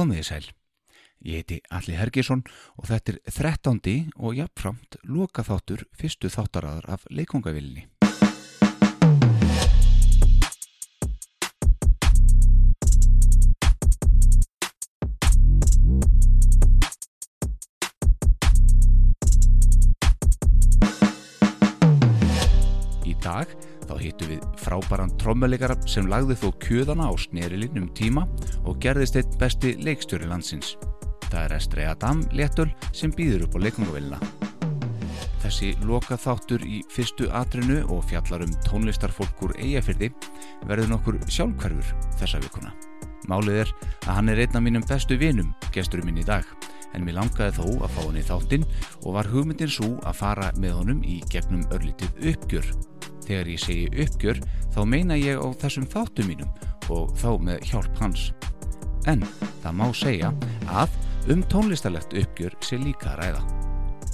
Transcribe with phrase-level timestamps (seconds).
[0.00, 0.44] Komið í sæl.
[1.28, 2.40] Ég heiti Alli Hergesson
[2.80, 4.06] og þetta er 13.
[4.16, 7.84] og jafnframt loka þáttur fyrstu þáttaraðar af leikongavillinni.
[23.04, 23.52] Í dag
[24.00, 28.24] þá hittum við frábæran trommuleikara sem lagði þó kjöðana á snerilinn um tíma
[28.64, 30.76] og gerðist eitt besti leikstjóri landsins.
[31.28, 34.18] Það er Estri Adam Léttöl sem býður upp á leikungavillina.
[35.40, 40.10] Þessi loka þáttur í fyrstu atrinu og fjallar um tónlistarfólk úr eigafyrði
[40.68, 42.72] verður nokkur sjálfkverfur þessa vikuna.
[43.28, 43.72] Málið er
[44.06, 46.46] að hann er einn af mínum bestu vinum, gesturum minn í dag,
[46.96, 48.70] en mér langaði þó að fá hann í þáttinn
[49.04, 52.72] og var hugmyndin svo að fara með honum í gegnum örlítið uppgjör.
[53.30, 54.38] Þegar ég segi uppgjör
[54.74, 56.48] þá meina ég á þessum þáttum mínum
[56.90, 58.24] og þá með hjálp hans.
[59.06, 59.22] En
[59.62, 60.32] það má segja
[60.66, 60.96] að
[61.30, 63.44] um tónlistarlegt uppgjör sé líka ræða.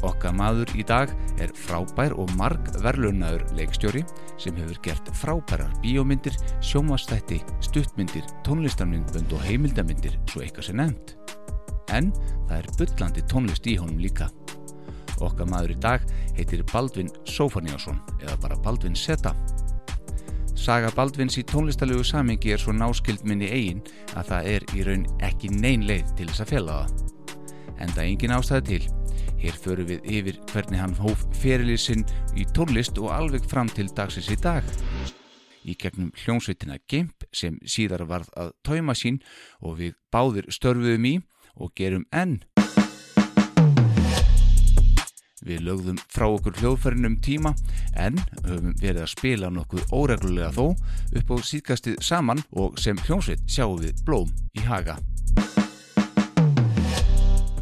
[0.05, 4.05] Okkar maður í dag er frábær og marg verðlunaður leikstjóri
[4.37, 11.17] sem hefur gert frábærar bíómyndir, sjómastætti, stuttmyndir, tónlistarmyndbönd og heimildamindir svo eitthvað sé nefnt.
[11.89, 12.13] En
[12.51, 14.29] það er byllandi tónlist í honum líka.
[15.25, 16.05] Okkar maður í dag
[16.37, 19.33] heitir Baldvin Sofaníasson eða bara Baldvin Seta.
[20.57, 23.83] Saga Baldvins í tónlistalögu samingi er svo náskild minni eigin
[24.17, 26.95] að það er í raun ekki nein leið til þess að fjalla það.
[27.77, 28.89] En það er engin ástæði til.
[29.37, 33.87] Hér förum við yfir hvernig hann hóf ferilið sinn í tónlist og alveg fram til
[33.93, 34.65] dagsins í dag.
[35.67, 39.21] Í gegnum hljómsveitina Gimp sem síðar varð að tóima sín
[39.61, 41.17] og við báðir störfuðum í
[41.57, 42.41] og gerum enn.
[45.47, 47.53] Við lögðum frá okkur hljóðfærinum tíma
[47.95, 50.65] en höfum verið að spila nokkuð óreglulega þó
[51.21, 54.97] upp á síðkastið saman og sem hljómsveit sjáum við blóm í haga.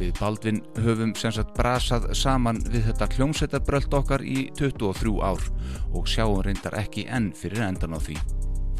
[0.00, 5.44] Við Baldvin höfum sem sagt brasað saman við þetta hljómsveitarbröld okkar í 23 ár
[5.92, 8.16] og sjáum reyndar ekki enn fyrir endan á því.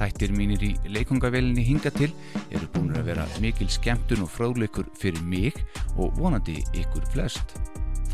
[0.01, 2.11] Þættir mínir í leikungavelinni hinga til
[2.49, 5.61] eru búin að vera mikil skemmtun og fráleikur fyrir mig
[5.95, 7.55] og vonandi ykkur flest.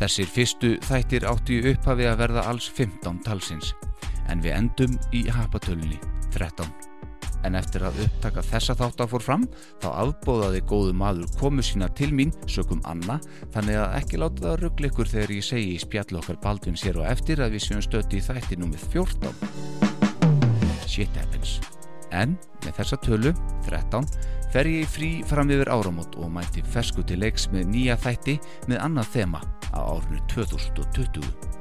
[0.01, 3.75] Þessir fyrstu þættir áttu í upphafi að verða alls 15 talsins,
[4.33, 5.99] en við endum í hapatölunni
[6.33, 6.71] 13.
[7.45, 9.45] En eftir að upptaka þessa þátt að fór fram,
[9.83, 13.19] þá afbóðaði góðu maður komu sína til mín, sökum Anna,
[13.53, 16.97] þannig að ekki láta það ruggla ykkur þegar ég segi í spjall okkar Baldvin sér
[17.01, 19.37] og eftir að við séum stötti í þætti númið 14.
[20.89, 21.59] Shit happens.
[22.11, 22.35] En
[22.65, 23.31] með þessa tölu,
[23.67, 24.07] 13,
[24.51, 28.83] fer ég frí fram yfir áramót og mæti fersku til leiks með nýja þætti með
[28.83, 29.41] annað þema
[29.71, 31.51] á árinu 2020.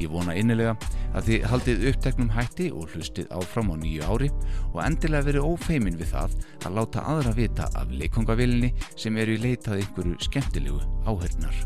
[0.00, 0.74] Ég vona innilega
[1.14, 4.30] að þið haldið uppteknum hætti og hlustið áfram á nýju ári
[4.72, 9.42] og endilega verið ófeimin við það að láta aðra vita af leikongavilinni sem eru í
[9.42, 11.56] leitað einhverju skemmtilegu áhörnar.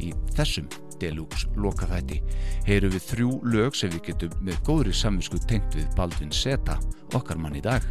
[0.00, 0.66] Í þessum
[1.00, 2.20] Deluxe lokaþætti
[2.66, 6.78] heyru við þrjú lög sem við getum með góðri samvisku tengt við Baldvin Seta,
[7.16, 7.86] okkar mann í dag.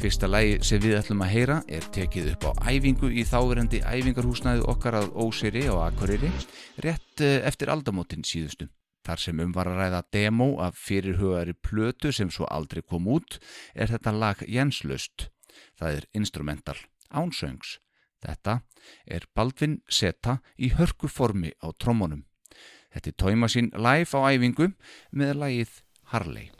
[0.00, 4.68] Fyrsta lægi sem við ætlum að heyra er tekið upp á æfingu í þáverandi æfingarhúsnæðu
[4.72, 6.30] okkar að Óseri og Akureyri
[6.80, 8.70] rétt eftir aldamótin síðustu.
[9.04, 13.38] Þar sem um var að ræða demo af fyrirhugari plötu sem svo aldrei kom út
[13.74, 15.28] er þetta lag Jenslaust.
[15.76, 16.76] Það er instrumental,
[17.08, 17.78] ánsöngs.
[18.20, 18.60] Þetta
[19.08, 22.24] er Baldvin Seta í hörku formi á trommunum.
[22.90, 24.72] Þetta er tóima sín live á æfingu
[25.14, 25.76] með lagið
[26.12, 26.50] Harley.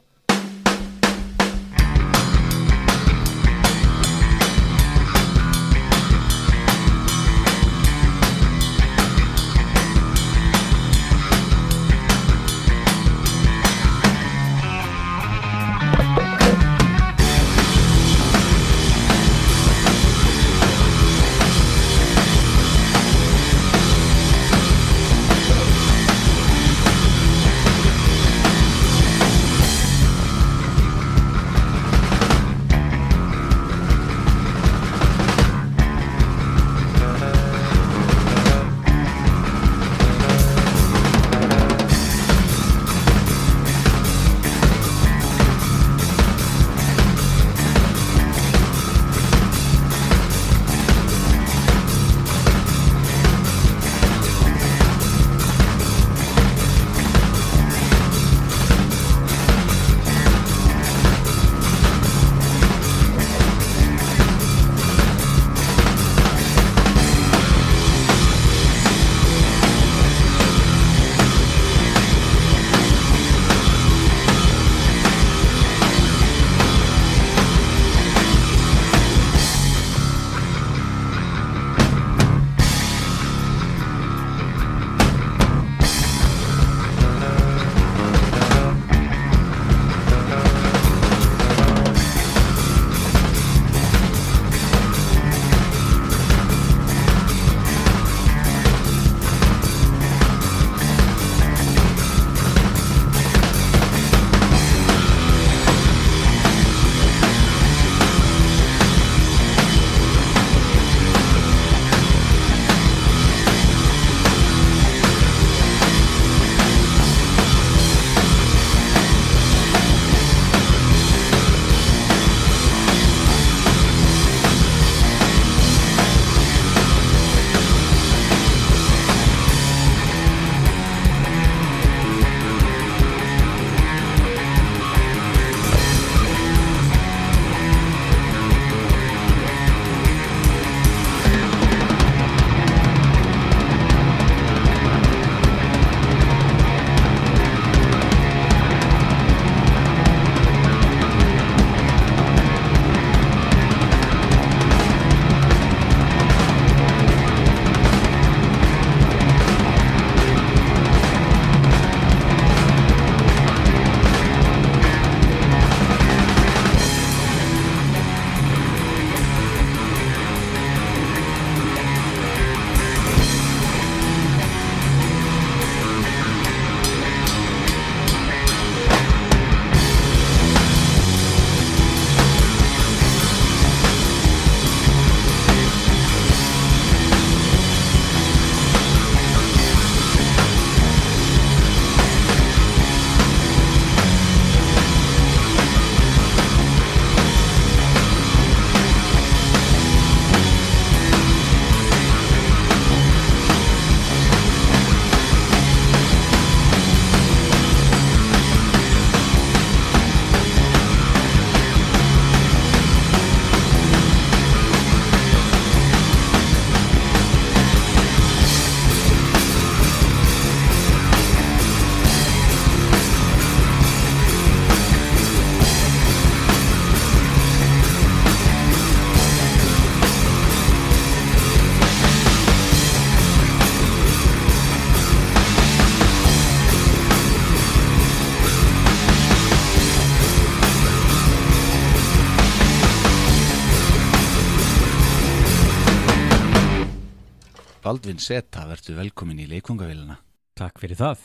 [248.00, 250.14] Baldvin Seta, verður velkomin í leikungavélina.
[250.56, 251.20] Takk fyrir það.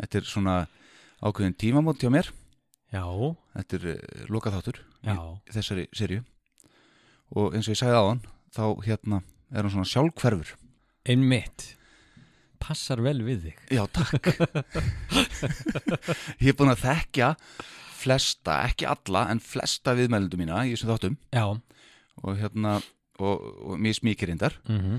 [0.00, 0.54] Þetta er svona
[1.22, 2.30] ákveðin tímamót hjá mér.
[2.90, 3.04] Já,
[3.54, 5.14] Þetta er uh, lokaþáttur í
[5.54, 6.24] þessari serju.
[7.38, 9.20] Og eins og ég sagði aðan, þá hérna
[9.54, 10.50] er hann svona sjálfhverfur.
[11.06, 11.68] einmitt.
[12.58, 13.62] Passar vel við þig.
[13.78, 14.32] Já, takk.
[16.42, 17.30] ég er búin að þekkja
[18.02, 21.20] flesta, ekki alla, en flesta viðmælundum mína í þessum þáttum.
[21.30, 21.46] Já,
[22.26, 22.80] Og hérna,
[23.22, 24.58] og, og mér smíkir reyndar.
[24.66, 24.98] mm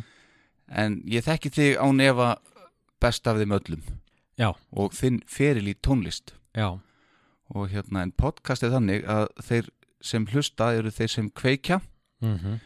[0.71, 2.29] En ég þekki þig á nefa
[3.01, 3.81] best af þeim öllum.
[4.39, 6.33] já, Og þinn feril í tónlist.
[6.56, 6.79] já,
[7.53, 9.69] og hérna en podcast er þannig að þeir
[10.01, 11.81] sem hlusta eru þeir sem kveikja.
[12.21, 12.59] Mm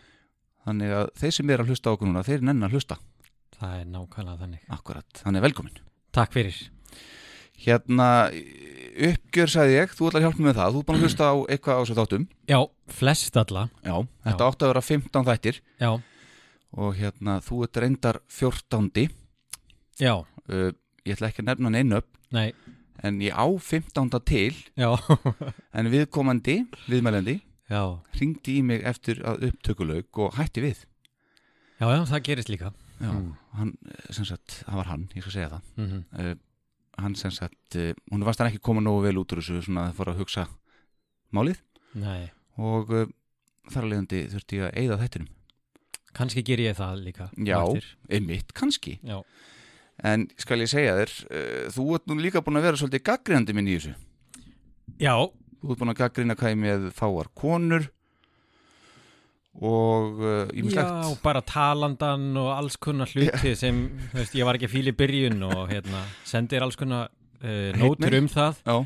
[0.66, 2.96] þannig að þeir sem er að hlusta okkur núna þeir nenn að hlusta,
[3.60, 4.62] það er nákvæmlega þannig.
[4.74, 5.76] akkurat, þannig velkomin
[6.12, 6.56] Takk fyrir.
[7.62, 8.08] hérna
[8.96, 10.74] uppgjör sagði ég, þú ætlar að hjálpa mér með það.
[10.74, 12.26] Þú er búin að hlusta á eitthvað á þessu þáttum.
[12.50, 13.64] Já, flest alla.
[13.86, 13.96] já,
[14.26, 15.60] þetta átti að vera 15 þættir.
[15.80, 15.92] Já,
[16.76, 19.10] og hérna þú ert reyndar 14.
[20.00, 20.70] já, Uh,
[21.08, 22.52] ég ætla ekki að nefna neinu upp nei,
[23.02, 24.12] en ég á 15.
[24.30, 24.54] til.
[24.78, 24.92] Já,
[25.78, 27.40] en viðkomandi, viðmælandi
[27.72, 27.80] já,
[28.20, 30.84] ringdi í mig eftir að upptökulaug og hætti við.
[31.82, 32.70] Já, já, það gerist líka.
[33.02, 33.32] já, Mm.
[33.58, 35.64] hann, eh, sem sagt, það var hann, ég skal segja það.
[35.82, 36.36] Mm uh,
[37.02, 39.90] hann sem sagt uh, hún varst hann ekki koma nógu vel út úr þessu svona
[39.90, 40.46] að fara að hugsa
[41.34, 41.58] málið.
[41.98, 42.30] Nei,
[42.62, 42.94] og
[43.72, 45.28] þar að leiðandi þurfti ég að eyða þettinum
[46.16, 47.30] kannski ger ég það líka.
[47.48, 47.60] Já.
[48.10, 49.20] einmitt, kannski, Já,
[50.04, 53.56] en skal ég segja þér uh, þú ert nú líka búin að vera svolítið gaggrindi
[53.56, 53.94] minn í þessu,
[55.00, 55.14] já,
[55.62, 57.90] þú ert búin að gaggrina hvað ég með fáar konur
[59.56, 63.78] og uh, já, ímislegt bara talandan og alls konar hluti sem,
[64.12, 68.10] þú veist, ég var ekki fíl í byrjun og hérna, sendir alls konar uh, nótur
[68.12, 68.18] Heitmeil.
[68.26, 68.62] um það.
[68.68, 68.78] já,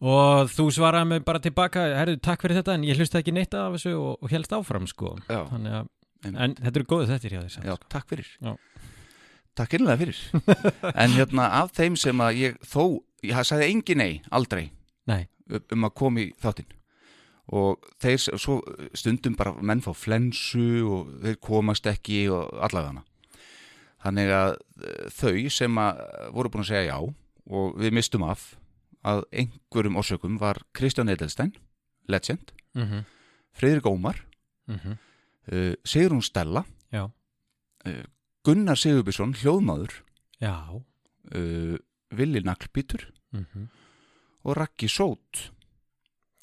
[0.00, 3.52] Og þú svaraði mig bara tilbaka, herru, takk fyrir þetta, en ég hlusta ekki neitt
[3.52, 5.10] af þessu og, og helst áfram, sko.
[5.28, 5.90] já, Þannig að,
[6.24, 6.40] Einmitt.
[6.40, 8.32] en þetta eru góðu þettir hjá þess já, takk fyrir.
[8.40, 8.56] Já.
[9.56, 10.18] takk innlega fyrir.
[11.04, 14.70] En hérna af þeim sem að ég þó, ég sagði engin nei, aldrei
[15.10, 15.24] Nei,
[15.72, 16.68] um að koma í þáttinn.
[17.50, 18.60] Og þeir svo
[18.94, 23.00] stundum bara menn fá flensu og þeir komast ekki og allavega.
[23.00, 23.06] Hana
[24.04, 24.52] þannig að
[24.84, 26.04] eh, þau sem að
[26.36, 26.98] voru búin að segja já
[27.50, 28.54] og við mistum af
[29.06, 31.54] að einhverjum orsökum var Kristján Edelstein
[32.08, 33.04] legend, mm -hmm.
[33.52, 34.24] Freyrik Ómar.
[34.66, 34.98] Mm
[35.52, 36.64] uh, Sigrún Stella.
[36.92, 37.08] Já,
[38.44, 39.92] Gunnar Sigurbjörnsson, hljóðmaður.
[40.40, 40.54] Já,
[41.34, 41.76] uh,
[42.10, 43.10] Villi Naglbítur.
[43.32, 43.68] Mm
[44.44, 45.50] og Raggi Sót.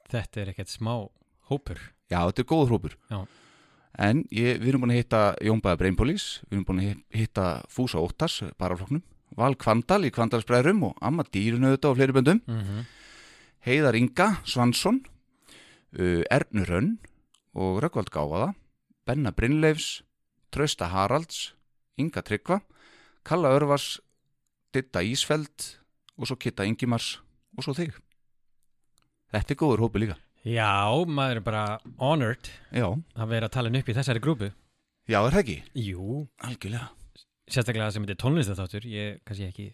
[0.10, 1.10] Þetta er ekkert smá
[1.50, 1.80] hópur.
[2.12, 3.26] Já, þetta er góð hrópur Já.
[3.98, 7.46] En ég, við erum búin að hitta Jónbæða Brainpolis, við erum búin að hi- hitta
[7.68, 9.02] Fúsa Óttas, barafloknum
[9.36, 11.24] Val Kvandal í Kvandalsbræðrum og Amma
[11.74, 12.42] auðvitað á fleiri böndum.
[12.46, 12.86] Mm -hmm.
[13.66, 15.02] Heiðar Inga Svansson
[16.00, 16.98] uh, Ernur Rönn
[17.56, 18.54] og Rökkvald Gáfaða
[19.08, 20.02] Benna Brynleifs
[20.52, 21.54] Trausta Haralds
[21.98, 22.60] Inga Tryggva
[23.28, 23.98] Kalla Örvars
[24.76, 25.70] Ditta Ísfeld
[26.18, 27.18] og svo Kitta Ingimars
[27.58, 27.96] og svo þig.
[29.34, 30.18] Þetta er góður hópi líka.
[30.48, 31.64] Já, maður er bara
[32.00, 32.88] honored Já,
[33.18, 34.52] að vera að tala upp í þessari grúpu.
[35.08, 35.58] já er það ekki?
[35.88, 36.90] Jú, Algjörlega.
[37.48, 39.68] Sérstaklega sem þetta er tónlistaþáttur, ég kannski ekki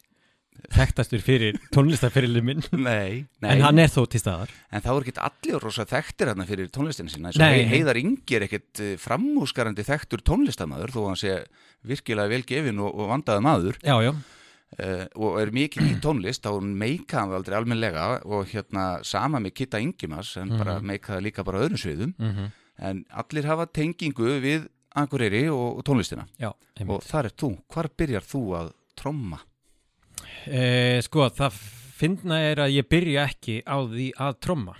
[0.74, 3.50] þekktastur fyrir tónlistarferilin minn, Nei, nei.
[3.54, 4.50] en hann er þó til staðar.
[4.72, 7.64] En þá er ekkert allir rosa þekktir hérna fyrir tónlistin sinna eins og Nei.
[7.64, 11.36] Hei- Heiðar Ingi er ekkert eh, framúskarandi þekktur tónlistamæður þó að hann sé
[11.84, 16.46] virkilega vel gefin og, og vandaði maður Já, já, uh, og er mikið í tónlist
[16.48, 20.86] þá meika hann aldrei almennlega og hérna sama með Kitta Ingimas en bara Mhm.
[20.94, 22.52] meika það líka bara öðrum sviðum mm
[22.84, 24.64] en allir hafa tengingu við
[24.98, 26.50] Akureyri og, og tónlistina já,
[26.88, 29.38] og þar er þú, hvar byrjar þú að tromma?
[30.44, 31.58] Eh, sko, það
[31.96, 34.76] finna er að ég byrja ekki á því að tromma.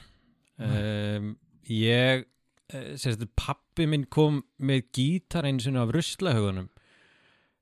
[0.60, 1.34] Um,
[1.72, 2.26] ég,
[2.70, 6.70] eh, sérstu, pappi minn kom með gítar einu sinni af ruslahaugunum.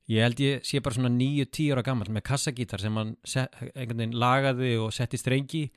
[0.10, 4.02] Ég held ég sé bara svona 9-10 ára gammal með kassagítar sem hann set, einhvern
[4.02, 5.70] veginn lagaði og setti strengi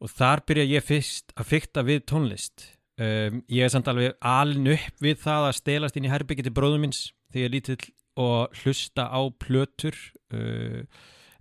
[0.00, 2.70] og þar byrja ég fyrst að fykta við tónlist.
[2.96, 6.54] Um, ég er samt alveg alin upp við það að stelast inn í herbyggi til
[6.56, 9.96] bróðum minns þegar ég er lítill og hlusta á plötur.
[10.32, 10.84] Uh,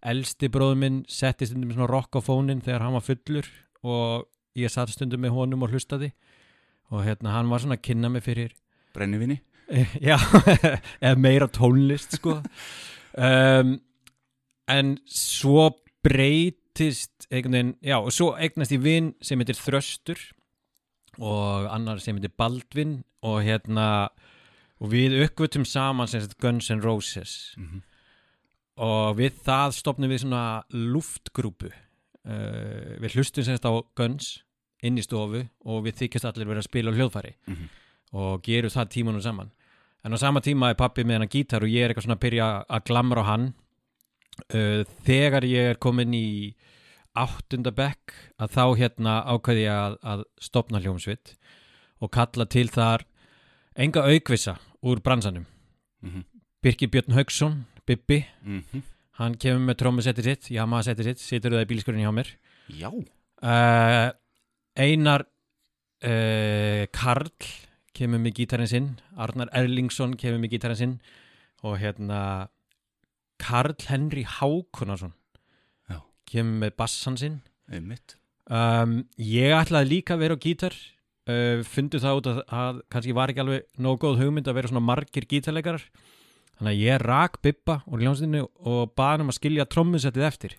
[0.06, 3.48] elsti bróður minn setti stundum svona rock á fónin þegar hann var fullur
[3.86, 4.28] og
[4.58, 6.12] ég satt stundum með honum og hlustaði.
[6.94, 8.54] Og hérna hann var svona að kynna mig fyrir
[8.96, 9.42] Brennivinni?
[10.10, 10.16] já,
[11.02, 12.38] eða meira tónlist sko.
[13.18, 13.80] Um,
[14.70, 15.72] en svo
[16.06, 20.22] breytist veginn, já og svo eignast ég vinn sem heitir Þröstur
[21.18, 24.10] og annar sem heitir Baldvin og hérna
[24.82, 27.54] og við uppgötum saman sem sagt Guns N' Roses.
[27.58, 27.82] Mm
[28.76, 31.70] og við það stopnum við svona luftgrúpu.
[32.28, 34.26] Uh, við hlustum semst á Guns
[34.84, 37.70] inn í stofu og við þykjast allir vera að spila á hljóðfæri Mhm.
[38.20, 39.52] og gerum það tímanum saman.
[40.04, 42.26] En á sama tíma er pappi með hennar gítar og ég er eitthvað svona að
[42.26, 43.54] byrja að glamra á hann.
[44.52, 46.54] Uh, þegar ég er komin í
[47.16, 48.12] áttunda bekk
[48.44, 51.38] að þá hérna ákveði ég að, að stopna hljómsvitt
[52.02, 53.06] og kalla til þar
[53.76, 55.46] enga aukvisa úr bransanum
[56.02, 56.24] Mhm.
[56.64, 58.84] Birkir Björn Haugsson, Bibbi Mhm.
[59.20, 62.28] hann kemur með trommusetti sitt, Yamaha setti sitt situr það í bílskurinn hjá mér
[62.70, 62.90] Já,
[63.42, 64.12] uh,
[64.76, 65.26] Einar
[66.04, 67.30] uh, Karl
[67.96, 70.96] kemur með gítarinn sinn Arnar Erlingsson kemur með gítarinn sinn
[71.64, 72.50] og hérna
[73.40, 75.14] Karl Henry Hákonarsson
[75.90, 76.02] Já.
[76.26, 77.42] kemur með bassan sinn
[78.50, 80.74] um, ég ætlaði líka að vera á gítar
[81.30, 84.72] uh, fundu það út að, að kannski var ekki alveg nóg góð hugmynd að vera
[84.72, 85.86] svona margir gítarleikarar
[86.56, 90.58] þannig að ég rak Bibba og hljómsveitinu og baði hann um að skilja trommusettið eftir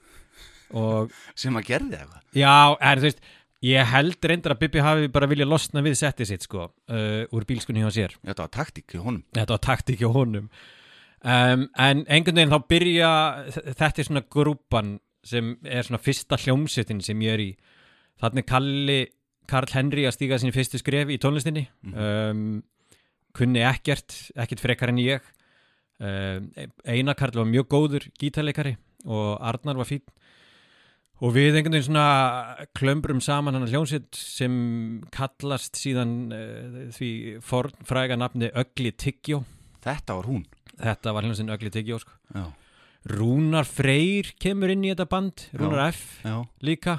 [0.77, 3.23] og Sem að gerði eitthvað Já, en þú veist,
[3.65, 7.47] ég held reyndar að Bibi hafi bara viljað losna við settið sitt sko, uh, úr
[7.49, 8.17] bílskunni hjá sér.
[8.27, 10.51] Þetta var taktík í honum Þetta var taktík hjá honum.
[11.27, 13.11] Um, en einhvern veginn þá byrja,
[13.73, 14.93] þetta er svona grúpan
[15.27, 17.49] sem er svona fyrsta hljómsettin sem ég er í.
[18.23, 19.01] Þannig Kalli,
[19.49, 21.67] Karl Henry að stíga sín fyrstu skref í tónlistinni.
[21.93, 22.63] Um,
[23.37, 25.25] kunni ekkert, ekkert frekar en ég.
[25.97, 26.51] Um,
[26.85, 28.77] Einar Karl var mjög góður gítarleikari
[29.07, 30.03] og Arnar var fín
[31.25, 34.57] og við einhvern veginn svona klömbrum saman hann að hljómsveit sem
[35.15, 37.11] kallast síðan uh, því
[37.45, 39.41] fornfræga nafni Ögli Tyggjó
[39.87, 40.45] Þetta var hún.
[40.77, 42.17] Þetta var hljómsveitin Ögli Tyggjó sko.
[42.35, 42.45] Já,
[43.07, 46.99] Rúnar Freyr kemur inn í þetta band Rúnar F já, líka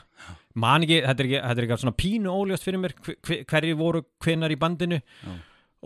[0.57, 3.43] man ekki, þetta er ekki, þetta er ekki svona pínu óljóst fyrir mér hver, hver-
[3.51, 4.99] hverjir voru hvenar í bandinu.
[5.23, 5.35] Já.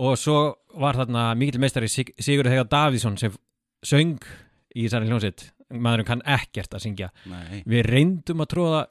[0.02, 0.36] og svo
[0.80, 3.34] var þarna mikill meistari Sig, Sigurður Þegar Davíðsson sem
[3.86, 4.16] söng
[4.76, 5.50] í þessari hljómsveit.
[5.72, 7.10] Maðurinn kann ekkert að syngja.
[7.28, 7.62] Nei.
[7.68, 8.82] Við reyndum að tróða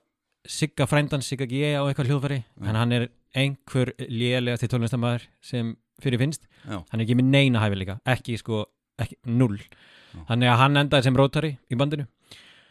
[0.48, 5.74] Sigga frændan, Sigga G á eitthvað hljóðfæri en hann er einhver lélega til tónlistamæður sem
[6.00, 6.46] fyrir finnst.
[6.68, 6.78] Já.
[6.90, 8.62] hann er ekki með neina hæfileika ekki sko,
[9.00, 9.58] ekki, null.
[10.28, 12.06] Þannig að hann endaði sem rótari í bandinu.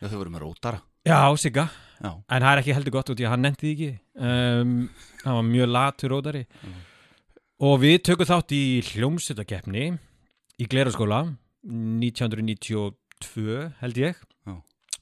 [0.02, 1.66] Já, þau voru með rótara Já, Sigga,
[2.00, 3.90] Já, en það er ekki heldur gott út í að hann nefndi því ekki.
[4.20, 4.72] Um,
[5.24, 6.44] hann var mjög latur rótari.
[6.64, 6.80] Mhm.
[7.60, 9.86] og við tökum þátt í hljómsutakeppni
[10.60, 11.22] í Gleraskóla
[11.68, 14.16] 1992 held ég.
[14.48, 14.54] Já.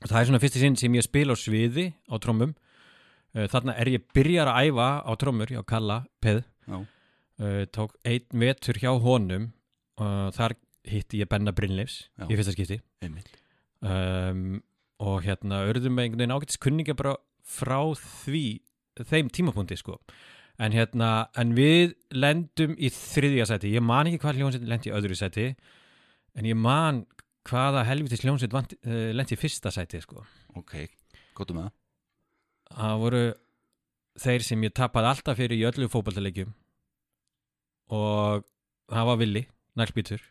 [0.01, 2.53] og það er svona fyrsti sinn sem ég spila á sviði á trommum.
[3.35, 6.39] Uh, þarna er ég byrjar að æfa á trommur hjá Kalla Peð.
[6.67, 9.51] Já, uh, tók einn vetur hjá honum.
[9.97, 10.53] Og þar
[10.87, 12.77] hitti ég Benna Brynleifs í fyrsta skipti.
[13.01, 13.27] Einmitt.
[13.81, 14.61] Um,
[15.03, 17.15] og hérna örðum með einhvern veginn ágættis kunninga bara
[17.47, 18.43] frá því
[19.07, 19.99] þeim tímapunkti sko.
[20.57, 24.95] En hérna, en við lendum í þriðja seti, ég man ekki hvað hljónsett lendi í
[24.97, 25.51] öðru seti
[26.33, 27.03] en ég man
[27.47, 28.63] hvaða helvitis hljónsett uh,
[29.13, 30.23] lendi í fyrsta seti sko.
[30.57, 30.73] Ok,
[31.37, 31.75] góttu með það.
[32.77, 33.21] Það voru
[34.17, 36.49] þeir sem ég tapaði alltaf fyrir í öllu fótballtaleikjum
[37.93, 38.43] og
[38.91, 39.43] það var Willi,
[39.77, 40.23] nælbítur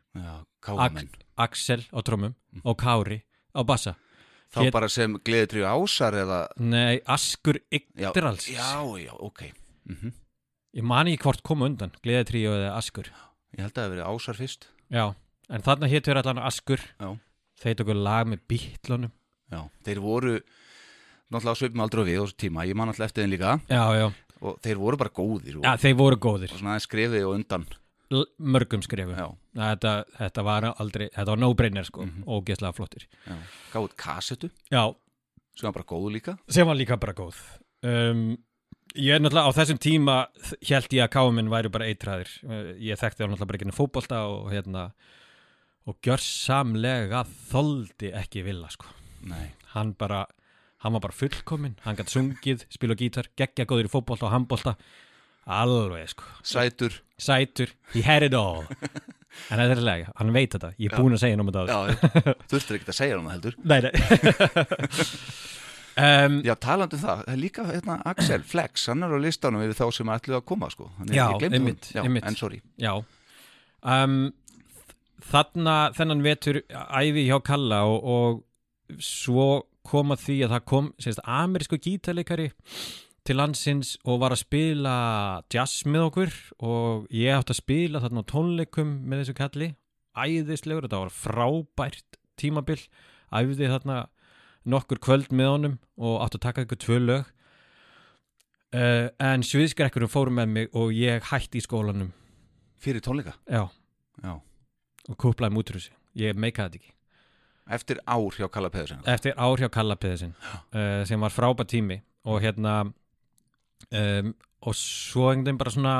[1.46, 2.62] Axel á trommum Mm.
[2.64, 3.22] og Kári
[3.54, 3.94] á bassa
[4.54, 9.50] Þá Hét- bara sem gleðitrjú ásar eða Nei, Askur Já, Yggdrals Já, já, ok.
[9.90, 10.12] Mm
[10.76, 13.06] Ég man ekki hvort koma undan, Gleðatríu eða Askur.
[13.56, 14.66] Ég held að það hafi verið ásar fyrst.
[14.92, 15.04] Já,
[15.48, 16.82] en þarna hétur allan Askur.
[17.00, 17.14] Já.
[17.62, 19.12] Þeir tóku lag með bítlunum
[19.48, 20.34] Já, þeir voru
[21.32, 23.54] náttúrulega svipum aldrei við á þessu tíma, ég man alltaf eftir þeim líka.
[23.70, 24.06] Já, já,
[24.42, 26.52] og þeir voru bara góðir og, já þeir voru góðir.
[26.52, 27.66] Og svona aðeins skrifið og undan
[28.38, 29.26] Mörgum skrifu Já,
[29.58, 32.06] þetta, þetta var aldrei, þetta var no-brainer sko.
[32.06, 32.24] Mhm.
[32.26, 33.06] Ógeðslega flottir.
[33.26, 33.36] Já,
[33.72, 34.50] gáðið kassetu?
[34.70, 34.82] Já,
[35.56, 36.38] sem var bara góð líka?
[36.48, 37.40] Sem var líka bara góð.
[37.82, 38.36] Um,
[38.96, 40.14] Ég er náttúrulega á þessum tíma
[40.64, 42.30] held ég að káminn væri bara eitræðir
[42.80, 44.84] Ég þekkti það náttúrulega bara ekki fótbolta og hérna
[45.86, 47.20] og gjörsamlega
[47.50, 48.88] þoldi ekki vilja sko.
[49.28, 50.24] Nei, hann bara,
[50.82, 51.76] hann var bara fullkominn.
[51.84, 54.74] Hann gætt sungið, spila á gítar geggja góður í fótbolta og handbolta
[55.46, 57.02] alveg sko, sætur.
[57.18, 58.64] Sætur he had it all
[59.50, 61.98] en þetta er lega, hann veit þetta, ég er búin að segja náma þetta Já,
[62.52, 63.60] þurftur ekki að segja hann það heldur.
[63.64, 63.92] Nei, nei.
[65.96, 69.62] Um, Já, talandi um það, það er líka hérna, Axel Flex, hann er á listanum
[69.64, 70.90] yfir þá sem ætluðu að koma sko.
[71.08, 72.26] Já, einmitt, einmitt.
[72.28, 72.58] En sorry.
[72.76, 72.90] Já.
[73.80, 74.18] Um,
[75.24, 79.48] þarna þennan vetur æfi hjá Kalla og, og svo
[79.88, 82.50] koma því að það kom sérst, amerísku gítarleikari
[83.26, 84.96] til landsins og var að spila
[85.52, 89.68] jazz með okkur og ég átti að spila þarna á tónleikum með þessu kalli.
[90.16, 92.78] Æðislegur, þetta var frábært tímabil,
[93.34, 93.98] æfði þarna
[94.66, 97.32] nokkur kvöld með honum og átti að taka ykkur tvö lög.
[98.76, 102.12] Uh, en sviðskrekkurum fórum með mig og ég hætti í skólanum.
[102.82, 103.36] Fyrir tónleika?
[103.48, 103.66] Já,
[104.24, 104.36] Já,
[105.08, 106.92] og kúplaði múturhúsi ég meikaði þetta ekki.
[107.76, 112.00] Eftir ár hjá Kalla Peðursen eftir ár hjá Kallapiðisin uh, sem var frábært tími.
[112.26, 112.80] Og hérna
[113.92, 114.34] um,
[114.66, 115.96] og svo einhvern veginn bara svona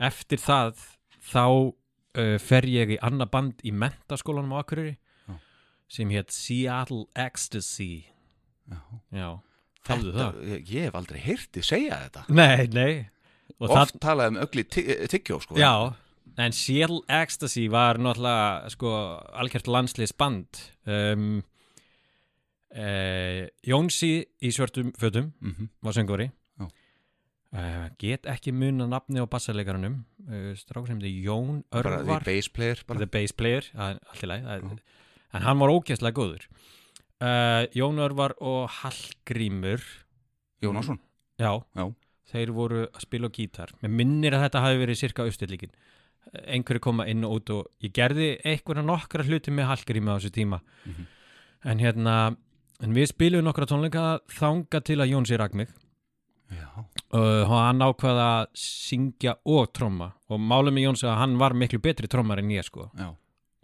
[0.00, 0.82] eftir það
[1.30, 5.36] þá uh, fer ég í annað band í mentaskólanum á Akureyri Já.
[5.90, 8.06] sem hétt Seattle Ecstasy
[8.70, 8.78] Já.
[9.10, 9.28] Já,
[9.86, 12.92] þáðu það Ég, ég hef aldrei heyrti segja þetta Nei, nei
[13.58, 15.92] Og Oft talaði um ögli tyggjó sko Já,
[16.40, 18.92] en Seattle Ecstasy var náttúrulega sko
[19.42, 21.40] algjört landsliðsband um,
[22.78, 25.72] uh, Jónsi í svörtum fötum mm -hmm.
[25.82, 26.39] var söngvari Já.
[27.52, 32.22] Uh, get ekki muna nafni á bassalegarunum uh, strákur sem þetta Jón Bara Örvar.
[32.22, 32.98] því bass player bara.
[32.98, 33.64] the bass player,
[34.24, 34.44] er lagi.
[34.44, 35.38] Það er- Já.
[35.38, 36.46] en hann var ógeðslega góður.
[37.20, 39.80] Uh, Jón Örvar og Hallgrímur.
[40.62, 40.98] Jónásson
[41.40, 41.86] já, Já.
[42.32, 43.70] þeir voru að spila gítar.
[43.82, 45.70] Mér minnir að þetta hafi verið cirka uppstillíkin
[46.46, 50.30] einhverju koma inn og út og ég gerði einhverja nokkra hluti með Hallgrími á þessu
[50.36, 50.60] tíma.
[50.86, 51.06] Mhm.
[51.64, 52.36] en hérna
[52.80, 55.68] en við spilum nokkra tónleika þanga til að Jónsi rak mig
[56.50, 56.84] Já, uh,
[57.16, 60.12] og hann ákvaða að syngja og tromma.
[60.30, 62.86] Og málum með Jónsi að hann var miklu betri trommar en ég sko.
[62.98, 63.10] Já,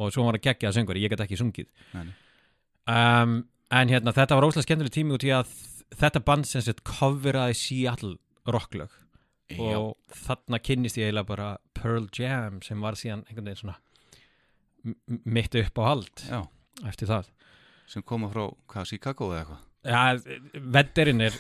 [0.03, 1.71] og svo var að gegja að söngvari, ég get ekki sungið.
[2.87, 3.39] Um,
[3.71, 5.53] en hérna þetta var óslega skemmtileg tími út í að
[5.95, 8.17] þetta band sem sett coveraði Seattle
[8.51, 8.91] rocklög.
[9.63, 13.79] Og þarna kynnist ég eiginlega bara Pearl Jam sem var síðan einhvern veginn svona
[15.27, 16.41] mitt upp á hald já.
[16.87, 17.31] eftir það.
[17.87, 20.01] Sem koma frá, hvað, Chicago eða eitthvað Já,
[20.77, 21.35] vedderinn er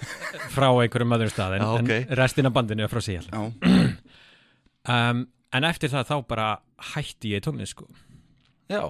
[0.54, 1.90] frá einhverjum öðrum stað en, Já, ok.
[1.96, 3.96] en restin af bandinu er frá Seattle Já,
[4.96, 5.22] um,
[5.56, 6.48] en eftir það þá bara
[6.92, 7.86] hætti ég tónlist sko.
[8.70, 8.82] Já,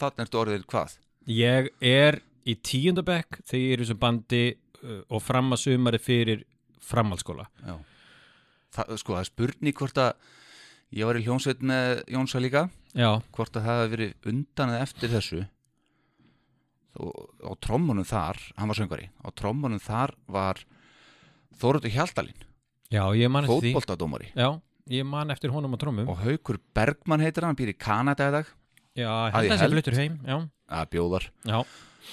[0.00, 0.96] þannig ertu orðið hvað?
[1.32, 6.00] Ég er í tíundabekk þegar ég er í þessu bandi uh, og fram að sumari
[6.02, 6.44] fyrir
[6.82, 7.48] framhaldsskóla.
[7.66, 7.76] Já.
[8.72, 10.30] Þa, Sko, það er spurning hvort að
[10.96, 12.66] ég var í hljónsveit með Jónsa líka.
[12.96, 15.42] Já, hvort að það hefði verið undan eða eftir þessu
[17.00, 20.60] og á trommunum þar, hann var söngari á trommunum þar var
[23.48, 23.72] eftir því.
[23.72, 24.48] fótboltadómari Já,
[24.92, 26.08] ég man eftir honum á trómum.
[26.08, 28.46] og Haukur Bergmann heitir hann, hann býr í Kanada í dag
[28.92, 29.72] Já, ég held að held.
[29.78, 30.18] fluttur heim.
[30.26, 30.36] Já,
[30.68, 31.58] að bjóðar, já,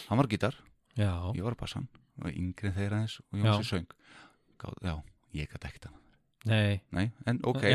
[0.08, 0.56] hann var gítar
[0.96, 1.12] já.
[1.36, 1.90] ég var að passa hann,
[2.24, 3.88] og yngri en þeir aðeins og Jónsi söng
[4.84, 4.96] já,
[5.36, 5.98] ég gæti ekkert hann
[6.48, 7.66] Nei, Nei, en ok,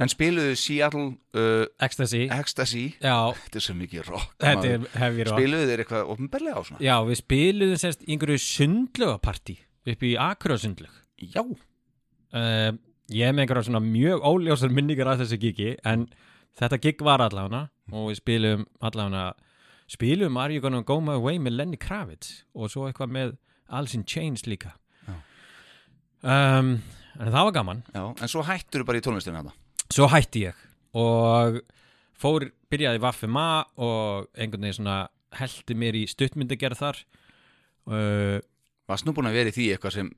[0.00, 1.02] en spiluðu Seattle
[1.36, 2.22] uh, Ecstasy.
[2.32, 2.84] Ecstasy?
[2.96, 5.34] Já, þetta er svo mikið rock þetta er hefur og...
[5.36, 6.80] spiluðu þeir eitthvað ofnbærlega á svona?
[6.86, 9.58] Já, við spiluðum sérst einhverju sundlögapartí
[9.90, 11.02] upp í Akurásundlög.
[11.20, 11.44] já,
[12.30, 12.76] Uh,
[13.10, 16.04] ég er með einhverja svona mjög óljósar minningar af þessu gigi en
[16.54, 19.32] þetta gig var allavega og við spilum allavega
[19.90, 23.32] spilum Are You Gonna Go My Way með Lenny Kravitz og svo eitthvað með
[23.66, 24.76] Alice in Chains líka.
[25.08, 25.16] Já.
[26.22, 26.70] um,
[27.20, 27.82] en það var gaman.
[27.94, 29.56] Já, en svo hættur bara í tónlistinu þetta
[29.90, 30.62] svo hætti ég.
[30.98, 31.60] Og
[32.20, 33.48] fór, byrjaði í Vaffema
[33.80, 35.02] og einhvern veginn svona
[35.38, 37.04] heldi mér í stuttmyndagerð þar.
[37.90, 38.38] Uh,
[38.90, 40.10] varst nú búin að vera í því eitthvað sem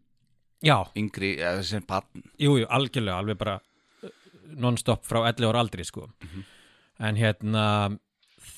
[0.65, 2.25] já, yngri, eða sem barn?
[2.41, 4.15] Jú, jú, algjörlega, alveg bara uh,
[4.61, 6.09] non-stop frá 11 ára aldri, sko.
[7.03, 7.65] En hérna,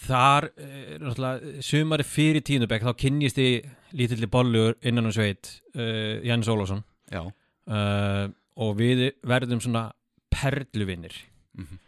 [0.07, 6.23] þar, uh, náttúrulega, sumari fyrir tíundabæk, þá kynnist ég lítilli bollur innan um sveit, uh,
[6.27, 7.23] Jens Ólafsson, já,
[7.71, 8.27] uh,
[8.61, 9.89] og við verðum svona
[10.35, 11.15] perluvinnir.
[11.55, 11.79] Mhm.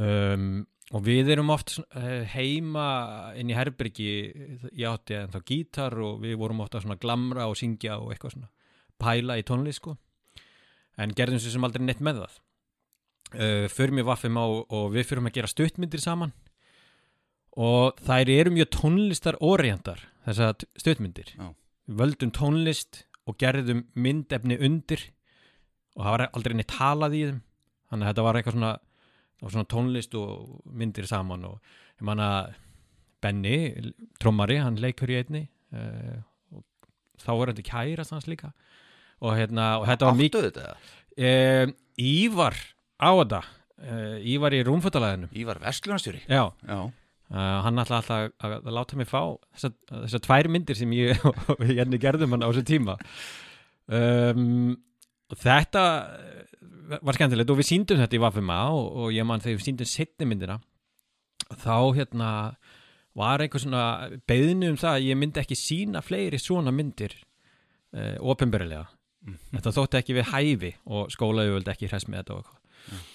[0.00, 4.08] um, og við erum oft uh, heima inn í herbyrgi,
[4.74, 8.32] ég átti en þá gítar og við vorum ofta svona glamra og syngja og eitthvað
[8.34, 8.48] svona
[8.98, 9.94] pæla í tónlist sko.
[10.98, 12.34] En gerðum svo sem aldrei neitt með það.
[13.30, 16.32] Uh, förum í vaffum á og við förum að gera stuttmyndir saman.
[17.60, 21.32] Og þær eru mjög tónlistar orientar þessar t- stuttmyndir
[21.86, 25.06] við völdum tónlist og gerðum myndefni undir
[25.96, 27.38] og það var aldrei neitt talað í þeim.
[27.90, 28.72] Þannig að þetta var eitthvað svona,
[29.40, 32.58] var svona tónlist og myndir saman og ég man að
[33.20, 33.56] Benny,
[34.16, 35.42] trommari, hann leikur í einni
[35.76, 36.20] uh,
[36.56, 36.62] og
[37.20, 38.54] þá var þetta kærast hans líka.
[39.20, 40.70] Og, hérna, og þetta var mikið þetta?
[41.20, 42.56] Uh, Ívar
[42.96, 46.22] á þetta uh, Ívar í rúmfötalæðinu Ívar Vestlunarstjóri?
[46.30, 46.78] Já, já,
[47.30, 49.22] uh, hann ætla alltaf að, að, láta mig fá
[49.54, 52.98] þessar, þessar tvær myndir sem ég og Jenny gerðum hann á þessu tíma.
[53.90, 54.76] Um,
[55.38, 55.84] þetta
[56.18, 59.66] eh, var skemmtilegt og við síndum þetta í Vafima og, og ég man þegar við
[59.68, 60.58] síndum setni myndina
[61.62, 62.30] þá hérna
[63.18, 63.84] var eitthvað svona
[64.30, 67.14] beðinu um það að ég myndi ekki sína fleiri svona myndir
[67.94, 68.86] uh, ofinberilega
[69.50, 72.59] þetta þótti ekki við hæfi og skólaðu vildi ekki hræst með þetta og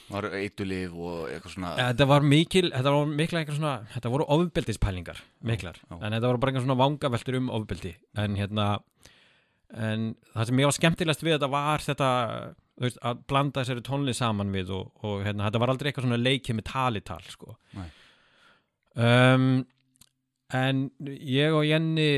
[0.09, 4.27] var eitulif og eitthvað svona Þetta var mikil, þetta var mikla eitthvað svona, þetta voru
[4.35, 5.95] ofbeldispælingar, miklar, já.
[5.97, 8.67] en þetta voru bara eitthvað svona vangaveltur um ofbeldi, en hérna,
[9.73, 12.09] en það sem ég var skemmtilegast við þetta var þetta,
[12.75, 16.07] þú veist, að blanda þessari tónlið saman við og, og hérna, þetta var aldrei eitthvað
[16.09, 17.57] svona leikið með talital, sko.
[18.95, 19.49] Um,
[20.55, 22.09] en ég og Jenny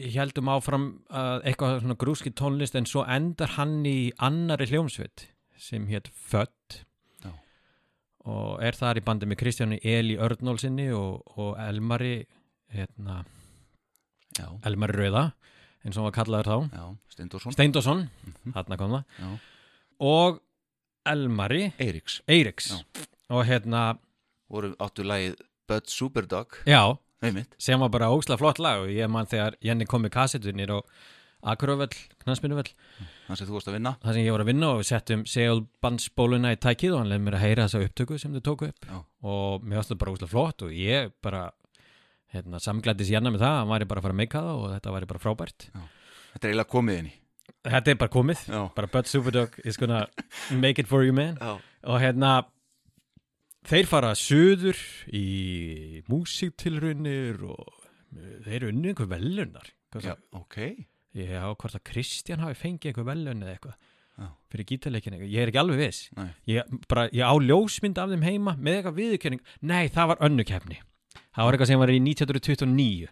[0.00, 5.26] heldum áfram að eitthvað svona grúski tónlist en svo endar hann í annari hljómsveit
[5.60, 6.80] sem hétt Född
[7.24, 7.32] Já.
[8.24, 12.22] og er þar í bandi með Kristjáni Eli Örnólsinni og, og Elmari
[12.72, 13.22] hérna,
[14.66, 15.26] Elmari Rauða
[15.84, 16.56] eins og hann var kallaður þá.
[17.56, 18.06] Steindorsson
[18.80, 19.04] kom það.
[19.20, 19.30] Já.
[20.10, 20.40] og
[21.08, 21.62] Elmari
[22.28, 22.72] Eiríks.
[22.74, 23.06] Já.
[23.30, 23.84] og hérna,
[24.50, 25.38] voru áttu lagið
[25.70, 26.58] Bud Superdog?
[26.68, 30.16] Já, einmitt, sem var bara ósla flott lag og ég man þegar Jenny kom með
[30.18, 30.88] kassetunir og
[31.42, 33.92] Akurövell, knanspinuvell þannig sem þú varst að vinna.
[34.02, 37.24] Þar sem ég var að vinna og við settum segulbandsbóluna í tækið og hann leiði
[37.26, 38.84] mér að heyra þessa upptöku sem þau tóku upp.
[38.90, 38.98] Já.
[39.30, 41.42] og mér varst það bara ósla flott og ég bara
[42.34, 44.94] hérna, samglæddi Jenna með það, hann væri bara að fara að meika það og þetta
[44.96, 45.66] væri bara frábært.
[46.30, 47.16] Þetta er eiginlega komið inn í.
[47.70, 50.04] Þetta er bara komið, Já, bara Bud Superdog is gonna
[50.64, 51.36] make it for you man.
[51.40, 51.56] Já,
[51.90, 52.30] og hérna
[53.68, 54.78] þeir fara suður
[55.12, 57.88] í músiktilrunir og
[58.46, 59.68] þeir unni einhver velunar
[60.00, 60.56] já, ok
[61.16, 63.74] Já, hvort að Kristján hafi fengið einhver velun eða eitthvað
[64.20, 64.26] Já.
[64.52, 66.02] fyrir gítarleikin eitthvað, ég er ekki alveg viss.
[66.46, 70.44] Ég, bara, ég á ljósmynd af þeim heima með eitthvað viðurkenning, nei það var önnu
[70.46, 70.78] keppni.
[71.34, 73.08] Það var eitthvað sem var í 1929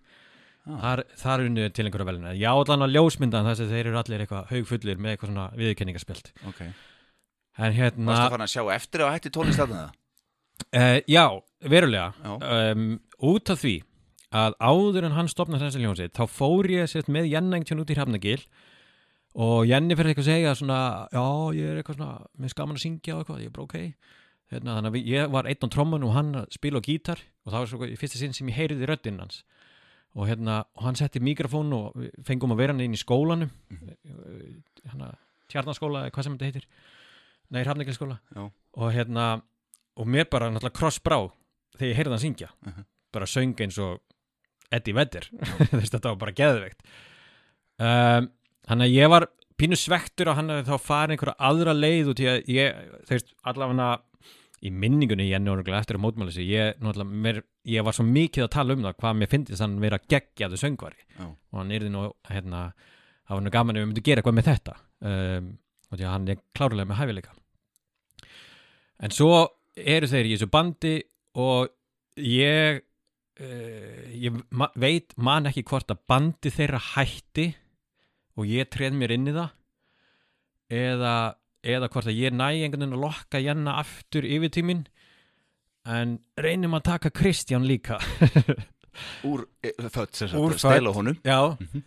[0.68, 0.76] Já.
[0.82, 3.98] þar, þar unnu til einhverja velun ég á allan að ljósmyndan þess að þeir eru
[4.02, 6.61] allir eitthvað haugfullir með eitthvað svona viðurkenningaspjöld ok.
[7.58, 9.94] En hérna, Varstu að fara að sjá eftir að hætti tónlist þarna það?
[10.68, 11.24] uh, já,
[11.72, 12.37] verulega.
[12.37, 12.84] Um,
[13.32, 13.74] út af því
[14.34, 17.92] að áður en hann stopnaði þessi hljónsið þá fór ég sérst með Jenna einhvern út
[17.92, 18.40] í Hrafnagil
[19.38, 20.78] og Jenni fyrir eitthvað að segja svona,
[21.12, 21.24] já
[21.56, 23.78] ég er eitthvað svona með skaman að syngja og eitthvað, ég er bara ok.
[24.48, 27.58] Hérna, þannig að ég var einn á trommun og hann spila á gítar og það
[27.62, 29.42] var svo í fyrsta sinn sem ég heyriði röddinn hans.
[30.16, 33.52] Og hérna, og hann setti mikrofón og fengum að vera hann inn í skólanum
[34.88, 35.12] hérna,
[35.52, 36.68] tjarnaskóla eða hvað sem þetta heitir.
[37.52, 39.28] Nei, Hrafnagilskóla og hérna
[39.98, 41.20] og mér bara náttúrulega krossbrá
[41.76, 42.50] þegar ég heyrði hann syngja.
[42.66, 42.88] Mhm.
[43.12, 44.00] bara söng eins og
[44.74, 45.28] Eddie Vedder.
[45.92, 46.83] Þetta var bara geðveikt.
[47.78, 48.28] Um,
[48.68, 49.28] hann að ég var
[49.59, 53.16] pínu svektur og hann að þá fara einhverja aðra leið út í að ég, þú
[53.16, 53.88] veist, allavega
[54.59, 58.48] í minningunni ég orðinlega eftir að mótmála sig ég, náttúrulega, mér, ég var svo mikið
[58.48, 60.98] að tala um það hvað mér fyndist hann vera geggjaðu söngvari.
[61.14, 62.62] Já, og hann yrði nú hérna,
[63.28, 64.78] það var nú gaman ef við myndum gera eitthvað með þetta.
[64.98, 65.52] Um,
[65.88, 67.38] og því að hann er klárlega með hæfileika
[68.98, 69.33] en svo
[69.78, 70.94] eru þeir í þessu bandi
[71.38, 71.70] og
[72.18, 72.83] ég
[73.40, 77.51] uh, ég ma veit man ekki hvort að bandi þeirra hætti
[78.38, 79.51] og ég treð mér inn í það
[80.79, 81.14] eða,
[81.64, 84.87] eða hvort að ég næ einhvern veginn að lokka Janna aftur yfir tímin
[85.88, 87.98] en reynum að taka Kristján líka.
[89.29, 91.16] Úr e, född sem sagt, stela honum.
[91.24, 91.57] Já.
[91.59, 91.87] Mhm.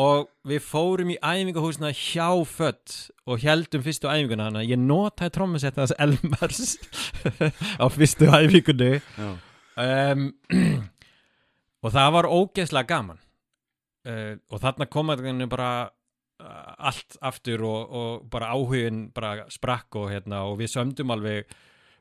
[0.00, 5.82] og við fórum í æfingahúsna hjá Fött og heldum fyrstu æfinguna að ég notaði trommusetta
[5.82, 6.76] þess Elmars
[7.82, 9.00] á fyrstu æfingunni.
[9.18, 9.30] Já,
[9.80, 10.26] um,
[11.84, 13.18] og það var ógeðslega gaman
[14.06, 20.10] uh, og þarna komaði bara uh, allt aftur og, og bara áhugin bara sprakk og,
[20.12, 21.50] hérna, og við sömdum alveg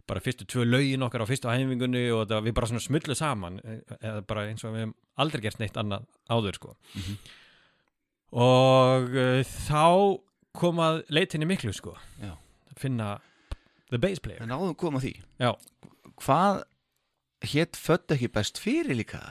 [0.10, 3.82] bara fyrstu tvö lögin okkar á fyrstu æfingunni og það, við bara smullu saman eh,
[4.02, 7.20] eða bara eins og við hefum aldrei gert neitt annað áður sko Mhm.
[8.40, 9.84] og uh, þá
[10.60, 12.34] kom að leitinni miklu sko Já.
[12.78, 13.20] finna
[13.90, 15.54] the bass player en áðum koma því Já.
[16.20, 16.64] Hvað
[17.46, 19.22] hétt född ekki best fyrir líka?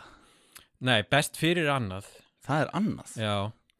[0.80, 2.06] nei, best fyrir annað.
[2.46, 3.14] Það er annað.
[3.18, 3.34] Já,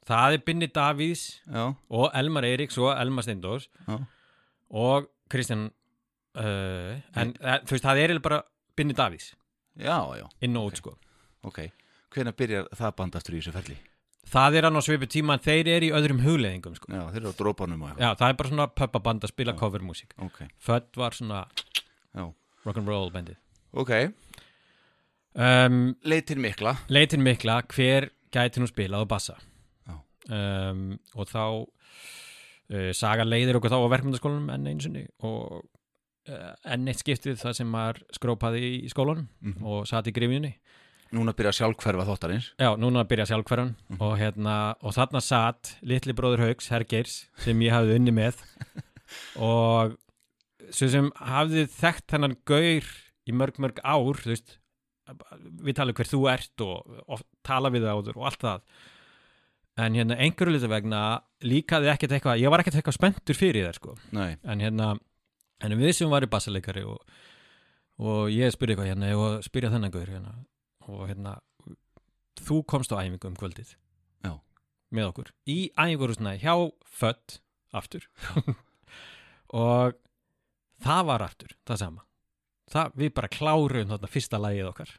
[0.08, 3.98] það er Binni Davíðs Já, og Elmar Eiríks og Elmar Steindós já,
[4.70, 5.68] og Kristján
[6.36, 8.40] uh, en uh, þú veist, það er eiginlega bara
[8.76, 9.30] Binni Davíðs.
[9.78, 10.96] Já, já, inn og út sko
[11.46, 11.62] ok.
[12.12, 13.78] Hvenær byrjar það band aftur í þessu ferli?
[14.28, 16.90] það er hann á svipu tíma en þeir eru í öðrum hugleðingum sko.
[16.92, 18.02] Já, þeir eru á drópanum og eitthvað.
[18.04, 21.44] Já, það er bara svona pubbaband að spila covermusík Ok, Född var svona
[22.12, 22.24] já,
[22.66, 23.38] rock'n'roll bandið
[23.72, 23.92] ok.
[25.38, 26.74] Um, Leitin mikla.
[26.90, 29.36] Leitin mikla, hver gæti nú spilað á bassa?
[30.28, 35.62] Um, og þá uh, saga leiðir okkur þá á verkmyndaskólanum enn einu sinni og
[36.28, 39.62] uh, enn eitt skiptið það sem maður skrópaði í skólanum Mhm.
[39.64, 40.54] og satt í grifjunni
[41.16, 42.50] Núna byrjar sjálfhverfa þáttarins.
[42.60, 44.00] Já, núna byrja sjálfhverjan Mhm.
[44.04, 48.36] og, hérna, og þarna satt litli bróður Hauks, Hergeirs sem ég hafði unni með.
[49.40, 49.96] Og
[50.70, 52.84] sem hafði þekkt hennan gaur
[53.28, 54.58] í mörg mörg ár veist,
[55.64, 58.64] við tala um hver þú ert og, og tala við það og allt það.
[59.78, 61.02] En hérna einhverju litur vegna
[61.46, 64.96] líkaði ekkert eitthvað, ég var ekkert eitthvað spenntur fyrir þér sko, Nei, en hérna
[65.62, 66.98] en við sem var í bassaleikari og,
[68.02, 70.34] og ég spurði eitthvað hérna og spyrja þennan gaur hérna
[70.88, 71.36] og hérna
[72.42, 73.74] þú komst á æfingu um kvöldið
[74.26, 74.34] Já.
[74.94, 76.54] með okkur í æfingurúsna hjá
[76.98, 77.40] Fött
[77.76, 78.08] aftur.
[79.48, 79.94] Og
[80.82, 82.07] það var aftur það sama
[82.72, 84.92] það, við bara kláruðum þarna fyrsta lagið okkar.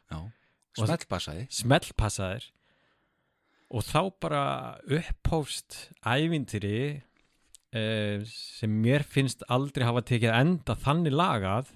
[0.78, 2.44] Smellpassaði smellpassaðir.
[3.70, 4.44] og þá bara
[4.98, 7.02] upphófst ævintýri
[7.74, 11.74] uh, sem mér finnst aldrei hafa tekið enda þannig lagað.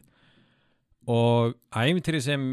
[1.10, 2.46] Og æfintýri sem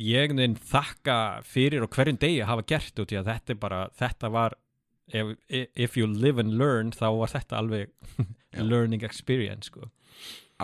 [0.00, 0.32] ég
[0.70, 4.56] þakka fyrir og hverjum degi hafa gert út í að þetta bara, þetta var
[5.12, 5.36] if,
[5.74, 7.90] if you live and learn þá var þetta alveg
[8.70, 9.90] learning experience sko.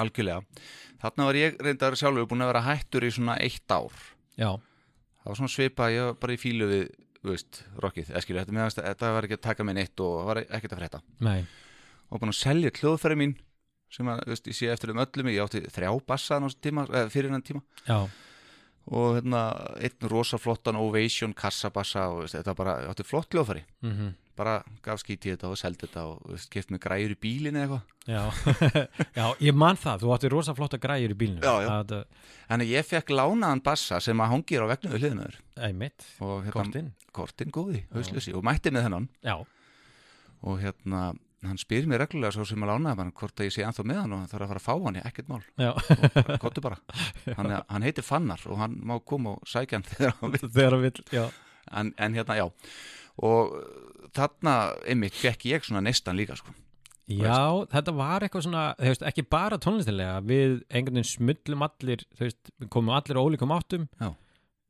[0.02, 0.62] Algjörlega.
[1.02, 3.96] Þarna var ég reyndar sjálfur búin að vera hættur í svona eitt ár.
[4.36, 6.86] Já, það var svona svipað, ég var bara í fílu við
[7.26, 10.28] þú veist, rockið, eskilu, þetta, meðast, þetta var ekki að taka mig neitt og það
[10.30, 11.00] var ekkert að frétta.
[11.26, 11.40] Nei,
[12.06, 13.34] og búin að selja hljóðfæri mín
[13.96, 17.10] sem að, þú veist, ég sé eftir um öllum ég átti þrjá bassa tíma, eða,
[17.10, 17.64] fyrir hennan tíma.
[17.88, 17.98] Já,
[18.86, 19.40] og hérna,
[19.82, 23.66] einn rosa flottan Ovation kassabassa og veist, þetta bara, ég átti flott hljóðfæri.
[23.82, 27.58] Mhm bara gaf skít í þetta og seldi þetta og keft mig græjur í bílinn
[27.58, 27.92] eða eitthvað.
[28.06, 28.22] Já,
[29.18, 31.42] já, ég man það, þú átti rosa flotta græjur í bílnum.
[31.42, 31.70] Já, já.
[31.90, 36.34] Það, Þannig ég fekk lánaðan bassa sem að hangir á vegnu við hliðinaður einmitt, og
[36.46, 39.08] hérna, kortinn kortinn góði, hauslösi og mætti með þennan.
[39.24, 39.36] Já,
[40.46, 41.06] og hérna,
[41.46, 44.00] hann spyr mér reglulega svo sem að lánaði hann hvort að ég sé anþá með
[44.02, 45.40] hann og hann þarf að fara að fá hann í ekkert mál.
[45.58, 46.78] Já, og bara, kottu bara.
[47.38, 51.32] Hann, hann heitir Fannar og hann má koma og sækja hann þegar hann vil
[51.72, 52.46] en, en hérna, já.
[53.16, 53.54] Og
[54.16, 54.54] þarna,
[54.88, 56.54] einmitt, fekk ég svona neistan líka sko.
[57.06, 62.02] Já, þetta var eitthvað svona, þú veist, ekki bara tónlistilega, við einhvern veginn smullum allir,
[62.18, 63.84] þú veist, komum allir á ólíkum áttum.
[64.00, 64.08] Já.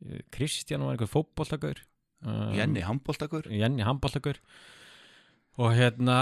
[0.05, 1.81] Eh, Kristján var einhver fótbolltakur.
[2.27, 4.39] Um, Jenny Hamboltakur Jenny handbolltakur.
[5.61, 6.19] Og hérna,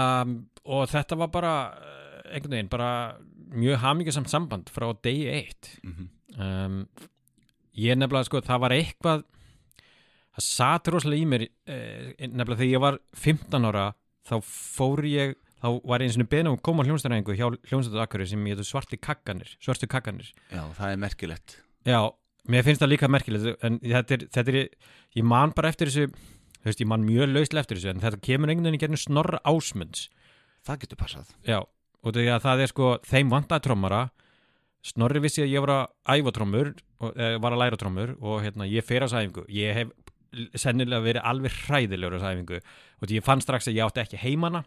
[0.63, 3.17] og þetta var bara, eh, einhvern veginn, bara
[3.51, 5.79] mjög hamingjasamt samband frá degi eitt.
[5.83, 6.11] mm -hmm.
[6.35, 6.87] Um,
[7.75, 9.23] ég nefnilega, sko, það var eitthvað,
[10.35, 13.87] það sat rosalega í mér, eh, nefnilega þegar ég var 15 ára,
[14.27, 17.47] þá fór ég þá var ég eins og beðin um að koma á hljónstæðarengu hjá
[17.71, 21.57] hljónstæðu akkurir sem ég hefði svarti kakkanir svartu kakkanir Já, það er merkilegt.
[21.87, 21.99] Já,
[22.51, 24.59] mér finnst það líka merkilegt en þetta er, þetta er
[25.15, 26.11] ég man bara eftir þessu
[26.65, 28.97] þú veist, ég man mjög lauslega eftir þessu en þetta kemur einhvern veginn í gerðinu
[28.97, 30.07] snorra ásmunds.
[30.65, 31.33] Það getur passað.
[31.45, 33.99] Já, og það er sko þeim vantaði trommara.
[34.85, 38.41] Snorri vissi að ég var að æfa trommur og, e, var að læra trommur og
[38.41, 39.45] hérna, ég fer á sæfingu.
[39.53, 39.93] Ég hef
[40.57, 44.21] sennilega verið alveg hræðilegur á sæfingu og því ég fann strax að ég átti ekki
[44.21, 44.63] heimana.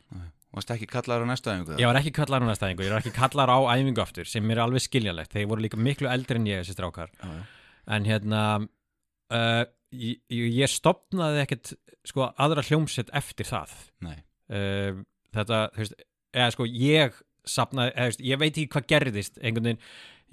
[0.54, 1.76] Varst ekki kallaður á næsta æfingu?
[1.76, 4.50] Ég var ekki kallar á næsta æfingu, ég var ekki kallar á æfingu aftur sem
[4.54, 7.34] er alveg skiljanlegt, þeir voru líka miklu eldri en ég þessi strákar, já.
[7.96, 11.74] en hérna uh, ég, ég stopnaði ekkert
[12.08, 13.74] sko aðra hljómsett eftir það.
[14.48, 15.02] Uh,
[15.36, 15.98] þetta, þú veist,
[16.32, 19.84] eða sko ég sapnaði, eða ég veit ekki hvað gerðist einhvern veginn,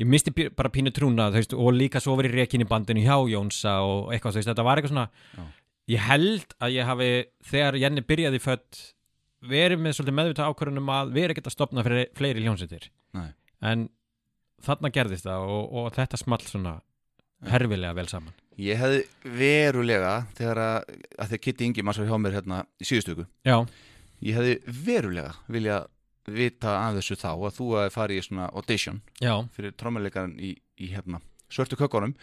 [0.01, 3.77] ég misti bara pínu trúna, veist, og líka svo verið rekin í bandinu hjá Jónsa
[3.85, 5.45] og eitthvað, veist, þetta var eitthvað svona Já.
[5.95, 7.09] ég held að ég hafi
[7.51, 8.81] þegar Jenni byrjaði fött
[9.45, 12.87] verið með svolítið meðvitað ákvörðunum að vera ekkert að stopna fyrir fleiri hljómsveitir.
[13.65, 13.87] En
[14.65, 16.73] þarna gerðist það og, og þetta small svona
[17.45, 18.33] herfilega vel saman.
[18.57, 19.01] Ég hefði
[19.37, 23.57] verulega þegar að, að þegar Kitty Ingi maður svo hjá mér hérna í síðustöku Já,
[24.23, 24.53] ég hefði
[24.85, 25.81] verulega vilja
[26.25, 30.55] vita af þessu þá að þú að fara í svona audition já, fyrir trommuleikaran í,
[30.81, 31.21] í hérna
[31.53, 32.15] svörtu kökkunum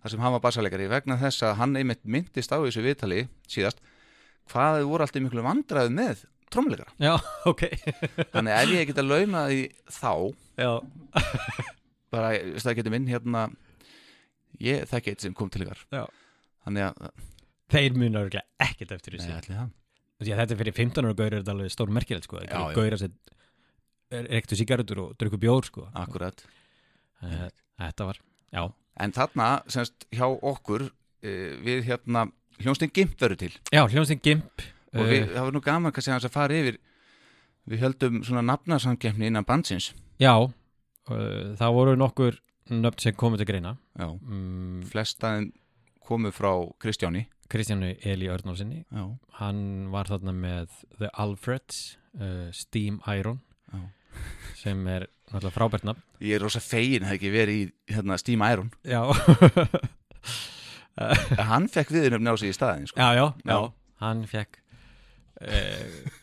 [0.00, 3.82] þar sem hann var bassaleikari vegna þess að hann einmitt myndist á þessu viðtali síðast
[4.50, 6.94] hvað þau voru alltaf miklu vandræði með trommuleikara.
[6.98, 7.14] Já,
[7.50, 7.66] ok.
[8.32, 9.60] Þannig að ef ég geta launa því
[9.94, 10.12] þá
[10.60, 10.72] Já,
[12.10, 13.44] bara, það getur minn hérna
[14.60, 15.84] ég þekki eitt sem kom til ykkar.
[15.94, 16.04] Já.
[16.66, 17.28] þannig að,
[17.72, 19.76] þeir muna örgulega ekkert eftir nei, þessu ætli það.
[20.20, 22.42] Því að þetta er fyrir 15 ára gauður er þetta alveg stór merkilegt sko.
[22.50, 23.14] Gauður sem
[24.10, 25.86] ektu sigaretur og drukku bjór sko.
[25.94, 26.44] akkurat.
[27.22, 27.48] Eh,
[27.80, 28.18] Þetta var,
[28.52, 28.62] já,
[29.00, 32.26] en þarna, semst, hjá okkur uh, við hérna
[32.60, 33.54] hljónstinn Gimp verður til.
[33.72, 36.76] Já, hljómsinn Gimp og við, uh, það var nú gaman kannski að fara yfir
[37.70, 39.94] við höldum svona nafnarsamkefni innan bandsins.
[40.20, 40.34] Já,
[41.08, 42.36] það voru nokkur
[42.68, 43.72] nöfn sem komið til greina.
[43.96, 45.54] Já, um, flestaðin
[46.04, 47.24] komu frá Kristjáni.
[47.50, 48.84] Kristjánu Eli Örnálsinni
[49.40, 53.40] hann var þarna með The Alfreds uh, Steam Iron.
[53.72, 53.80] Já.
[54.60, 58.42] Sem er náttúrulega frábært nafn ég er rosa fegin hefði ekki verið í hérna, Steam
[58.46, 59.02] Iron Já,
[61.50, 63.00] hann fekk viðnöfn á sig í staðin sko.
[63.00, 63.54] já, já, já.
[63.54, 63.58] Já.
[64.04, 64.58] hann fekk
[65.40, 66.18] uh,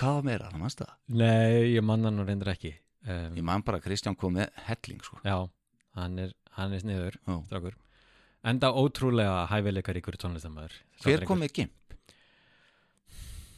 [0.00, 2.72] hvað var meira, það mannst það Nei, ég manna nú reyndir ekki
[3.06, 5.20] um, ég man bara að Kristján kom með helling sko.
[5.26, 5.36] Já,
[6.00, 7.76] hann er, hann er sniður strákur
[8.50, 11.76] Enda ótrúlega hæfileikar ykkur tónlistamæður hver kom með Gimp?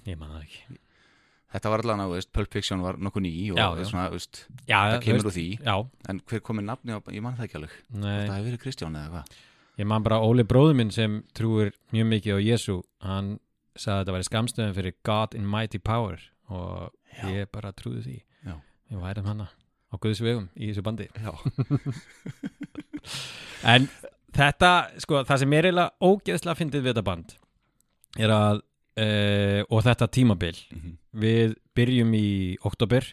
[0.09, 0.81] Ég manna það ekki
[1.53, 3.85] þetta var allan að, veist, Pulp Fiction var nokkuð ný og Já, já.
[3.91, 5.47] svona, veist, Já, það þú kemur úr því.
[6.09, 7.79] en hver kom með nafni á, ég man það ekki alveg.
[7.93, 9.25] Það hefur verið Kristján eða hvað?
[9.81, 13.39] Ég man bara Óli bróður minn sem trúir mjög mikið á Jésu hann
[13.77, 16.21] sagði að þetta væri skamstöðum fyrir God in Mighty Power
[16.53, 16.93] og
[17.31, 18.17] ég bara trúði því.
[18.45, 18.57] Já.
[18.93, 21.09] Við værum hana á Guðs vegum í þessu bandi.
[23.63, 23.87] En
[24.35, 24.71] þetta,
[25.03, 27.35] sko, það sem er eiginlega ógeðslega fyndið við þetta band
[28.23, 30.99] er að uh, og þetta tímabil Mhm.
[31.13, 33.05] Við byrjum í oktober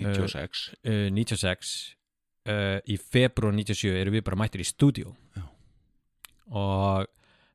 [0.00, 1.72] 96 uh, 96
[2.48, 5.42] uh, í februar 97 erum við bara mættir í stúdíó Já.
[6.56, 7.08] og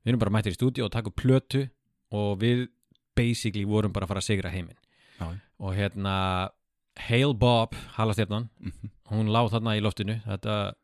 [0.06, 1.64] við erum bara mættir í stúdíó og taka upp plötu
[2.16, 2.68] og við
[3.18, 4.78] basically vorum bara að fara að sigra heiminn
[5.20, 5.32] Já.
[5.60, 6.16] og hérna
[6.96, 8.90] Hail Bob, halastjarnan Mhm.
[9.12, 10.76] hún lá þarna í loftinu þetta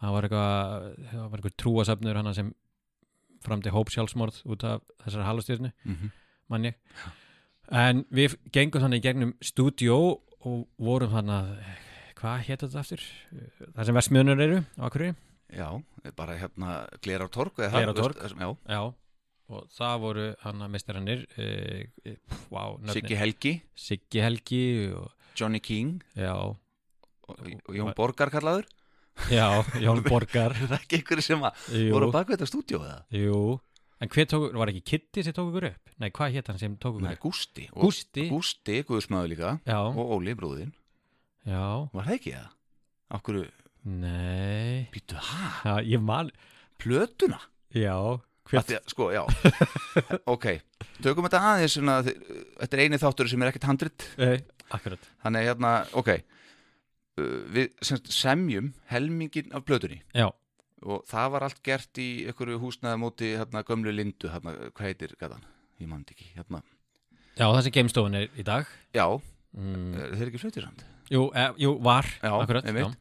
[0.00, 2.50] það var eitthvað það var eitthvað trúasöfnur hana sem
[3.40, 6.10] framdi hóp sjálfsmorð út af þessar halastjarnu Mhm.
[6.48, 6.74] mann ég
[7.70, 9.98] en við gengum þannig gegnum stúdíó
[10.40, 11.60] og vorum þannig
[12.20, 13.04] hvað hétt þetta aftur?
[13.76, 15.14] það sem vestmiðunur eru á Akureyri.
[15.50, 15.68] Já,
[16.16, 18.20] bara hérna Glerártorg eða það, Glerártorg.
[18.22, 18.82] veist, Já, já
[19.50, 21.46] og það voru hann að mistarannir e,
[22.06, 22.12] e,
[22.54, 22.76] wow.
[22.94, 24.60] Siggi Helgi, Siggi Helgi
[24.94, 25.96] og, Johnny King.
[26.14, 26.60] Já, og,
[27.32, 28.68] og Jón Borgar kallaður.
[29.32, 29.48] Já,
[29.82, 30.54] Jón Borgar.
[30.60, 33.00] Er það ekki einhverju sem að jú, voru á bakvið þetta stúdíó eða?
[33.16, 33.40] jú
[34.00, 35.90] en hver tók, var ekki Kitty sem tók ykkur upp?
[36.00, 37.24] Nei, hvað hétt hann sem tók ykkur Nei, upp?
[37.26, 37.66] Gústi.
[37.74, 39.50] Og, Gústi, Gústi, Guðsmaður líka.
[39.68, 40.72] Já, og Óli bróðinn
[41.46, 42.48] já, Var það ekki það?
[43.18, 43.38] Akkur,
[43.84, 44.88] nei.
[44.94, 45.44] Býttu, hæ?
[45.66, 46.30] já, ég man,
[46.80, 47.40] Plötuna?
[47.74, 47.96] já.
[48.50, 48.62] Hver?
[48.62, 49.22] hver, Því, að- sko, já.
[50.34, 50.46] Ok,
[51.04, 54.06] tökum þetta aðeins svona, Þetta er eini þáttur sem er ekkert handrit.
[54.18, 54.40] Nei,
[54.74, 55.04] akkurat.
[55.22, 56.08] Þannig hérna, ok.
[57.20, 57.68] Uh, Við
[58.10, 60.00] semjum helmingin af plötunni.
[60.16, 60.30] Já,
[60.84, 65.16] og það var allt gert í einhverju húsnaði móti hérna, gömlu lindu, hérna, hvað heitir
[65.20, 65.44] gatan?
[65.80, 66.62] Ég man þetta ekki, hérna.
[67.38, 68.68] Já, þessi gamestofan er í dag.
[68.96, 69.06] Já,
[69.56, 72.96] mm, þeir eru ekki fluttir samt jú, e, jú, var, Já, akkurat einmitt.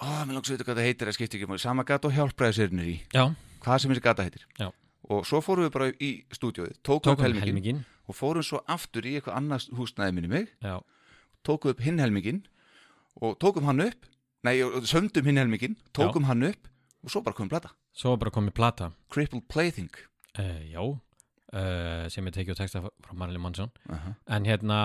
[0.00, 1.60] Ó, mér langs að veit hvað það heitir, það skiptir ekki máli.
[1.62, 2.98] Sama gata og hjálpræðisirnir í.
[3.12, 3.24] Já,
[3.64, 4.44] Hvað sem þessi gata heitir.
[4.60, 4.68] Já.
[5.08, 7.78] Og svo fórum við bara í stúdíóið Tókum tókum helmingin helmingin
[8.10, 10.50] Og fórum svo aftur í eitthvað annars húsnaði minni mig.
[10.64, 10.78] Já,
[11.46, 12.42] Tókum upp hinn helmingin
[13.24, 14.08] Og tókum hann upp
[14.46, 16.68] Nei, sömdum hinn helmingin Tókum hann upp
[17.04, 17.70] Og svo bara komum plata.
[17.94, 18.90] Svo bara komið plata.
[19.12, 19.90] Crippled Plaything.
[20.38, 24.14] Uh, já, uh, sem er tekið og texta frá Marley Mansson uh -huh.
[24.26, 24.78] en hérna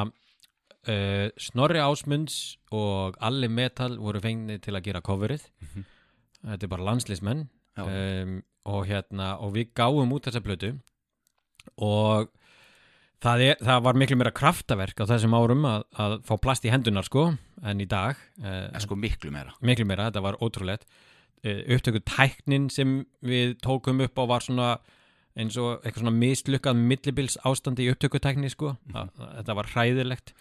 [0.88, 5.42] uh, Snorri Ásmunds og Alli Metal voru fengnið til að gera coverið.
[5.60, 5.84] Mhm.
[6.44, 10.80] þetta er bara landslismenn Já, um, og hérna og við gáum út þessa plötu.
[11.78, 12.30] Og
[13.24, 16.72] það, er, það var miklu meira kraftaverk á þessum árum að, að fá plast í
[16.74, 17.30] hendunar sko
[17.64, 19.56] en í dag en sko miklu meira.
[19.64, 20.88] miklu meira, þetta var ótrúlegt.
[21.44, 24.70] Uh, upptöku tæknin sem við tókum upp á var svona
[25.34, 28.76] eins og eitthvað svona mislukkað millibils ástandi í upptöku tækni sko.
[28.92, 30.36] Mm þetta var hræðilegt.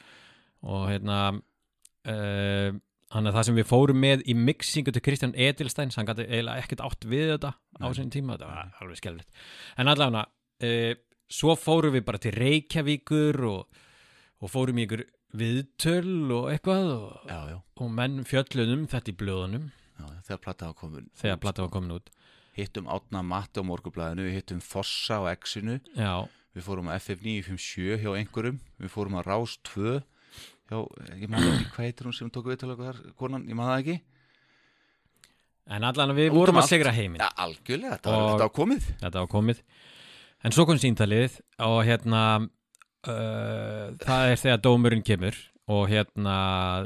[0.62, 2.80] Og hérna uh,
[3.12, 6.64] hann er það sem við fórum með í mixingu til Kristján Edilstein hann gæti eiginlega
[6.64, 9.42] ekkert átt við þetta á sinni tíma, þetta var alveg skellilegt
[9.80, 10.24] en allavega,
[10.64, 10.92] uh,
[11.32, 13.80] svo fórum við bara til Reykjavíkur og,
[14.42, 15.04] og fórum í ykkur
[15.40, 19.70] viðtöl og eitthvað og, Já, já, og menn fjöllunum þetta í blöðunum.
[19.96, 22.12] Já þegar plata var komin þegar plata var komin út.
[22.52, 25.78] Hittum Átna Matti á morgublaðinu Við hittum Fossa á Exinu
[26.52, 28.58] Við fórum á FF957 hjá einhverjum.
[28.76, 30.02] Við fórum á Rás 2
[30.68, 30.76] hjá,
[31.16, 33.96] ég man ekki hvað heitir hún sem tók viðtalöku þar, konan, ég það ekki.
[35.72, 37.22] En allan við Út um vorum að sigra heiminn.
[37.40, 38.86] Algjörlega, Og- þetta var komið.
[39.00, 39.62] þetta var komið
[40.42, 45.38] en svo kom síntalið og hérna uh, það er þegar dómurinn kemur
[45.70, 46.36] og hérna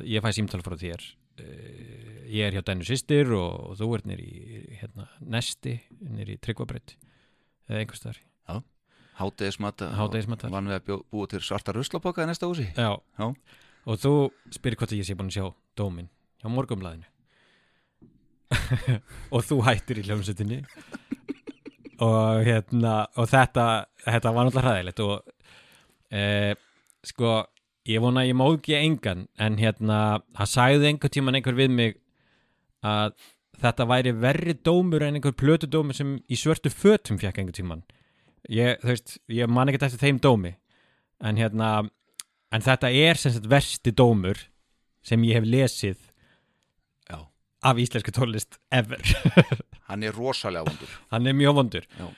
[0.04, 1.02] ég fæ símtal frá þér
[1.40, 4.32] uh, ég er hjá Dennu sýstir og, og þú ert nýr í
[4.80, 6.96] hérna, nesti, nýr í tryggvabreytt
[7.68, 8.22] eða einhvers þar
[9.16, 10.42] Hátegismat Hádegismat.
[10.52, 12.98] Vann við að búa til svarta ruslapoka í næsta húsi Já.
[13.16, 13.26] Já.
[13.88, 14.12] og þú
[14.52, 15.46] spyrir hvort ég sé búin að sjá
[15.78, 16.10] dóminn
[16.42, 17.08] hjá morgumlaðinu
[19.34, 20.60] og þú hættir í hljómsutinni
[22.04, 23.66] og hérna og þetta,
[24.04, 25.14] þetta var náttúrulega hræðilegt og
[26.12, 26.54] e,
[27.06, 27.36] sko
[27.86, 31.98] ég vona ég móðgi engan en hérna, það sagði einhver tíman einhver við mig
[32.86, 33.14] að
[33.56, 37.86] þetta væri verri dómur en einhver plötudómur sem í svörtu fötum fekk einhver tíman
[38.52, 40.54] ég, veist, ég man ekkert eftir þeim dómi.
[41.24, 41.70] En hérna
[42.54, 44.46] en þetta er sem sagt versti dómur
[45.06, 45.98] sem ég hef lesið
[47.08, 47.26] Já.
[47.62, 49.02] af íslensku tónlist ever
[49.88, 50.94] Hann er rosalega vondur.
[51.14, 51.86] Hann er mjög vondur.
[52.00, 52.08] Já.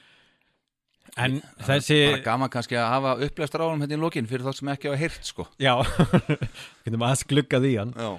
[1.18, 4.52] en þessi Bara gaman kannski að hafa upplæstar á hann hérna í lokin fyrir þá
[4.54, 5.46] sem ekki hafa heyrt sko.
[5.58, 5.72] Já,
[6.84, 7.90] getum aðeins gluggað í hann.
[7.98, 8.10] Já,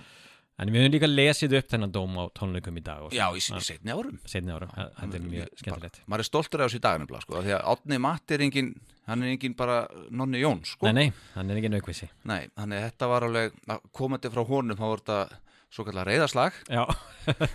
[0.60, 3.39] en við höfum líka lesið upp þennan dóm á tónleikum í dag og Já í,
[3.39, 4.18] í setni árum.
[4.28, 4.68] Setni ára,
[5.00, 6.02] þetta er mjög skemmtilegt.
[6.12, 8.72] maður er stoltur af þessu í dagarnefla sko, af því að Átni Matti er engin
[9.10, 9.78] hann er engin bara
[10.12, 10.89] nonni Jón sko.
[10.91, 14.43] nei, nei, hann er ekki naukvissi Nei, þannig að þetta var alveg að komandi frá
[14.52, 15.39] honum þá var þetta
[15.74, 16.84] svo kallar reyðaslag já,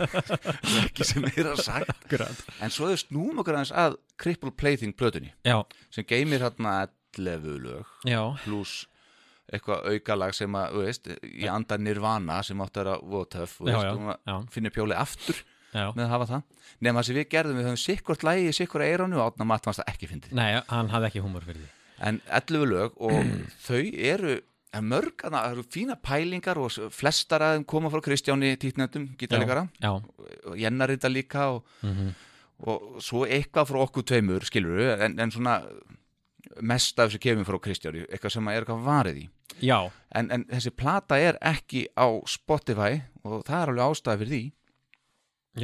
[0.84, 2.16] ekki sem er að sagt
[2.62, 5.58] en svo þau snúum okkur aðeins að Cripple Plaything plötunni já,
[5.94, 6.84] sem geymir hérna
[7.18, 8.84] 11 lög já, pluss
[9.52, 14.36] eitthvað aukalag sem að, þú veist, í anda Nirvana sem átti að vera votöf já,
[14.54, 15.42] finnir pjóli aftur
[15.74, 15.90] já.
[15.92, 16.66] með að hafa það.
[16.84, 19.78] Nema það sem við gerðum, við höfum sikkort lægi í sikkort eiránu og átna maður
[19.78, 20.36] það ekki fyndið.
[20.38, 21.70] Nei, hann hafði ekki húmor fyrir því.
[22.08, 23.34] En 11 lög og
[23.66, 24.38] þau eru
[24.74, 29.66] en mörg, það eru fína pælingar og flestar að þeim koma frá Kristjáni títnendum, gítarleikara.
[29.82, 32.12] Já, og Jenna rita líka og, mhm,
[32.68, 35.60] og svo eitthvað frá okkur tveimur skilur en, en svona
[36.62, 39.24] mest af þessu kemur frá Kristjáni eitthvað sem er eitthvað varið í.
[39.64, 39.78] Já,
[40.14, 44.44] en, en þessi plata er ekki á Spotify og það er alveg ástæði fyrir því.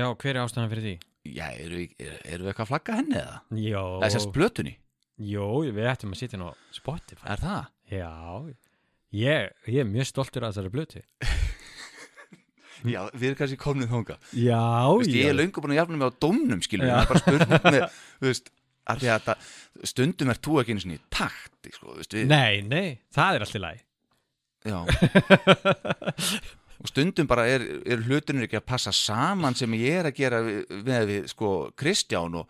[0.01, 0.97] Já, hver er ástæðan fyrir því?
[1.29, 3.37] já, eru við, er, eru við eitthvað að flagga henni eða?
[3.61, 4.75] Jó, það er sérst blötunni,
[5.31, 7.27] jó, við ættum að sitja nú á Spotify.
[7.35, 7.71] Er það?
[7.91, 8.13] Já,
[9.17, 11.03] ég, ég er mjög stoltur af þessari blötu
[12.95, 14.63] já, við erum kannski komnið þónga Já,
[15.01, 16.95] Vist, ég er löngu búin að jafna mig á dómnum skilur, Já.
[16.95, 17.85] það er bara spurning með
[18.21, 18.53] þú veist,
[18.91, 19.37] að að þetta,
[19.93, 23.37] stundum er þú ekki einu sinni í takti sko, þú veist, við, Nei, nei, það
[23.37, 23.85] er allt í lagi.
[24.71, 24.79] Já
[26.81, 30.39] Og stundum bara er, er hlutunir ekki að passa saman sem ég er að gera
[30.47, 30.63] við,
[31.11, 32.49] við, sko, Kristján og,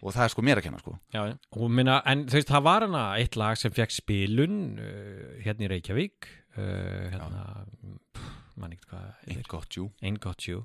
[0.00, 0.94] og það er sko mér að kenna sko.
[1.12, 1.20] Já,
[1.68, 5.70] minna, en þú veist, það var hana eitt lag sem fekk spilun uh, hérna í
[5.74, 7.44] Reykjavík uh, hérna,
[8.16, 9.52] pff, mann ekkert hvað Ain't heitir.
[9.52, 10.64] got you Ain't Got You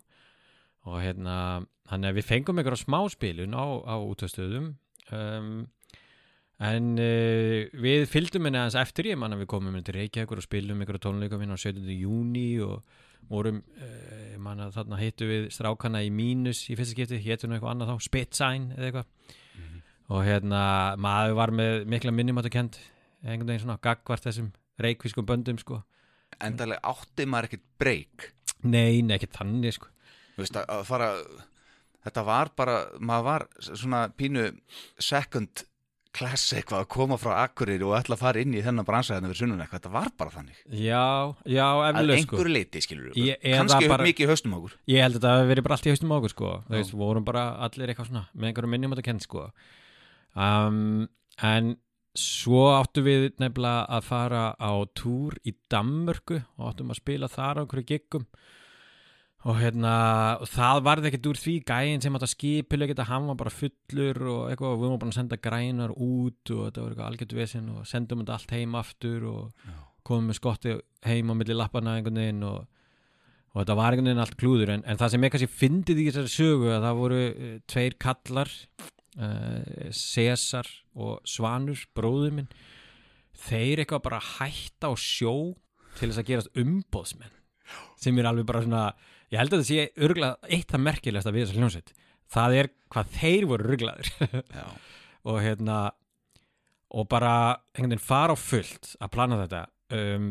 [0.83, 1.35] og hérna,
[1.87, 4.71] þannig að við fengum einhverja smá spilun á, á útastöðum
[5.15, 5.51] um,
[6.61, 10.45] en uh, við fylgdum henni aðeins eftir ég manna við komum inn til Reykjavíkur og
[10.45, 11.87] spilum einhverja tónleika minna á 17.
[11.97, 12.83] júni og
[13.29, 17.73] vorum, uh, manna þarna hittu við strákana í mínus í fyrsta skipti, héttu nú eitthvað
[17.73, 19.39] annað þá, Spitsign eða eitthvað.
[20.13, 20.61] Og hérna,
[20.99, 22.77] maður var með mikla minnumáttu kent,
[23.23, 24.51] einhvern veginn svona gagvart þessum
[24.83, 25.79] reykvískum böndum sko.
[26.43, 28.31] Endalega átti maður ekkert breyk
[28.63, 29.89] Nei, nei, ekki þannig sko.
[30.35, 31.09] Þú veist, að fara
[32.03, 34.49] Þetta var bara, maður var svona pínu
[34.99, 35.63] second
[36.13, 39.31] class eitthvað að koma frá Akureyri og ætla að fara inn í þennan bransa hérna
[39.31, 40.59] fyrir sunnun eitthvað, þetta var bara þannig.
[40.69, 41.05] Já,
[41.49, 42.35] já, að eflaug sko.
[42.37, 44.75] einhverju leiti skilur við, kannski bara- mikið haustum okkur.
[44.93, 46.51] Ég held að þetta hafi verið bara allt í haustum okkur sko.
[46.69, 49.47] Þú veist, vorum bara allir eitthvað svona með einhverjum minnum að kennt sko.
[50.35, 51.09] Um,
[51.41, 51.77] En
[52.13, 57.57] svo áttu við nefnilega að fara á túr í Danmörku og áttum að spila þar
[57.57, 58.27] á einhverju giggum
[59.43, 59.93] og hérna
[60.39, 63.51] og það varði ekkert úr því gæinn sem átt að skipilega geta, hann var bara
[63.51, 67.09] fullur og eitthvað og við vorum bara að senda grænar út og þetta var eitthvað
[67.09, 69.73] algjört vesinn og sendum þetta allt heim aftur og Já.
[70.07, 70.77] komum með skotti
[71.09, 72.61] heim á milli lappana einhvern veginn og,
[73.51, 76.07] og þetta var einhvern veginn allt klúður en, en það sem ég kannski fyndið í
[76.07, 78.53] þessari sögu að það voru uh, tveir kallar
[79.19, 82.53] uh, Cesar og Svanur, bróður minn
[83.43, 85.51] þeir eitthvað bara hætta á sjó
[85.97, 87.41] til þess að gerast umbóðsmenn
[87.99, 88.85] sem er alveg bara svona
[89.33, 91.93] ég held að það sé örgulega eitt það merkilegasta við þessa hljónsveit
[92.33, 94.65] það er hvað þeir voru ruglaður Já.
[95.29, 95.81] og hérna
[96.93, 97.33] og bara
[97.73, 99.63] einhvern veginn fara á fullt að plana þetta
[99.97, 100.27] um,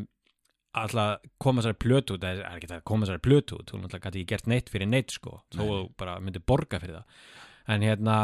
[0.78, 2.24] alltaf koma sér plötu út.
[2.24, 3.72] Eða er ekki það að koma sér plötu út.
[3.74, 5.66] Hún alltaf gæti ekki gert neitt fyrir neitt sko þó Nei.
[5.66, 7.26] þú bara myndi borga fyrir það.
[7.74, 8.16] En hérna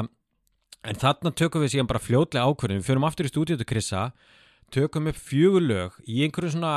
[0.86, 4.08] en þarna tökum við síðan bara fljótlega ákvörðin við förum aftur í stúdíu til Krissa
[4.74, 6.74] tökum upp fjögur lög í einhverju svona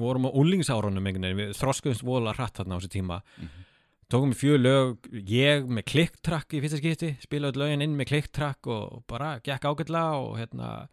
[0.00, 1.10] við vorum á úlingsárunum
[1.56, 3.20] þroskuðumst vola hratt þarna á þessu tíma.
[3.36, 3.66] Mhm.
[4.10, 8.66] tókum við fjögur lög ég með klikktrakk í fyrsta skipti spilaði lögin inn með klikktrakk
[8.66, 10.88] og bara gekk ágætlega og hérna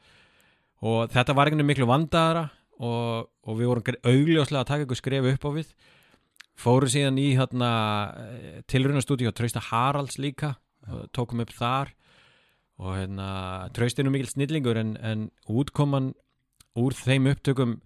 [0.86, 2.44] og þetta var einhvern veginn miklu vandaðara
[2.78, 5.72] og, og við vorum augljóslega að taka eitthvað skref upp á við.
[6.58, 7.72] Fóru síðan í hérna
[8.70, 10.56] tilrunastúdíu og trausta Haralds líka
[10.90, 11.94] og tókum upp þar.
[12.78, 13.28] Og hérna
[13.74, 16.14] trausti nú mikil snillingur en, en útkoman
[16.78, 17.80] úr þeim upptökum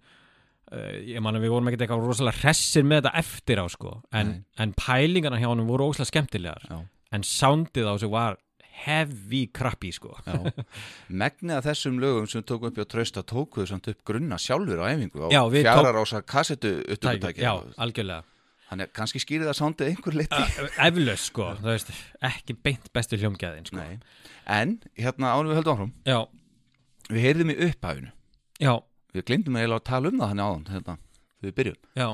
[1.08, 3.92] ég man að við vorum ekkert eitthvað rosalega hressir með þetta eftir á sko.
[4.16, 6.64] En, en pælingarna hjá honum voru óslega skemmtilegar.
[6.70, 6.80] Já.
[7.12, 8.38] en soundið á sig var
[8.82, 10.14] heavy crappy sko.
[11.12, 14.80] Megnið af þessum lögum sem tókum upp í að trausta tókuðu samt upp grunna sjálfur
[14.80, 18.24] á æfingu á Já, við fjara rása kassetu upptökutæki já, algjörlega.
[18.72, 20.44] Þannig að kannski skýrið það sándið einhver liti.
[20.88, 21.90] Eflaust sko, þú veist,
[22.24, 23.76] ekki beint bestu hljómgæðin sko.
[23.82, 23.98] Nei.
[24.48, 25.92] En hérna ánum við höldum áfram.
[26.08, 26.22] Já,
[27.12, 28.10] Við heyrðum í upphæfinu
[28.62, 28.72] já,
[29.12, 30.96] Við glindum eiginlega að tala um það þannig áðan hérna,
[31.38, 32.08] þegar við byrjum já,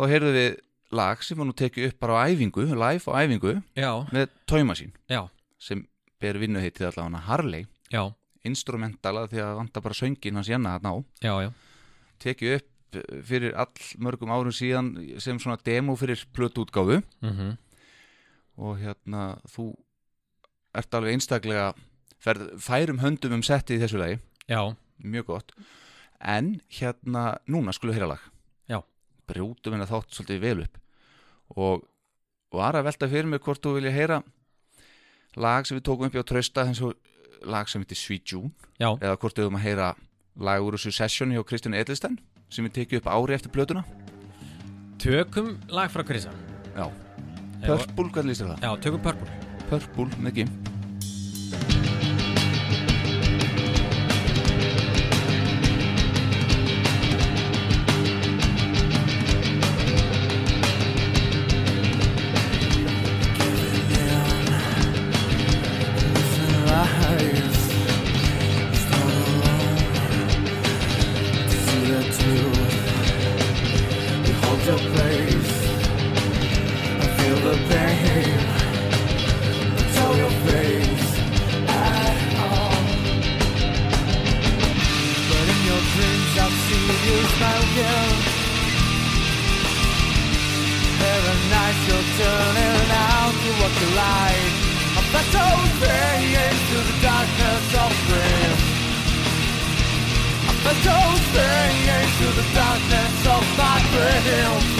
[0.00, 0.50] Þá heyrðum við
[0.96, 4.94] lag sem var nú tekið upp bara á æfingu live á æfingu já, með tóimasín
[5.60, 5.84] sem
[6.20, 7.66] ber vinnuheitið allavega Harley.
[7.92, 8.02] Já,
[8.48, 10.96] instrumentala því að vanta bara söngin hans Jenna þarna á.
[11.24, 11.50] Já, já,
[12.24, 12.98] tekið upp
[13.28, 14.90] fyrir all mörgum árum síðan
[15.22, 17.02] sem svona demo fyrir plötuútgáfu.
[17.22, 17.52] Mhm,
[18.60, 19.70] og hérna þú
[20.76, 21.74] ert alveg einstaklega
[22.20, 24.18] færum höndum um settið í þessu lagi.
[24.48, 24.64] Já,
[25.04, 25.54] mjög gott
[26.20, 28.26] en hérna núna skulum við heyra lag.
[28.68, 28.80] Já.
[29.30, 30.78] brjótum hennar þátt svolítið vel upp.
[31.56, 31.84] Og
[32.54, 34.22] var að velta fyrir mig hvort þú vilja heyra
[35.38, 36.96] lag sem við tókum upp í á trösta eins og
[37.46, 38.50] lag sem heitir Sweet June.
[38.78, 39.92] Já, eða hvort við höfum að heyra
[40.40, 42.18] lag úr þessu session hjá Kristján Edlistan
[42.50, 43.84] sem við tekið upp ári eftir plötuna.
[45.00, 46.32] Tökum lag frá Krisa
[46.74, 46.90] já,
[47.64, 48.66] Purple, hvernig líst þér það?
[48.66, 49.38] já, tökum Purple.
[49.70, 50.79] Purple með Gim
[74.96, 75.52] face.
[77.02, 78.38] I feel the pain.
[79.80, 81.10] It's your face.
[81.68, 82.82] At all.
[85.28, 88.16] But in your dreams, I've seen you smile again.
[91.12, 94.54] Every night you're turning out to what you like.
[95.00, 98.62] A battle thing into the darkness of dreams.
[100.50, 104.79] A battle thing into the darkness of my dreams.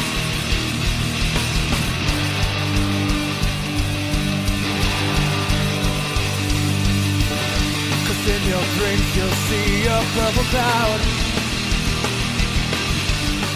[8.34, 11.00] In your dreams you'll see a purple cloud.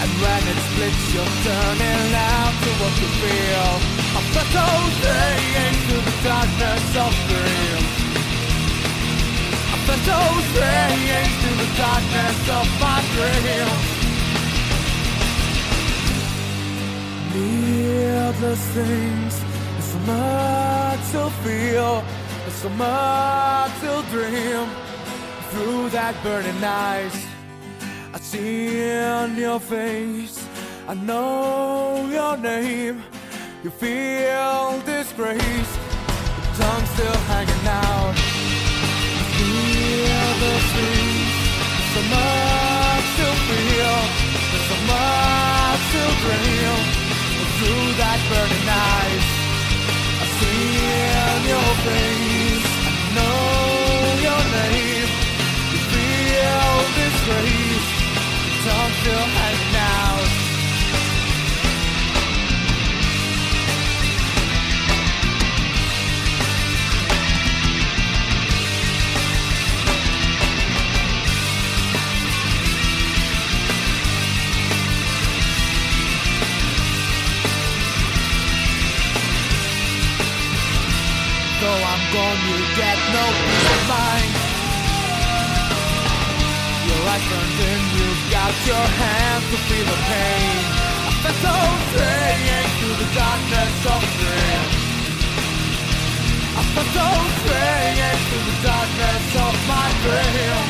[0.02, 3.70] And when it splits you're turning out to what you feel.
[4.18, 8.04] A battle straying through the darkness of dreams
[9.86, 14.04] battle straying through the darkness of my dreams
[17.34, 19.34] Needless things,
[19.72, 19.92] there's
[21.12, 22.13] so to feel
[22.64, 24.66] so much to dream
[25.50, 27.14] through that burning eyes.
[28.14, 30.36] I see in your face,
[30.88, 33.02] I know your name.
[33.62, 35.72] You feel disgrace,
[36.44, 38.14] the tongue still hanging out.
[39.36, 41.34] Feel the things,
[41.92, 43.96] so much to feel,
[44.68, 46.76] so much to dream
[47.56, 49.26] through that burning eyes.
[50.22, 50.64] I see
[51.28, 52.43] in your face,
[59.04, 59.63] feel high.
[82.14, 84.34] Gone, you get no peace of mind.
[86.86, 90.62] Your eyes burned in, you've got your hand to feel the pain.
[91.08, 91.54] I felt so
[91.90, 94.62] straying through the darkness of dream.
[96.54, 97.08] I felt so
[97.42, 100.62] straying through the darkness of my dream.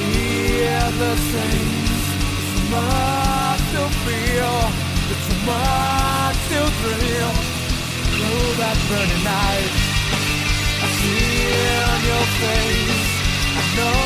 [0.00, 1.92] Near the things,
[2.56, 4.58] so much to feel,
[5.12, 7.51] it's so much to dream.
[8.32, 9.72] Through that burning night,
[10.80, 11.20] I see
[11.52, 13.04] in your face,
[13.60, 14.00] I know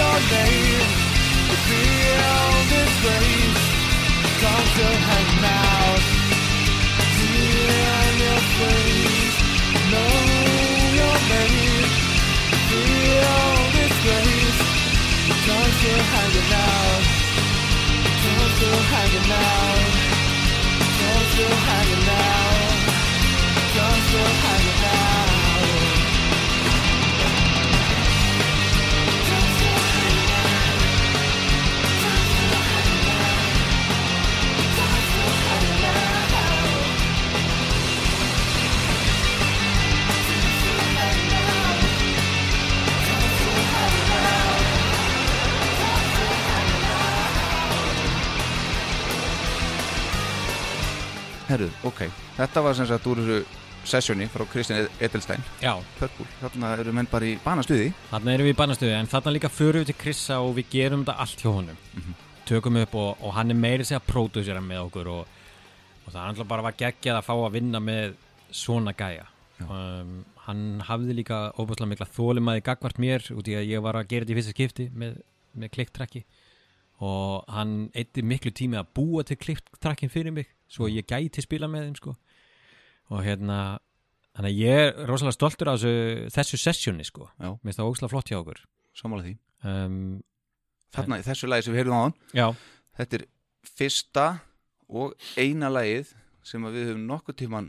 [0.00, 0.88] your name.
[1.48, 3.64] You feel this grace,
[4.44, 6.02] come to hang out.
[7.16, 10.12] See in your face, I know
[11.00, 11.88] your name.
[12.52, 13.48] You feel
[13.80, 14.60] this grace,
[15.48, 17.02] come to hanging out.
[18.12, 19.88] Come to hanging out.
[21.00, 22.37] Come to hanging out.
[51.88, 52.02] Ok,
[52.36, 53.20] þetta var sem sagt úr
[53.86, 55.42] sessjóni frá Kristján Edelstein.
[55.62, 57.90] Já, Purple, þarna eru menn bara í banastuði.
[58.10, 61.04] Þarna erum við í banastöðu en þarna líka förum við til Krissa og við gerum
[61.04, 61.78] þetta allt hjá honum.
[62.48, 65.36] Tökum upp og, og hann er meiri segja pródúsera með okkur og,
[66.04, 68.18] og það er alltaf bara var geggjað að fá að vinna með
[68.54, 69.28] svona gæja.
[69.68, 74.12] Um, hann hafði líka óbúslega mikla þólimaði gagvart mér út í að ég var að
[74.12, 75.18] gera þetta í fyrsta skipti með,
[75.58, 76.22] með klikktrakki
[77.04, 81.68] og hann eitti miklu tími að búa til klikktrakkin fyrir mig svo ég gæti spila
[81.70, 82.14] með þeim sko
[83.08, 83.58] og hérna
[84.36, 87.28] þannig að ég er rosalega stoltur af þessu, þessu sessjóni sko.
[87.40, 88.60] Mér finnst það ógslag flott hjá okkur.
[88.98, 89.34] Samála því.
[89.66, 89.98] Um,
[90.94, 92.46] Þarna, í þessu lagi sem við heyrðum á hann já,
[92.98, 93.24] Þetta er
[93.68, 94.26] fyrsta
[94.88, 96.14] og eina lagið
[96.46, 97.66] sem við höfum nokkuð tíman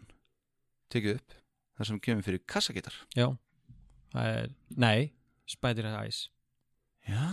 [0.94, 1.36] tekið upp
[1.80, 3.28] þar sem kemur fyrir kassagítar já.
[4.14, 5.12] Það er, nei,
[5.50, 6.22] Spider Eyes.
[7.10, 7.26] Já,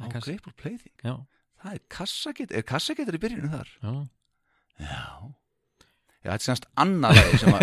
[0.00, 1.14] á er Grateful Plaything já,
[1.62, 3.70] Það er kassagítar, er kassagítar í byrjunu þar?
[3.82, 3.94] já.
[4.78, 5.04] Já
[6.28, 7.62] Já, þetta er semst annað lagi sem að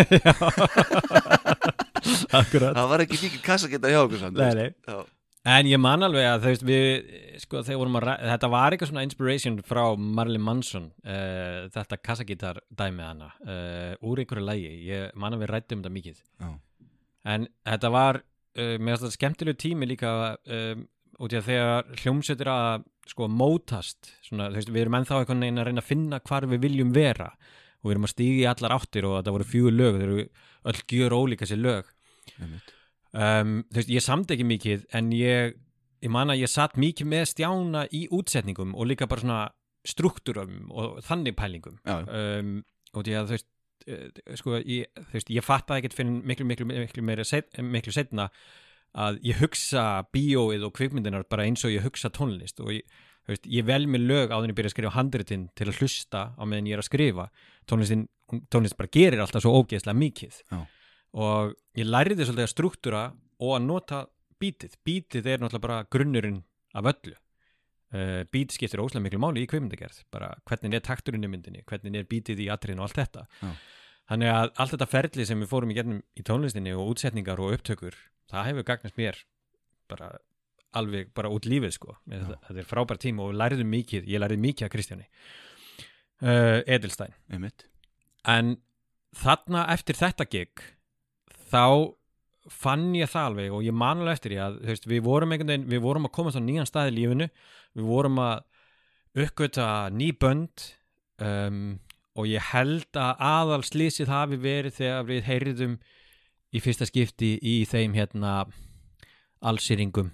[2.40, 2.72] akkurat.
[2.74, 4.70] Það var ekki mikið kassagítar hjá okkur samt, Nei, nei.
[4.86, 5.04] Já,
[5.46, 8.14] En ég man alveg að veist við, sko þegar vorum að ræ...
[8.32, 14.24] þetta var eitthvað svona inspiration frá Marilyn Manson uh, þetta kassagítar dæmið hana uh, úr
[14.24, 16.18] einhverju lægi, ég man að við rættum þetta mikið.
[16.42, 16.48] Já,
[17.36, 18.18] en þetta var,
[18.58, 20.16] uh, mér finnst þetta skemmtilegu tími líka
[21.22, 25.62] út í að þegar hljómsveitir að sko mótast, svona, veist, við erum ennþá einhvern veginn
[25.62, 27.30] að reyna að finna hvar við viljum vera
[27.82, 30.24] og við erum að stíga í allar áttir og þetta voru fjögur lög, þeir eru
[30.72, 31.92] öll gjör ólíka sér lög.
[33.16, 35.56] Um, þú veist, ég samt ekki mikið en ég,
[36.04, 39.42] ég man að ég satt mikið með stjána í útsetningum og líka bara svona
[39.86, 41.78] struktúrum og þannig pælingum.
[41.86, 42.58] Um,
[42.92, 43.48] og því að þú veist
[43.86, 48.30] uh, sko, ég, veist, ég fattaði ekkert fyrir miklu, miklu, miklu, set, miklu setna
[48.96, 52.60] að ég hugsa bíóið og kvikmyndinar bara eins og ég hugsa tónlist.
[52.64, 55.82] Og ég, veist, ég vel með lög á þenni byrja að skrifa handritin til að
[55.82, 57.28] hlusta á meðan ég er að skrifa
[57.70, 58.06] tónlistin,
[58.52, 60.40] tónlist bara gerir alltaf svo ógeðslega mikið.
[60.50, 60.58] Já.
[61.16, 63.04] og ég læriði svolítið að struktúra
[63.40, 64.02] og að nota
[64.42, 66.42] bítið bítið er náttúrulega bara grunnurinn
[66.76, 67.16] af öllu.
[67.94, 70.02] Uh, bít skiptir óslega miklu máli í kvikmyndagerð.
[70.12, 73.26] Bara hvernig er takturinn í myndinni hvernig er bítið í atriðin og allt þetta.
[73.40, 73.52] Já.
[74.10, 77.56] þannig að allt þetta ferli sem við fórum í gernum í tónlistinni og útsetningar og
[77.56, 77.96] upptökur
[78.30, 79.22] það hefur gagnast mér
[79.90, 80.10] bara
[80.76, 81.96] alveg bara út lífið sko.
[82.10, 85.06] Þetta, er frábær tíma og við læriðum mikið ég læriði mikið af Kristjáni
[86.22, 87.14] uh, Edelstein.
[87.32, 87.66] Einmitt.
[88.26, 88.56] En
[89.16, 90.64] þarna eftir þetta gig
[91.50, 91.94] þá
[92.52, 95.50] fann ég það alveg og ég man alveg eftir ég að veist, við vorum einhvern
[95.50, 97.28] veginn, við vorum að komast á nýjan stað í lífinu,
[97.74, 98.44] við vorum að
[99.16, 100.66] uppgöta ný bönd
[101.22, 101.78] um,
[102.16, 105.74] og ég held að aðal slísið hafi verið þegar við heyriðum
[106.54, 108.44] í fyrsta skipti í þeim hérna
[109.42, 110.12] allsýringum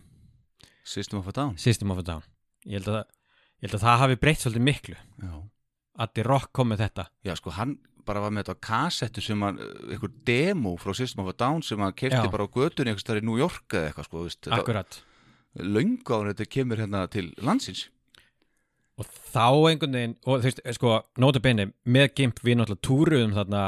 [0.85, 1.59] System of a Down.
[1.59, 2.25] System of a Down.
[2.67, 3.03] Ég held að,
[3.63, 4.97] ég held að það hafi breytt svolítið miklu.
[5.23, 5.35] Já,
[6.01, 7.07] þið rock kom með þetta?
[7.29, 9.61] Já sko, hann bara var með þetta kassettu sem hann,
[9.93, 13.21] einhver demo frá System of a Down sem hann kefti bara á götunni einhvers þar
[13.21, 15.01] í New York eða eitthvað sko, veist, akkurat.
[15.63, 17.87] Löngu á hann þetta kemur hérna til landsins.
[19.01, 23.37] Og þá einhvern veginn og þú veist, sko, nota bene með Gimp við náttúrulega túruðum
[23.39, 23.63] þarna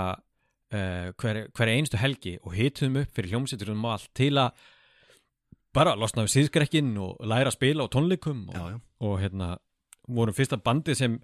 [0.74, 4.66] uh, hver, hver einstu helgi og hituðum upp fyrir hljómsýtturum og allt til að
[5.74, 9.48] bara losna við síðskrekkin og læra að spila á tónleikum og, Já, já, og hérna
[10.06, 11.16] vorum fyrsta bandi sem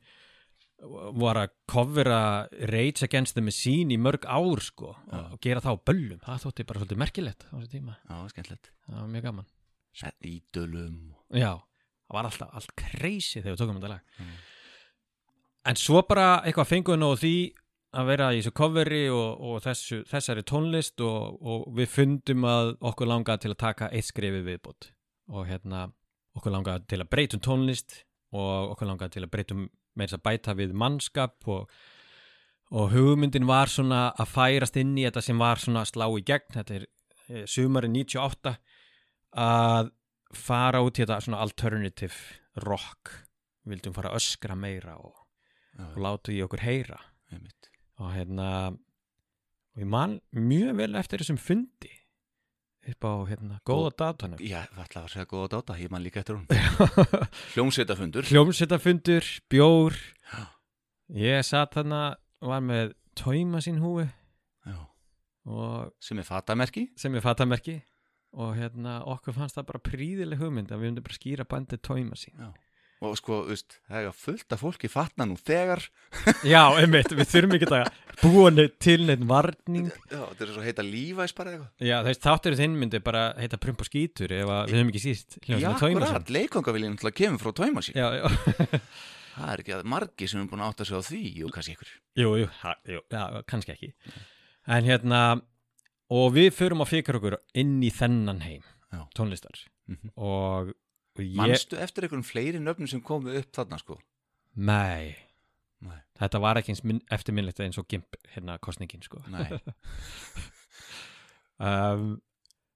[1.21, 2.21] var að covera
[2.71, 5.23] Rage Against the Machine í mörg ár sko Já.
[5.31, 6.21] og gera það á böllum.
[6.25, 7.97] Það þótti bara svolítið merkilegt á þessu tíma.
[8.09, 8.71] Já, skemmtilegt.
[8.87, 9.51] Það var mjög gaman.
[10.25, 10.99] Ídölum.
[11.37, 11.53] Já,
[12.07, 14.21] það var alltaf allt crazy þegar við tókum þetta lag.
[14.21, 14.37] Mm.
[15.71, 17.35] En svo bara eitthvað fenguðu nóg því
[18.01, 22.77] að vera í þessu coveri og, og þessu, þessari tónlist og, og við fundum að
[22.93, 24.93] okkur langaði til að taka eitt skrifi viðbót.
[25.35, 25.89] Og hérna
[26.39, 27.99] okkur langaði til að breytum tónlist
[28.31, 29.69] og okkur langaði til að breytum
[29.99, 31.71] meira að bæta við mannskap og,
[32.71, 36.27] og hugmyndin var svona að færast inn í þetta sem var svona að slá í
[36.27, 36.53] gegn.
[36.59, 38.55] Þetta er eh, sumari 98
[39.41, 39.91] að
[40.37, 43.17] fara út í þetta svona alternative rock.
[43.65, 45.25] Við vildum fara að öskra meira og,
[45.91, 47.01] og láta í okkur heyra.
[47.31, 47.71] Einmitt.
[48.01, 48.51] Og hérna
[49.71, 51.93] og ég man mjög vel eftir þessum fundi
[52.89, 54.41] upp á hérna góða datanum.
[54.41, 56.47] Já, það ætla að segja góða dáta, ég man líka eftir hún
[57.55, 58.31] Hljómsveitafundur.
[58.31, 59.99] Hljómsveitafundur, bjór.
[60.31, 60.41] Já.
[61.21, 62.01] ég satt þarna
[62.41, 64.09] var með tóima sín húi
[66.01, 66.89] sem er fatamerki.
[66.97, 67.81] Sem er fatamerki.
[68.39, 72.19] Og hérna okkur fannst það bara príðileg hugmynd að við myndum bara skýra bandið tóima
[72.19, 72.37] sín.
[72.39, 72.51] Já.
[73.01, 75.85] Og sko, þú veist, það er fullt af fólki fatna nú þegar.
[76.45, 79.87] Já, einmitt, við þurfum ekki að búa neitt til neitt varning.
[80.11, 81.71] Já, þetta er svo heita lífæs bara eitthvað.
[81.89, 84.93] Já, þú veist, þáttur þinn myndi bara heita prump og skítur ef að við höfum
[84.93, 87.97] ekki síst Já, akkurat, leikongaviljinn til að kemur frá tóima sín.
[87.97, 88.29] Já, já,
[89.41, 91.75] Það er ekki að margi sem er búin að átta sig á því og kannski
[91.77, 91.91] ykkur
[92.21, 93.91] jú, jú, ha, jú, já, kannski ekki.
[94.69, 95.21] En hérna,
[96.13, 99.05] og við förum að fikra okkur inn í þennan heim Já.
[99.17, 99.63] tónlistar.
[99.91, 100.13] Mhm.
[100.19, 100.75] og, og
[101.19, 103.99] ég, Manstu eftir einhverjum fleiri nöfnum sem komu upp þarna sko?
[104.57, 105.17] Nei.
[105.81, 109.23] Nei, Þetta var ekki minn, eftirminnlegt eins og gimp hérna kostningin sko.
[111.61, 112.15] Um,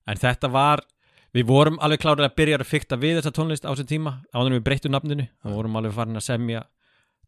[0.04, 0.82] En þetta var
[1.34, 4.52] Við vorum alveg klárið að byrja að fykta við þessa tónlist á þessum tíma áður
[4.54, 5.24] við breyttum nafninu.
[5.42, 6.60] Og vorum alveg farin að semja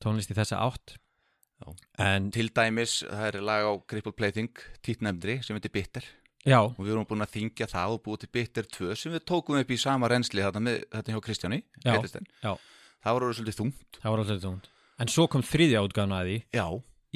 [0.05, 0.95] tónlist í þessa átt.
[1.99, 6.07] En Til dæmis, það er lag á Cripple Plaything títnefndri sem heitir Bitter
[6.47, 9.25] já, og við vorum búin að þingja það og búið til Bitter 2 sem við
[9.29, 11.97] tókum upp í sama reynsli þarna með þetta hjá Kristjáni Já,
[12.47, 12.53] já.
[13.07, 13.99] Það voru svolítið þungt.
[14.03, 16.37] Það var alveg tónt En svo kom þriðja útgáfna að því.
[16.57, 16.67] Já,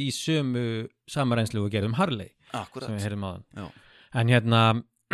[0.00, 0.64] í sömu
[1.08, 2.86] samarenslu og gerðum Harley akkurat.
[2.90, 3.70] sem við heyrðum aðan.
[4.20, 4.60] En hérna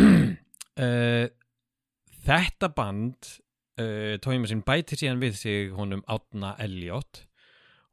[0.03, 1.27] uh,
[2.27, 3.31] þetta band
[3.79, 7.23] uh, tóima sem bæti síðan við sig honum Átna Elliot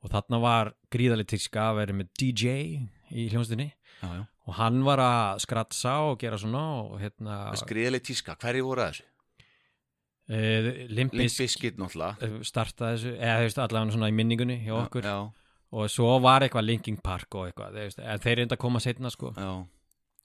[0.03, 2.55] og þarna var gríðalit tíska að vera með DJ
[3.13, 3.69] í hljónstinni
[4.03, 4.23] Já, já.
[4.47, 8.89] og hann var að skratsa og gera svona og hérna skriðileg tíska, hverju voru að
[8.97, 9.05] þessu?
[10.29, 11.79] uh, Limp Limbis Bizkit.
[11.79, 12.31] Náttúrulega.
[12.47, 15.07] Startaði þessu eða þú veist allavega svona í minningunni hjá okkur.
[15.07, 15.17] Já,
[15.73, 19.11] og svo var eitthvað Linkin Park og eitthvað veist, en þeir reynda að koma setna
[19.13, 19.33] sko.
[19.37, 19.53] Já.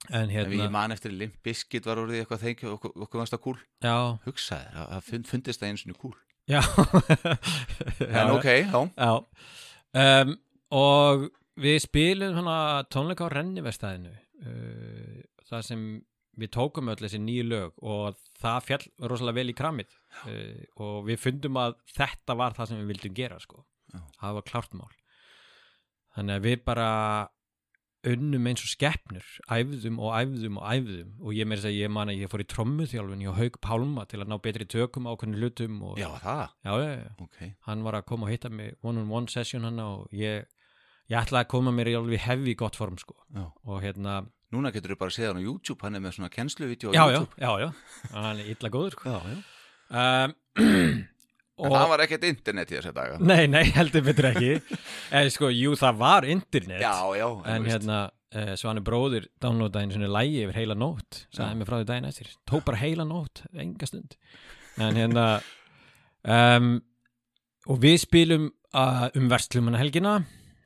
[0.08, 3.34] En En ég hérna, man eftir Limp Bizkit var orðið eitthvað þengja okkur, okkur varst
[3.34, 3.56] það kúl.
[3.82, 3.96] Já.
[4.24, 6.14] Hugsaði, það það fund, fundist það eins og kúl.
[6.48, 6.60] Já,
[8.22, 8.78] En ok, já.
[8.94, 9.10] Já.
[9.98, 10.30] Um,
[10.70, 11.26] og
[11.62, 12.50] við spilum
[12.92, 15.88] tónleika á Rennivestæðinu uh, það sem
[16.38, 19.96] við tókum öll þessi nýju lög og það fjall rosalega vel í kramið
[20.28, 23.64] uh, og við fundum að þetta var það sem við vildum gera sko.
[23.88, 24.02] Já.
[24.20, 24.94] það var klárt mál.
[26.14, 26.88] Þannig að við bara
[28.08, 31.14] unnum eins og skeppnur æfðum og æfðum og æfðum.
[31.24, 34.04] Og ég meira að segja, ég man að ég fór í trommuþjálfun hjá Haug Pálma
[34.08, 37.10] til að ná betri tökum á hvernig hlutum og Já, það, já, já, já.
[37.26, 37.40] ok.
[37.66, 40.46] Hann var að koma og hitta mig one-on-one session hann og ég
[41.08, 43.16] ég ætlaði að koma mér í alveg hefði gott form sko.
[43.34, 43.46] Já.
[43.64, 46.30] og hérna, Núna getur þú bara að segja hann á YouTube, hann er með svona
[46.32, 47.36] kennsluvídeó á já, já, YouTube.
[47.36, 48.12] já, já.
[48.14, 49.12] Hann er illa góður sko.
[49.12, 49.38] Já, já.
[50.24, 51.04] um,
[51.58, 53.16] En það var ekkert internet í þessa daga.
[53.18, 54.50] Nei, nei, heldur betur ekki.
[55.10, 56.78] Eða sko, jú, það var internet.
[56.84, 57.96] Já, já, en hérna,
[58.30, 61.58] uh, Svani bróðir downloadaði einu svona lægi yfir heila nótt sagði Já.
[61.58, 62.30] mér frá því daginn eftir.
[62.48, 64.14] Tók bara heila nótt, enga stund.
[64.78, 65.26] En hérna
[66.22, 66.70] um,
[67.66, 70.20] og við spilum uh, um verslumanna helgina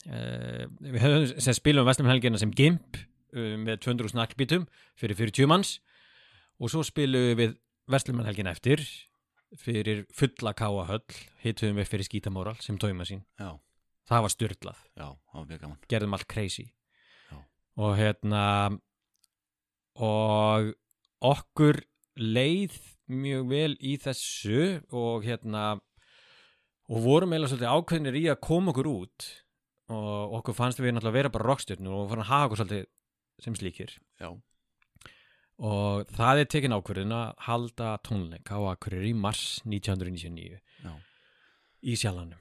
[0.07, 4.67] við höfum sem spilum um verslumanna helgina sem GIMP uh, með 200 snakkbítum
[4.99, 5.77] fyrir 40 manns.
[6.63, 7.57] Og svo spilum við
[7.91, 8.83] verslumanna helgina eftir
[9.59, 11.05] fyrir fulla káahöll
[11.43, 13.23] hittum við fyrir skítamóral sem tóima sín.
[13.41, 13.59] Já,
[14.09, 16.71] það var styrlað já, það gerðum allt crazy.
[17.29, 17.39] Já.
[17.77, 18.45] og hérna
[20.01, 20.73] og
[21.23, 21.83] okkur
[22.17, 22.79] leið
[23.13, 25.77] mjög vel í þessu og hérna
[26.93, 29.29] og vorum eiginlega svolítið ákveðnir í að koma okkur út
[29.93, 32.89] og okkur fannst við náttúrulega vera bara rockstjörnur og fann að hafa okkur svolítið
[33.43, 33.95] sem slíkir.
[34.21, 34.31] Já,
[35.63, 40.93] og það er tekin ákvörðin að halda tónleik á Akureyri í mars 1999 já.
[41.83, 42.39] Í sjalanum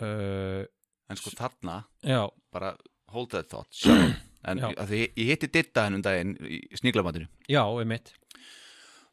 [0.00, 0.64] uh,
[1.08, 2.74] En sko þarna, já, bara
[3.12, 4.18] hold that thought sjálf
[4.48, 8.12] En að því ég hitti Ditta hennum daginn í sníklamatinu já, um mitt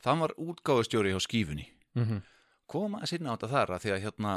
[0.02, 1.68] Það var útgáfustjóri hjá skífunni.
[1.94, 2.22] Mm -hmm.
[2.66, 4.32] koma að sinna á þetta þar að því að hérna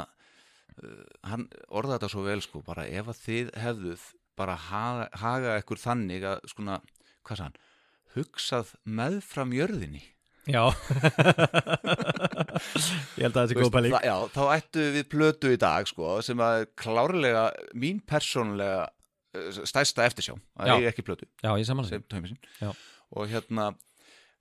[1.29, 4.03] hann orða þetta svo vel sko bara ef að þið hefðuð
[4.35, 6.81] bara haga, haga ekkur þannig að skona,
[7.27, 7.55] hvað sann,
[8.15, 10.03] hugsað meðfram jörðinni?
[10.45, 10.61] Já.
[13.17, 13.95] Ég held að það sé góð pæling.
[13.95, 17.45] það, já, þá ættu við plötu í dag sko sem að er klárlega
[17.81, 20.35] mín persónlega uh, stærsta eftirsjá.
[20.59, 20.75] Að Já.
[20.77, 21.25] eiga ekki plötu.
[21.41, 22.73] Já, ég samanlega
[23.15, 23.71] og hérna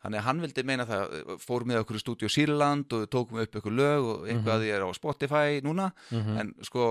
[0.05, 3.55] Þannig að hann vildi meina það, fórum með okkur í stúdíu Sýrland og tókum upp
[3.57, 4.67] ykkur lög og eitthvað Mhm.
[4.69, 5.93] ég er á Spotify núna.
[6.13, 6.89] Mm en sko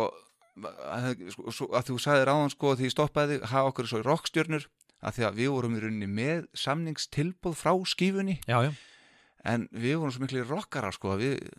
[0.58, 4.66] að, sko, að þú sagðir áðan sko því ég stoppaði hafa okkur svo í rockstjörnur
[5.04, 8.40] að því að við vorum í rauninni með samningstilbúð frá skífunni.
[8.48, 8.72] Já, já,
[9.46, 11.50] en við vorum svo miklu rockarar sko að við,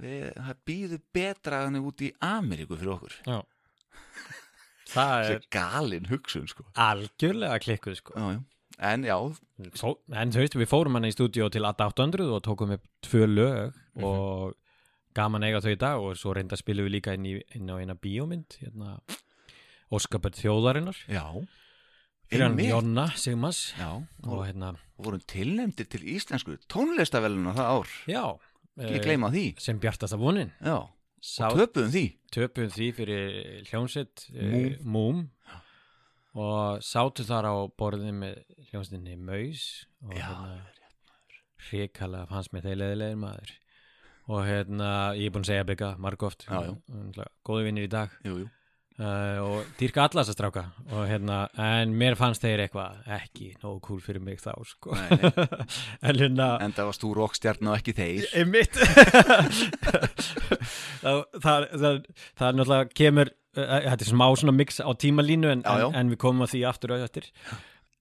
[0.00, 3.16] við, það býðu betra hann út í Ameríku fyrir okkur.
[3.26, 3.40] Já.
[4.88, 6.64] Það er er galin hugsun sko.
[6.80, 8.14] Algjörlega klikkuð sko.
[8.16, 8.40] Já, já.
[8.78, 9.16] En já,
[9.74, 12.84] Þó, En þú veist, við fórum hann í stúdíó til Ad 800 og tókum upp
[13.02, 14.04] tvö lög Mhm.
[14.04, 14.54] og
[15.14, 17.74] gaman eiga þau í dag og svo reynda spilum við líka inn, í, inn á
[17.80, 19.00] eina bíómynd hérna
[19.90, 20.96] Óskapert þjóðarinnar.
[21.08, 21.24] Já.
[22.28, 22.68] Fyrir.
[22.68, 23.88] Jonna Sigmas já,
[24.28, 27.88] og hérna, vorum tilnefndir til íslensku tónlistaveluna það ár.
[28.06, 28.24] Já.
[28.78, 29.46] Ekki eh, gleyma því.
[29.58, 30.52] Sem bjartasta vonin.
[30.60, 30.86] Já,
[31.24, 32.04] Sá, og töpuðum því.
[32.30, 34.76] Töpum því fyrir hljómsett Múm.
[34.84, 35.24] Múm
[36.38, 38.36] og sátu þar á borðið með
[38.68, 39.64] hljómsettinni Maus
[40.04, 40.58] og hérna
[41.68, 43.56] hrikalega fannst mér þeir leðilegir maður.
[44.28, 46.46] Og hérna ég er búinn að segja bygga margóft
[47.48, 48.12] góði vinnir í dag.
[48.26, 48.48] Jú, jú.
[49.00, 50.64] uh, og dýrka allas að stráka.
[50.92, 54.92] Og hérna, en mér fannst þeir eitthvað ekki nógu cool fyrir mig þá sko.
[54.94, 55.32] Nei, nei.
[56.12, 58.28] en hérna en það varst þú rockstjarn og ekki þeir.
[58.42, 58.78] Einmitt.
[60.98, 61.98] Það, það, það,
[62.36, 63.28] það náttúrulega kemur
[63.58, 65.88] þetta er smá svona mix á tímalínu en, Já, já.
[65.88, 67.28] en, en við komum að því aftur og eftir.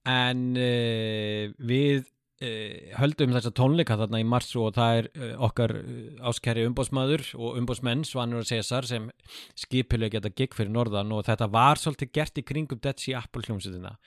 [0.08, 5.76] En uh, við uh, höldum þessa tónleika þarna í mars og það er uh, okkar
[6.32, 9.10] áskæri umbóðsmaður og umbóðsmenn Svanur og Cesar sem
[9.58, 13.98] skipilega geta gig fyrir norðan og þetta var svolítið gert í kringum Sea Apple hljómsveitina.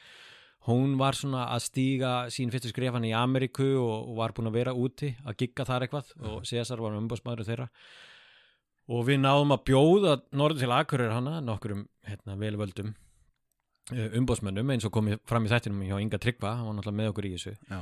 [0.69, 4.59] Hún var svona að stíga sín fyrstu skrefan í Ameríku og, og var búin að
[4.59, 7.69] vera úti að gigga þar eitthvað og Cesar var umbóðsmaður þeirra
[8.91, 12.95] og við náðum að bjóða norður til Akureyri hana nokkurum hérna, velvöldum
[13.91, 17.27] umbóðsmönnum eins og komið fram í þættinum hjá Inga Tryggva, hann var náttúrulega með okkur
[17.27, 17.55] í þessu.
[17.71, 17.81] Já,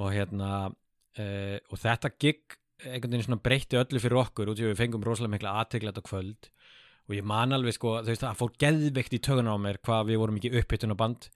[0.00, 4.64] og hérna uh, og þetta gig einhvern veginn svona breytti öllu fyrir okkur út í
[4.64, 6.50] að við fengum rosalega mikla aðtegla þetta kvöld.
[7.10, 10.10] Og ég man alveg sko þú veist það fór geðveikt í tögun á mér hvað
[10.12, 11.28] við vorum ekki upphittun á band.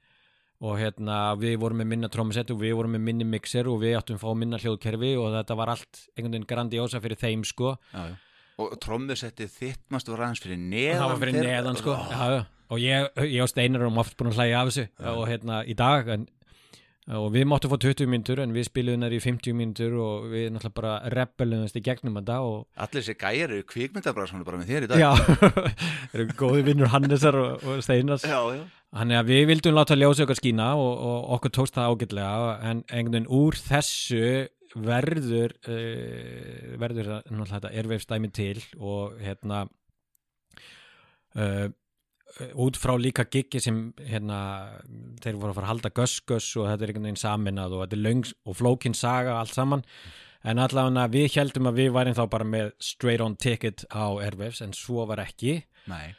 [0.65, 3.99] Og hérna við vorum með minna trómsett og við vorum með minni mixer og við
[3.99, 7.75] áttum að fá minna hljóðkerfi og þetta var allt einhvern veginn grandiosa fyrir þeim sko.
[7.91, 8.15] Já, já.
[8.61, 11.57] Og trommusettið þitt mást vera aðeins fyrir neðan það var fyrir þeirra.
[11.57, 12.41] neðan sko já, já.
[12.71, 15.11] og ég, ég og Steinar erum oft búin að hlæja af þessu Já.
[15.15, 16.27] og hérna í dag en,
[17.19, 20.47] og við máttum fá 20 mínútur en við spiluðum þar í 50 mínútur og við
[20.55, 24.87] náttúrulega bara rebelumast í gegnum þetta og allir þessi gæjar eru kvikmyndabræðsmannu bara með þér
[24.87, 25.11] í dag já,
[26.15, 28.65] erum góði vinnur Hannesar og, og Steinars já, já.
[28.95, 32.83] Þannig að við vildum láta ljósa okkar skína og, og okkur tókst það ágætlega en
[32.87, 34.21] einhvern veginn úr þessu
[34.75, 37.11] verður uh, verður
[37.53, 39.65] þetta erveifstæmi til og hérna
[41.39, 41.69] uh,
[42.59, 44.41] út frá líka giggi sem hérna,
[45.23, 47.99] þeir voru að fara að halda göss-göss og þetta er einhvern veginn saminað og þetta
[47.99, 49.85] er löng og flókin saga allt saman.
[50.45, 54.61] En allavega við heldum að við værim þá bara með straight on ticket á Airwaves
[54.65, 55.63] en svo var ekki.
[55.89, 56.13] Nei,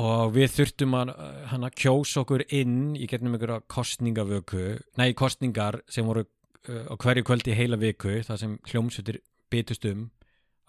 [0.00, 1.10] og við þurftum að
[1.50, 6.24] hann að kjósa okkur inn í getnum einhverja kostningavöku nei, kostningar sem voru
[6.68, 9.20] á hverju kvöldi heila viku þar sem hljómsveitir
[9.52, 10.06] bytust um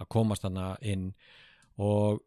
[0.01, 1.11] að komast þarna inn.
[1.81, 2.19] Og,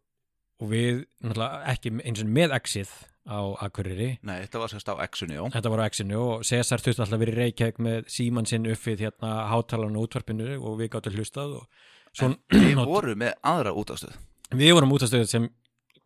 [0.63, 2.93] og við ekki eins og með exið
[3.27, 4.13] á Akureyri.
[4.23, 5.43] Nei, þetta var sérst á X-unni, já.
[5.57, 8.71] Þetta var á X-inu og Cesar þurfti alltaf að vera í Reykjavík með síman sinn
[8.71, 14.15] uppið hérna hátalarnu útvarpinu og við gáttum hlustað og svo, Við vorum með aðra útastöð
[14.55, 15.49] við vorum útastöðið sem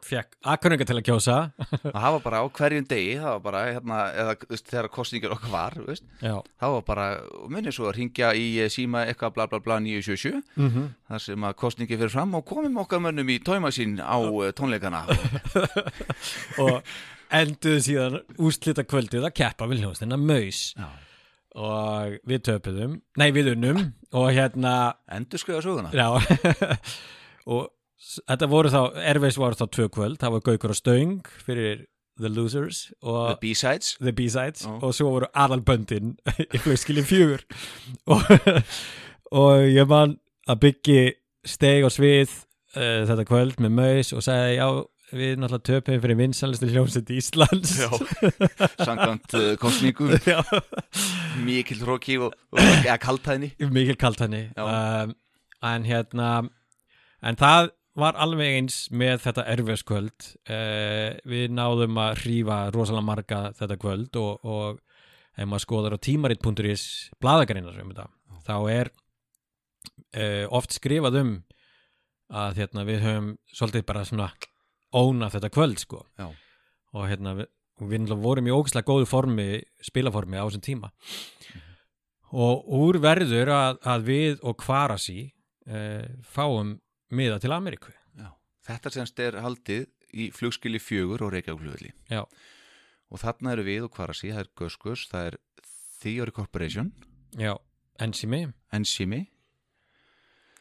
[0.07, 1.37] fekk Akureyringa til að kjósa.
[1.95, 5.53] Það var bara á hverjum degi, það var bara hérna, eða veist, þegar kostningur okkar
[5.53, 7.07] var veist, það var bara,
[7.53, 10.89] minni svo að ringja í eh, síma eitthvað bla bla bla 977 mm -hmm.
[11.11, 14.53] þar sem að kostningi fyrir fram og komum okkar mönnum í tóima sín á eh,
[14.53, 15.05] tónleikana.
[16.65, 16.83] Og
[17.31, 20.75] enduðu síðan úrslita kvöldið að keppa við hljóðstina Maus.
[20.77, 20.89] Já.
[21.51, 23.93] og við töpuðum, nei við unnum.
[24.19, 25.91] Og hérna Endur skrifa söguna
[27.47, 27.71] og
[28.01, 28.81] þetta voru þá,
[29.13, 31.87] erfis voru þá tvö kvöld, það var Gaukur og Stöng fyrir
[32.21, 33.97] The Losers The og B-Sides.
[34.01, 34.67] The B-Sides.
[34.67, 34.77] Já.
[34.83, 36.15] og svo voru aðalböndin
[36.55, 37.45] í flugskilin fjögur.
[38.11, 38.25] Og,
[39.33, 40.19] og ég man
[40.51, 41.03] að byggi
[41.47, 42.33] steg á svið
[42.77, 44.67] uh, þetta kvöld með Maus og sagði já,
[45.11, 47.75] við náttúrulega töpum fyrir vinsalistu hljómsveit Íslands.
[47.81, 47.91] Já,
[48.87, 50.41] samkvæmt uh, kostningum Já.
[51.47, 54.65] mikil hróki og, og kaltæðni mikil kalt henni Já.
[54.65, 55.15] um,
[55.67, 56.31] en hérna
[57.27, 60.29] en það var alveg eins með þetta erfiðskvöld.
[60.47, 64.81] Uh, við náðum að hrífa rosalega marga þetta kvöld og, og
[65.37, 66.85] ef maður skoðar á tímarit.is
[67.23, 68.09] bladagreinar um þetta
[68.47, 68.91] þá er
[70.17, 71.33] uh, oft skrifað um
[72.31, 74.29] að hérna, við höfum svolítið bara svona
[74.95, 76.05] óna þetta kvöld sko.
[76.95, 77.51] Og hérna við,
[77.91, 79.49] við vorum í ógæslega góðu formi
[79.83, 80.93] spilaformi á þessum tíma.
[82.31, 85.25] Og úr verður að, að við og Kvarasi
[85.67, 86.77] uh, fáum
[87.11, 87.93] miða til Ameríku.
[88.19, 88.31] Já.
[88.67, 92.25] Þetta semst er haldið í flugskili fjögur og Reykjavík Já.
[93.11, 95.37] og þarna eru við og Kvarasi, það er Göskus það er
[96.03, 96.93] Theory Corporation.
[97.39, 97.55] Já,
[98.01, 99.27] Enzimi, Enzimi,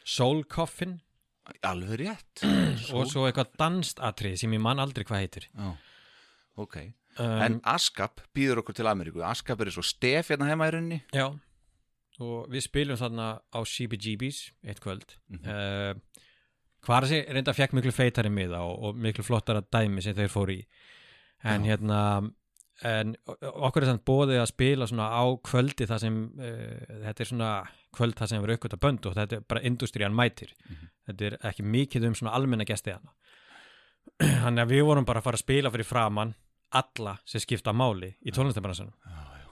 [0.04, 1.00] Soul Coffin.
[1.66, 2.42] Alveg rétt.
[2.94, 5.46] Og svo eitthvað danst atrið sem ég man aldrei hvað heitir.
[5.56, 5.70] Já,
[6.62, 6.76] ok.
[7.18, 9.22] Um, En Askap býður okkur til Ameríku.
[9.26, 11.00] Askap er svo stef hérna heima í rauninni.
[11.16, 11.26] Já,
[12.20, 15.16] og við spilum þarna á CBGB's eitt kvöld.
[15.32, 16.02] Mm Mhm.
[16.80, 20.60] Kvarasi reynda fekk miklu feitari miða og, og miklu flottara dæmi sem þeir fóru í
[21.44, 21.72] en Já.
[21.74, 21.98] hérna
[22.84, 23.10] en
[23.40, 27.50] okkur er þannig bóðið að spila svona á kvöldi þar sem uh, þetta er svona
[27.96, 30.86] kvöld þar sem er aukvölda bönd og þetta er bara industrían mætir Mhm.
[31.10, 33.12] þetta er ekki mikið um svona almenna gesti hana
[34.44, 36.34] þannig að við vorum bara að fara að spila fyrir framann
[36.72, 38.32] alla sem skipta máli í
[39.04, 39.46] já.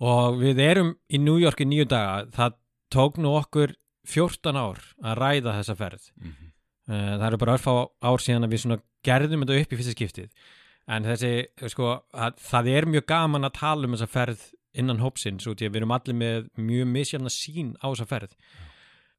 [0.00, 2.58] og við erum í New York í nýju daga það
[2.92, 3.72] tók nú okkur
[4.08, 6.08] 14 ár að ræða þessa ferð.
[6.20, 6.48] Mhm.
[6.88, 9.94] Eh, það eru bara örfá ár síðan að við svona gerðum þetta upp í fyrsta
[9.94, 10.30] skiptið.
[10.88, 14.42] En þessi, sko, að, það er mjög gaman að tala um þessa ferð
[14.74, 18.34] innan hópsins út í að við erum allir með mjög misjafna sín á þessa ferð.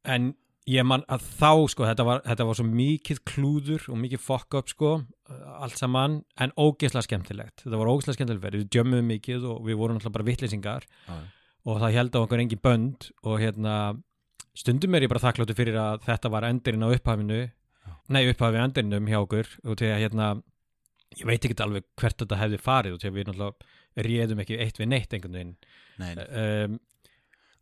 [0.03, 0.33] En
[0.67, 4.55] ég man að þá, sko, þetta var, þetta var svo mikið klúður og mikið fuck
[4.59, 4.91] up, sko,
[5.59, 9.79] allt saman en ógeðslega skemmtilegt, þetta var ógeðslega skemmtilegt ferð, við djömmum mikið og við
[9.79, 11.23] vorum alltaf bara vittlýsingar Já, já.
[11.67, 13.75] og það held á okkur engin bönd og hérna
[14.57, 17.39] stundum er ég bara þakkláttu fyrir að þetta var endurinn á upphafinu
[18.13, 20.27] nei upphafið endurinnum hjá okkur og til að hérna
[21.17, 24.59] ég veit ekki alveg hvert þetta hefði farið og til að við náttúrulega réðum ekki
[24.63, 25.55] eitt við neitt einhvern veginn
[26.01, 26.25] Nei, nei.
[26.65, 26.77] um,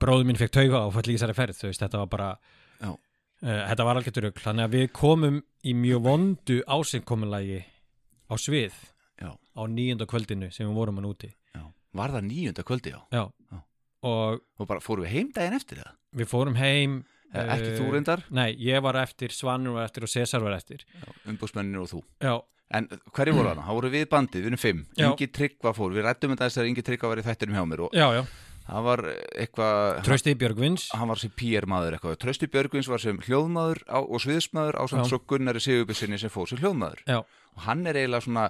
[0.02, 2.30] bróður minn fekk tauga og fætt líka þessari ferð veist, þetta var bara
[2.88, 2.96] uh,
[3.42, 7.60] þetta var algjört rugl, þannig að við komum í mjög vondu ásinnkomunlagi
[8.32, 8.78] á svið
[9.22, 9.32] Já.
[9.36, 11.66] á nýjunda kvöldinu sem við vorum hann úti Já.
[12.00, 13.60] Var það níunda kvöldi, já já, Já.
[14.04, 17.76] Og Og bara fórum við heim daginn eftir það við fórum heim Eh, Ekki eh,
[17.80, 20.84] þú reyndar, Nei, ég var eftir, Svanur var eftir og Cesar var eftir.
[21.32, 22.02] Umbúsmenninu og þú.
[22.20, 22.34] Já,
[22.72, 23.66] En hverju voru hana?
[23.68, 24.86] Það voru við bandið, við erum fimm.
[24.95, 27.84] Ingi Tryggva fór, við rættum þetta þess að Ingi Tryggva var í þættinum hjá mér
[27.84, 28.22] og já, já.
[28.68, 29.04] það var
[29.43, 32.16] eitthvað Trausti Björgvins hann var sem PR maður eitthvað.
[32.24, 36.64] Trausti Björgvins var sem hljóðmaður á, og sviðsmaður á svo Gunnari Sigurbissinni sem fór sem
[36.64, 37.04] hljóðmaður.
[37.12, 38.45] Já, og hann er eiginlega svona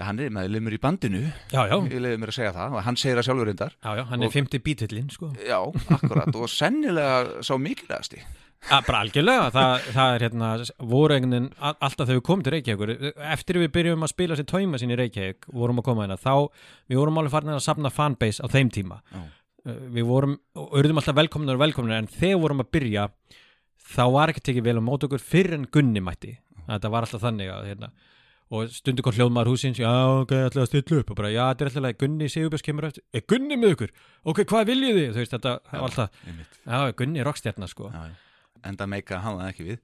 [0.00, 1.20] já, hann er með limur í bandinu.
[1.52, 3.74] Já, já, ég leiði mér að segja það og hann segir það sjálfur reyndar.
[3.84, 5.28] Já, já hann er Og- 50 bítillinn, sko.
[5.44, 5.58] Já,
[5.94, 8.22] akkurat og sennilega sá mikilvægasti.
[8.68, 10.48] Ja, Bara algjörlega, það, það er hérna
[11.56, 12.90] a- alltaf þegar við komum til Reykjavíkur
[13.32, 16.34] eftir við byrjum að spila sér tóima sín í Reykjavík, vorum að koma hérna þá,
[16.90, 18.98] við vorum alveg farin að safna fanbase á þeim tíma.
[19.14, 19.22] Já.
[19.64, 23.08] Uh, við vorum, urðum alltaf velkomnir og velkomnir en þegar vorum að byrja
[23.96, 26.36] þá var ekki tekið vel á mót okkur fyrir en Gunni mætti.
[26.68, 27.90] Þetta var alltaf þannig að hérna,
[28.50, 31.12] og stundu kom hljóðmaður húsins já, ok, ætlaði að stilla upp.
[31.12, 33.92] Og bara, já, þetta er alltaf Gunni Sigurbjörns kemur eftir, er Gunni með ykkur?
[34.32, 36.24] Ok, hvað viljið þið, þú veist, þetta var alltaf,
[36.64, 37.92] já, Gunni er rockstjarnar sko.
[37.94, 38.08] Já,
[38.70, 39.78] enda meika hann það ekki við.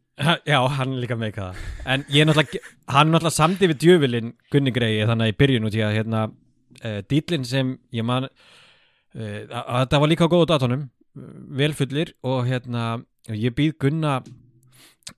[0.50, 1.62] Já, hann líka með það.
[1.84, 5.68] En ég er náttúrulega, hann náttúrulega samdi við djöfulinn Gunni Grey þannig að í byrjun
[5.68, 6.22] út í að hérna,
[6.82, 10.86] uh, dýtlinn sem ég man uh, að þetta var líka á góðu datónum
[11.56, 12.88] velfullir og hérna
[13.32, 14.18] ég býð Gunna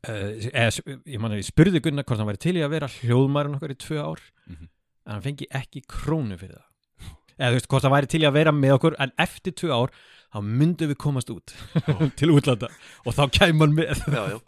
[0.09, 2.89] eða, s- ég man að ég spurði Gunna hvort hann væri til í að vera
[2.99, 4.69] hljóðmærin okkar í tvö ár Mhm.
[5.07, 6.65] en hann fengi ekki krónu fyrir það.
[7.39, 9.71] Eða þú veist, hvort hann væri til í að vera með okkur en eftir tvö
[9.73, 9.91] ár
[10.35, 11.55] þá myndum við komast út
[12.19, 12.69] til útlanda
[13.07, 14.03] og þá kæm hann með.
[14.13, 14.41] Já, já,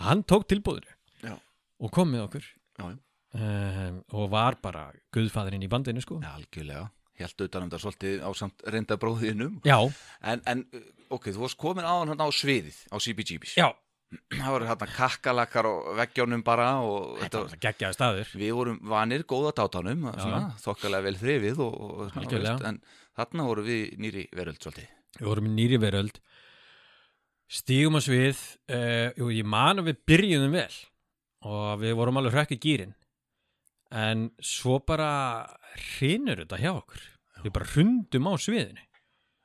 [0.00, 0.88] hann tók tilbúðinu
[1.22, 1.36] Já.
[1.80, 2.44] og kom með okkur.
[2.80, 2.98] Já, já.
[3.34, 6.20] um, og var bara guðfæðurinn í bandinu sko.
[6.24, 6.88] Algjörlega.
[7.20, 9.76] Helt utan um þetta svolítið á samt reynda bróðinum já,
[10.24, 10.62] en, en,
[11.12, 13.68] ok, þú varst komin á hann á sviðið á CBGB's já,
[14.10, 18.30] Það voru hérna kakkalakkar á veggjónum bara og þetta var geggjaði staður.
[18.40, 20.08] Við vorum vanir góða dátanum
[20.58, 22.80] þokkalega vel þrifið og, og veist, en
[23.18, 24.88] þarna voru við nýri veröld svolítið.
[25.20, 26.18] Við vorum nýri veröld.
[27.50, 28.40] Stígum á svið
[28.70, 30.74] uh, jú, ég man að við byrjuðum vel
[31.46, 32.96] og við vorum alveg hrökk í gýrin
[33.90, 37.06] en svo bara hrinur þetta hjá okkur.
[37.46, 38.82] Við bara hrundum á sviðinu.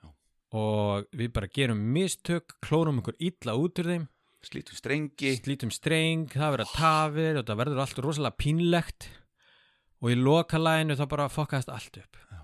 [0.02, 0.10] Já.
[0.58, 4.12] og við bara gerum mistök klórum okkur illa út úr þeim
[4.48, 5.32] slítum strengi.
[5.40, 9.08] Slítum streng, það verður tafir og það verður allt rosalega pínlegt.
[10.04, 12.20] Og í lokalæginu þá bara fokkaðist allt upp.
[12.32, 12.42] Já.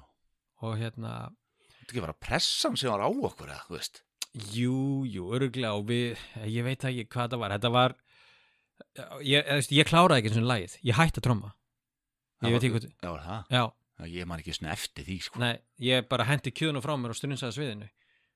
[0.61, 1.11] og hérna
[1.81, 4.01] Þetta ekki bara pressan sem var á okkur eða, þú veist?
[4.55, 4.75] Jú,
[5.11, 7.55] jú, öruglega og við, ég veit ekki hvað það var.
[7.57, 7.95] Þetta var
[9.25, 11.49] ég, ég, ég kláraði ekki eins og lagið, ég hætti að tromma.
[12.41, 13.41] Ég veit var- ekki hvað Já, var það?
[13.57, 13.63] já,
[14.15, 15.39] ég man ekki svona eftir því sko.
[15.43, 17.89] nei, ég bara hendi kjöðuna frá mér og strunsaði sviðinu.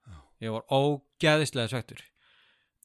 [0.06, 0.18] Já.
[0.46, 2.04] ég var ógeðislega svektur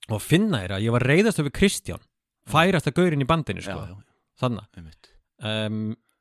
[0.08, 2.04] og finna þér að ég var reyðast við Kristján
[2.50, 3.96] færasta gaurinn í bandinu já, sko, já,
[4.40, 5.10] þannig
[5.44, 5.80] um,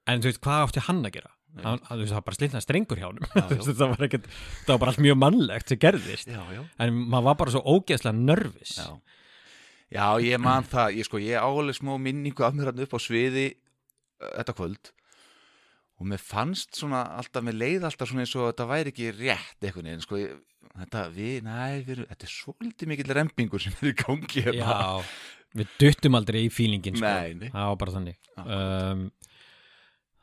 [0.09, 1.32] en þú veist, hvað átti hann að gera?
[1.63, 3.61] Hann, þú veist, það var bara slitna strengur hjá hann Já, já.
[3.71, 4.27] það var ekkert,
[4.67, 6.61] það var bara allt mjög mannlegt sem gerðist, Já, já.
[6.86, 8.89] En maður var bara svo ógeðslega nervis Já,
[9.95, 12.99] já ég man það, ég sko, ég álega smá minningu af mér hann upp á
[13.01, 14.93] sviði uh, þetta kvöld
[15.99, 19.65] og mér fannst svona alltaf, mér leið alltaf svona eins og þetta væri ekki rétt
[19.67, 20.19] einhvern veginn, sko,
[20.79, 24.69] þetta við, næ, við, erum- þetta er svolítið mikill rempingur sem er í gangi hérna.
[24.79, 25.01] Já,
[25.59, 27.09] við duttum aldrei í fílingin sko.
[27.09, 28.19] Nei, það var bara þannig.
[28.45, 29.03] Um,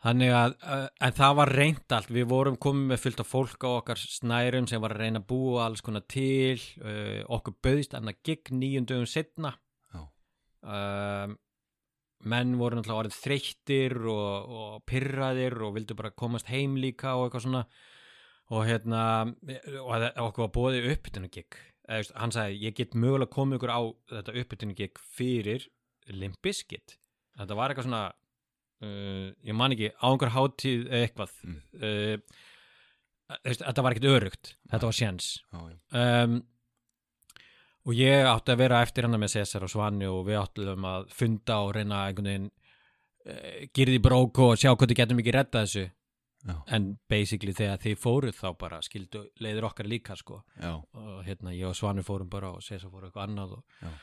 [0.06, 3.64] þannig að uh, en það var reynt allt, við vorum komið með fullt af fólk
[3.66, 6.60] á okkar snærum sem var að reyna að búa alls konar til.
[6.80, 9.56] Uh, okkur bauðst annað gigg nýjum dögum setna
[9.92, 10.04] Já.
[10.62, 11.36] um,
[12.24, 17.26] menn voru náttúrulega orðið þreyttir og, og pyrraðir og vildu bara komast heim líka og
[17.26, 17.64] eitthvað svona.
[18.54, 19.00] Og hérna
[19.82, 21.56] og okkur var bóðið uppbytunu gig
[21.86, 25.66] Eða, veist, hann sagði ég get mögulega komið ykkur á þetta uppbytunu gig fyrir
[26.10, 26.96] Limp Bizkit.
[27.38, 31.36] Þetta var eitthvað svona uh, ég man ekki á einhver hátíð eða eitthvað.
[31.46, 31.60] Mm.
[31.82, 32.44] uh,
[33.46, 34.96] þetta var ekkert örugt þetta var
[35.52, 35.76] Já, já.
[36.24, 36.36] um,
[37.86, 41.10] og ég átti að vera eftir hann með Cesar og Svani og við áttum að
[41.14, 45.86] funda og reyna einhvern veginn uh, girði brók og sjá þið getum ekki redda þessu.
[46.46, 46.60] Já.
[46.76, 50.44] en basically þegar þið fóruð þá bara skildu leiðir okkar líka sko.
[50.60, 53.96] Já, og hérna ég og Svani fórum bara og Cesar fóru eitthvað annað og,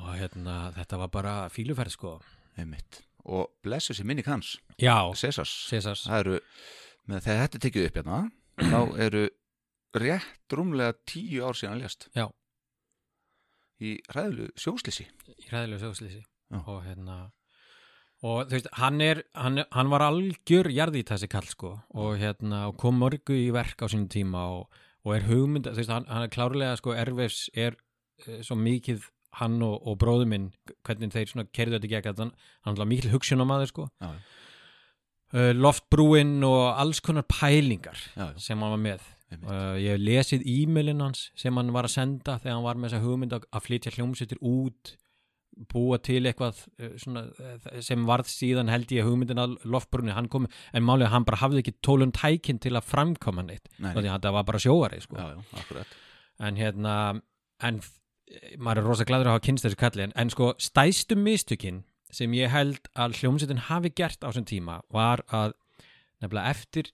[0.00, 2.14] og hérna þetta var bara fíluferð sko.
[2.56, 3.02] Einmitt.
[3.28, 4.08] Og blessu sér
[4.80, 6.40] já, Cesars Cesars það eru,
[7.04, 8.20] með þegar þetta tekið upp hérna,
[8.56, 9.24] þá eru
[10.00, 12.08] rétt rúmlega tíu ár síðan hann lést.
[12.16, 12.30] Já.
[13.80, 16.58] Í ræðlu sjóslýsi í ræðilegu sögslýsi Já.
[16.66, 17.18] og hérna
[18.20, 22.18] og þú veist, hann er hann, hann var algjör jarði í þessi kall sko og
[22.20, 25.94] hérna, og kom mörgu í verk á sínum tíma og, og er hugmynd þú veist,
[25.94, 27.78] hann, hann er klárlega sko, Erfes er
[28.26, 29.06] uh, svo mikið
[29.40, 30.50] hann og, og bróður minn,
[30.84, 32.34] hvernig þeir svona kerðu þetta gegn, hann,
[32.66, 34.10] hann er mikil hugsunamaður sko Já.
[35.38, 39.08] uh, loftbrúin og alls konar pælingar Já, já, sem hann var með.
[39.30, 42.90] Uh, ég hef lesið e-mailin hans sem hann var að senda þegar hann var með
[42.90, 44.96] þessa hugmynd að, flytja hljómsveitir út
[45.70, 50.30] búa til eitthvað uh, svona, uh, sem varð síðan held ég hugmyndin að loftbrunni, hann
[50.32, 53.92] kom en málið að hann bara hafði ekki tólun tækin til að framkoma neitt, Nei,
[53.92, 55.20] þannig að þetta var bara sjóari sko.
[55.20, 55.84] já, já,
[56.48, 56.94] en hérna
[57.62, 61.18] en eh, maður er rosa glæður að hafa kynst þessu kalli en, en sko stæstu
[61.18, 65.54] mistökin sem ég held að hljómsveitin hafi gert á þessum tíma var að
[66.22, 66.90] nefnilega eftir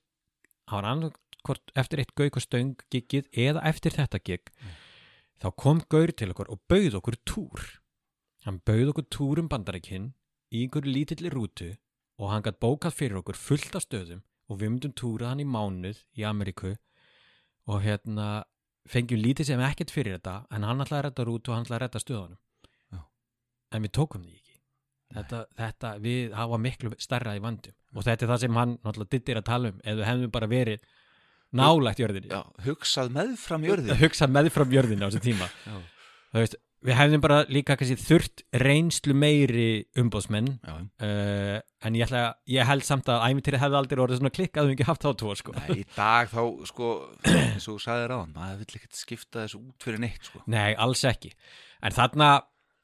[0.69, 1.15] hann var
[1.47, 4.51] annarkvort eftir eitt gauk og stöng giggið eða eftir þetta gig
[5.41, 7.61] þá kom gaur til okkur og bauð okkur túr.
[8.45, 10.15] Hann bauð okkur túr um bandarækinn
[10.51, 11.77] í einhverju lítilli rútu
[12.19, 15.47] og hann gætt bókað fyrir okkur fullt af stöðum og við myndum túrað hann í
[15.47, 16.77] mánuð í Ameríku
[17.67, 18.45] og hérna
[18.89, 21.79] fengjum lítið sem ekkert fyrir þetta en hann ætlaði að redda rútu og hann ætlaði
[21.79, 22.41] að redda stöðunum.
[22.93, 23.01] Já.
[23.73, 24.55] en við tókum því ekki.
[25.17, 29.13] Þetta, þetta, við hafa miklu starra í vandum og þetta er það sem hann náttúrulega
[29.13, 29.77] dittir að tala um.
[29.83, 30.87] Ef við hefðum bara verið
[31.55, 32.31] nálægt jörðinni.
[32.33, 35.51] Já, hugsað meðfram jörði að hugsa meðfram jörðinni á þessum tíma.
[36.37, 36.57] Veist,
[36.87, 39.69] við hefðum bara líka kannski þurft reynslu meiri
[39.99, 44.61] umbóðsmenn uh, en ég, ætla, ég held samt að æmintýri hefði aldrei orðið svona klikk
[44.61, 45.55] að við ekki haft þá tvo sko.
[45.57, 46.91] Nei, í dag þá, sko,
[47.31, 50.43] eins og þú sagðir á hann, maður vill ekkert skipta þessu út fyrir neitt, sko.
[50.53, 51.33] Nei, alls ekki.
[51.87, 52.31] En þarna,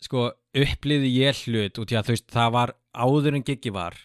[0.03, 0.31] sko,
[0.65, 4.01] upplýði ég hlut út í að þú veist, það var áður en gigi var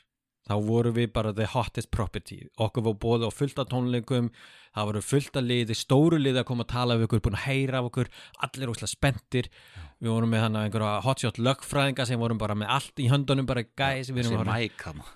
[0.48, 2.46] þá voru við bara the hottest property.
[2.60, 4.32] Okkur var bóði á fullt af tónleikum.
[4.78, 7.46] Það voru fullt af liði, stóru liði að koma að tala við okkur, búin að
[7.48, 8.10] heyra af okkur.
[8.46, 9.50] Allir óslega spenntir.
[9.98, 13.66] Við vorum með hann einhverja hotshot lögfræðinga sem vorum bara með allt í höndunum bara
[13.66, 14.52] gæs að hann.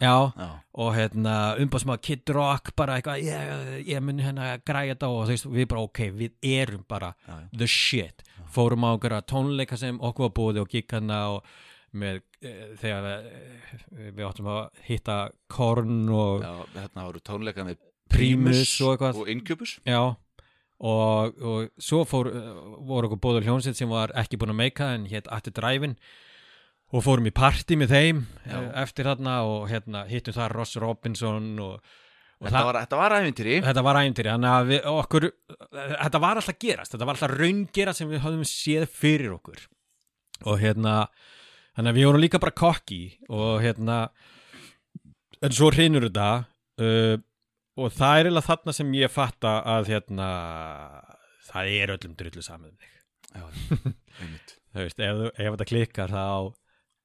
[0.01, 0.47] Já, Já,
[0.81, 5.11] og hérna umbásmaður Kid Rock bara eitthvað, ég, ég mun hérna græja þetta.
[5.13, 7.49] Og þú veist, við bara ok, við erum bara já, já.
[7.61, 8.25] the shit.
[8.51, 11.45] Fórum á okkur tónleika sem okkur var búið og gikk hana og
[11.91, 15.17] með e, þegar e, við áttum að hitta
[15.51, 17.79] Korn og Já, hérna voru tónleika með
[18.11, 19.77] Primus og og Incubus.
[19.87, 20.01] já,
[20.81, 22.51] og, og svo fór, eh,
[22.87, 25.95] voru okkur bóður hljónsett sem var ekki búin að meika en hétt Atti Dræfin
[26.91, 28.57] og fórum í party með þeim Já.
[28.83, 31.77] eftir þarna og hérna hittum það Ross Robinson og,
[32.41, 33.57] og Þetta var, þetta var æfintýri.
[33.63, 35.27] Þetta var æfintýri, þannig að við okkur,
[35.77, 39.61] þetta var alltaf gerast, þetta var alltaf raungera sem við höfðum séð fyrir okkur
[40.49, 40.95] og hérna,
[41.75, 43.97] þannig að við vorum líka bara kokki og hérna,
[45.41, 46.29] en svo hrinur þetta
[46.83, 47.15] uh,
[47.81, 50.29] og það er eiginlega þarna sem ég fatta að hérna,
[51.47, 52.89] það er öllum drullu saman um
[54.71, 56.25] Þú veist, ef, ef þetta klikkar þá,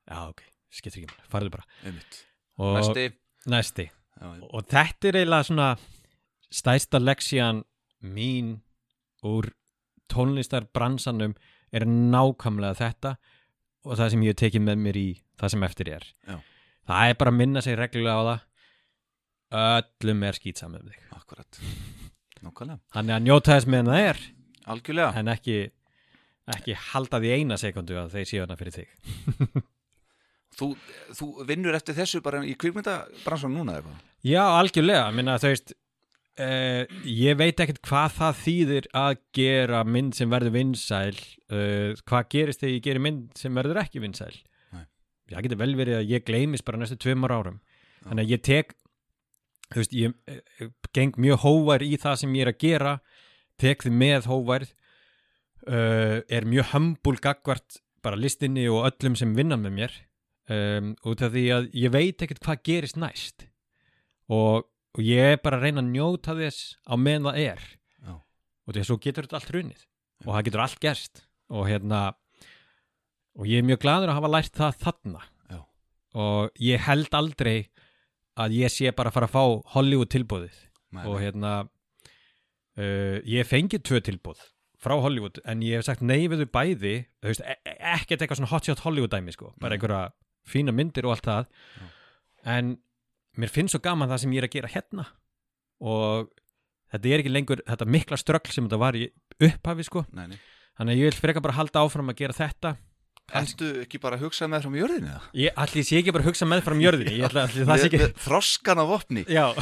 [0.07, 1.65] já ok, skiptir ekki maður, farðu bara.
[1.83, 2.19] einmitt.
[2.63, 3.07] Og, Næsti.
[3.51, 3.87] Næsti.
[4.17, 5.71] Já, og þetta er eiginlega svona
[6.55, 7.65] stæsta leksían
[8.07, 8.53] mín
[9.27, 9.51] úr
[10.13, 11.35] tónlistarbransanum
[11.75, 13.17] er nákvæmlega þetta
[13.87, 15.07] og það sem ég hef tekið með mér í
[15.41, 16.37] það sem eftir er Já.
[16.91, 18.45] það er bara að minna sig reglulega á það
[20.03, 21.61] öllum er skýtsam með þig akkurat.
[22.43, 22.81] Nákvæmlega.
[22.97, 24.21] hann er að njóta þess meðan það er
[24.75, 25.13] Algjörlega.
[25.23, 25.57] en ekki,
[26.57, 29.65] ekki halda því eina sekundu að þeir séu hana fyrir þig
[30.57, 30.71] Þú,
[31.13, 34.05] þú vinnur eftir þessu bara í kvikmyndabransan núna eða eitthvað?
[34.25, 35.75] Já, algjörlega, minna þú veist
[36.43, 41.21] uh, ég veit ekkert hvað það þýðir að gera mynd sem verður vinsæl.
[41.51, 44.33] Uh, hvað gerist þegar ég gerir mynd sem verður ekki vinsæl?
[44.75, 44.87] Nei.
[45.35, 47.61] það getur vel verið að ég gleymis bara næstu tveimur árum.
[48.07, 48.77] Þannig að ég tek
[49.73, 52.99] þú veist, ég uh, geng mjög hóvar í það sem ég er að gera
[53.61, 54.73] tek þið með hóvarð
[55.67, 59.99] uh, er mjög hömbul gagvart bara listinni og öllum sem vinna með mér.
[60.47, 63.49] Um, út af því að ég veit ekkert hvað gerist næst.
[64.31, 64.67] Og,
[64.97, 67.65] og ég er bara að reyna að njóta þess á meðan það er.
[68.01, 68.15] Já.
[68.17, 69.83] og því að getur þetta allt runið
[70.25, 71.23] og það getur allt gerst.
[71.53, 72.01] Og hérna
[73.37, 75.23] og ég er mjög gladur að hafa lært það þarna.
[75.53, 75.61] Já.
[76.17, 77.57] og ég held aldrei
[78.37, 80.61] að ég sé bara að fara að fá Hollywood tilbúðið
[81.05, 84.41] og hérna uh, ég fengi tvö tilbúð
[84.81, 86.97] frá Hollywood en ég hef sagt nei við þau bæði.
[87.25, 90.11] Veist, e e- ekkert eitthvað svona hotshot Hollywood dæmi sko, bara einhverja
[90.47, 91.49] fína myndir og allt það.
[92.47, 92.77] En
[93.41, 95.07] mér finnst svo gaman það sem ég er að gera hérna.
[95.85, 96.29] Og
[96.93, 99.07] þetta er ekki lengur þetta mikla ströggl sem þetta var í
[99.37, 100.39] upphafi sko, Nei, nei.
[100.79, 102.77] þannig að ég vil freka bara halda áfram að gera þetta.
[103.37, 105.23] Ertu ekki bara að hugsa með frá jörðinu eða?
[105.35, 106.61] ég ætli sé ekki bara að hugsa með
[107.11, 109.25] ég ekki með Þroskan af vopni.
[109.27, 109.57] Ég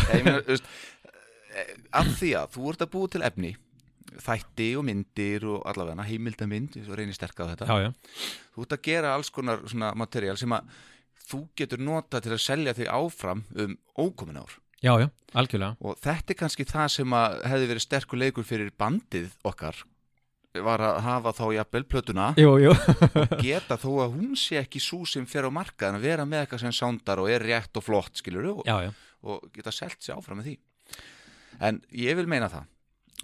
[1.55, 3.55] eh, af því að þú ert að búa til efni
[4.21, 7.67] þætti og myndir og allavega heimildamind, svo reynir sterk á þetta.
[7.67, 9.65] Já, já, þú ert að gera alls konar
[9.99, 10.69] materiál sem að
[11.25, 14.55] þú getur nota til að selja þig áfram um ókomin ár.
[14.85, 15.77] Já, já, algjörlega.
[15.81, 19.85] Og þetta er kannski það sem að hefði verið sterkur leikur fyrir bandið okkar
[20.65, 22.27] var að hafa þá jafnvel plötuna.
[22.39, 22.75] Jú, jú,
[23.43, 26.45] geta þó að hún sé ekki svo sem fer á markað en að vera með
[26.45, 28.93] eitthvað sem sándar og er rétt og flott skilur og, já, já,
[29.27, 30.55] og geta selt sér áfram með því.
[31.65, 32.71] En ég vil meina það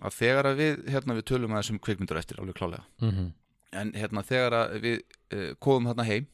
[0.01, 3.31] að þegar að við, hérna við tölum að þessum kvikmyndur eftir alveg klálega mm
[3.77, 6.27] en hérna þegar að við uh, komum hérna heim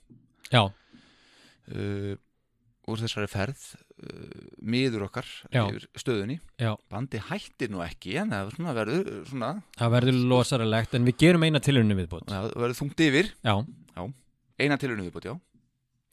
[0.48, 0.62] já,
[1.74, 2.14] uh,
[2.86, 5.64] úr þessari ferð uh, miður okkar Já.
[5.64, 6.36] yfir stöðunni.
[6.62, 6.74] Já.
[6.92, 11.46] Bandi hættir nú ekki en það svona verður svona, Það verður losaralegt en við gerum
[11.48, 13.32] eina tilhörinu viðbútt það verður þungt yfir.
[13.42, 13.56] Já,
[14.62, 15.34] eina tilurinu viðbútt, já.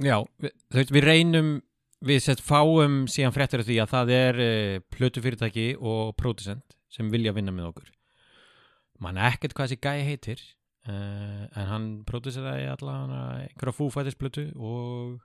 [0.04, 1.52] Já við, þú veist, við reynum
[2.04, 7.14] við sett fáum síðan fréttir af því að það er uh, plötufyrirtæki og pródusent sem
[7.14, 7.94] vilja vinna með okkur.
[9.02, 10.42] Mann ekkert hvað þessi gæi heitir
[10.90, 15.22] uh, en hann próduseraði allan einhverja fúfætisplötu og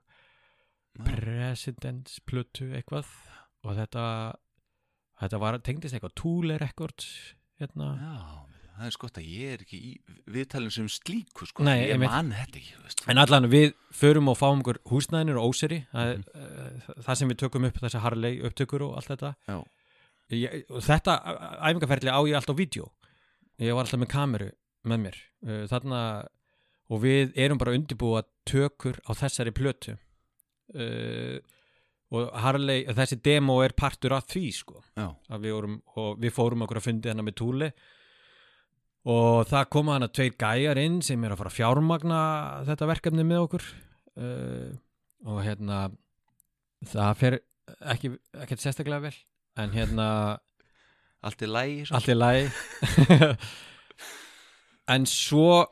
[1.07, 3.07] Presidents plötu eitthvað.
[3.67, 4.05] Og þetta
[5.23, 7.09] þetta var, tengdist eitthvað Thule Records
[7.59, 9.93] hérna, já, það er skott að ég er ekki í
[10.31, 12.13] viðtalin sem slíku sko, Nei, ég einmitt.
[12.13, 13.03] man þetta ekki veist.
[13.11, 16.29] En allan við förum og fáum okkur húsnæðinir og óseri það, mm.
[16.39, 19.35] uh, það sem við tökum upp þessi Harley upptökur og allt þetta.
[20.37, 21.39] Ég, og þetta æ-
[21.71, 22.91] æfingarferli á ég allt á vídeo.
[23.59, 24.51] Ég var alltaf með kameru
[24.87, 25.23] með mér.
[25.43, 26.03] Uh, þarna
[26.89, 29.99] og við erum bara undirbúa tökur á þessari plötu
[30.75, 31.39] uh,
[32.09, 34.83] og Harley þessi demo er partur af því sko.
[34.97, 35.79] Að við, vorum,
[36.23, 37.71] við fórum okkur að fundi hennar með túli
[39.09, 42.21] og það koma hana tveir gæjar inn sem er að fara að fjármagna
[42.69, 43.69] þetta verkefni með okkur.
[44.19, 44.73] Uh,
[45.29, 45.79] og hérna
[46.89, 47.39] það fer
[47.93, 48.13] ekki,
[48.43, 49.17] ekkert sérstaklega vel.
[49.59, 50.09] En hérna
[51.27, 52.51] allt er lægi allt er lægi
[54.95, 55.65] en svo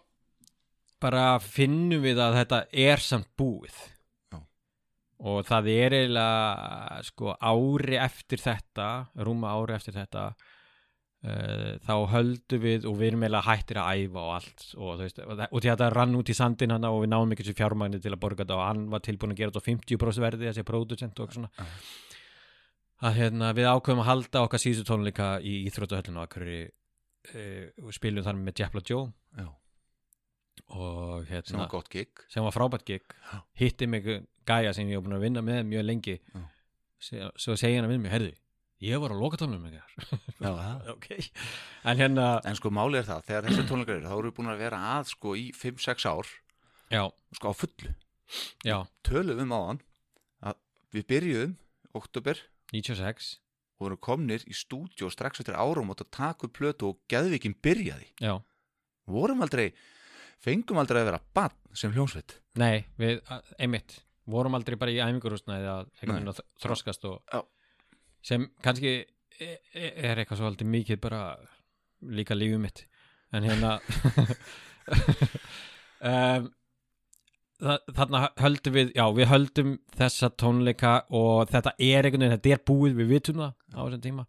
[1.02, 3.77] bara finnum við að þetta er samt búið.
[5.20, 8.88] Og það er eiginlega sko ári eftir þetta
[9.24, 14.24] rúma ári eftir þetta uh, þá höldum við og við erum eiginlega hættir að æfa
[14.26, 14.66] og allt.
[14.76, 17.12] Og, veist, og, það- og því að þetta rann út í sandin hann og við
[17.14, 19.64] náum ekki þessu fjármagni til að borga þetta og hann var tilbúin að gera þetta
[19.64, 21.51] á 50% verði þessi producent og svona.
[21.56, 21.66] Já.
[23.06, 28.24] að hérna, við ákveðum að halda okkar síðustu tónleika í Íþrótahöllinu og akkur uh, spilum
[28.24, 29.10] þar með Jepla Joe.
[29.36, 29.48] Já,
[30.74, 32.24] og sem hérna var gott gig.
[32.32, 33.14] sem var frábært gig.
[33.55, 34.06] Hitti mig
[34.47, 36.18] gæja sem ég var búin að vinna með mjög lengi.
[36.34, 37.30] Já.
[37.36, 38.34] Svo segja hann við mig, herðu
[38.84, 40.10] ég var á lokatónum með þér.
[40.44, 41.09] Já, það ok,
[41.90, 44.52] en hérna En sko málið er það, þegar þessi tónleikar eru þá eru við búin
[44.52, 46.32] að vera að sko í 5-6 ár
[46.93, 47.02] já,
[47.38, 47.94] sko á fullu.
[48.66, 48.76] Já,
[49.06, 49.82] tölum um áðan
[50.51, 50.60] að
[50.94, 51.56] við byrjuðum
[51.97, 52.43] oktober
[52.74, 53.32] 96
[53.76, 58.10] og vorum komnir í stúdíu strax eftir árum og taka upp plötu og geðvikin byrjaði.
[58.20, 58.36] Já,
[59.09, 59.70] vorum aldrei,
[60.44, 62.38] fengum aldrei að vera bann sem hljómsveit.
[62.60, 63.20] Nei, við,
[63.60, 63.90] einmitt
[64.30, 67.40] vorum aldrei bara í æfingurúsnaði að þroskast og Já.
[68.26, 68.92] sem kannski
[69.40, 71.20] e- e- er eitthvað svo aldrei mikið bara
[72.02, 72.84] líka lífið mitt.
[73.34, 73.76] En hérna
[76.10, 76.48] um,
[77.60, 82.54] þa þarna höldum við já, við höldum þessa tónleika og þetta er einhvern veginn, þetta
[82.54, 84.26] er búið við vitum það á þessum tíma.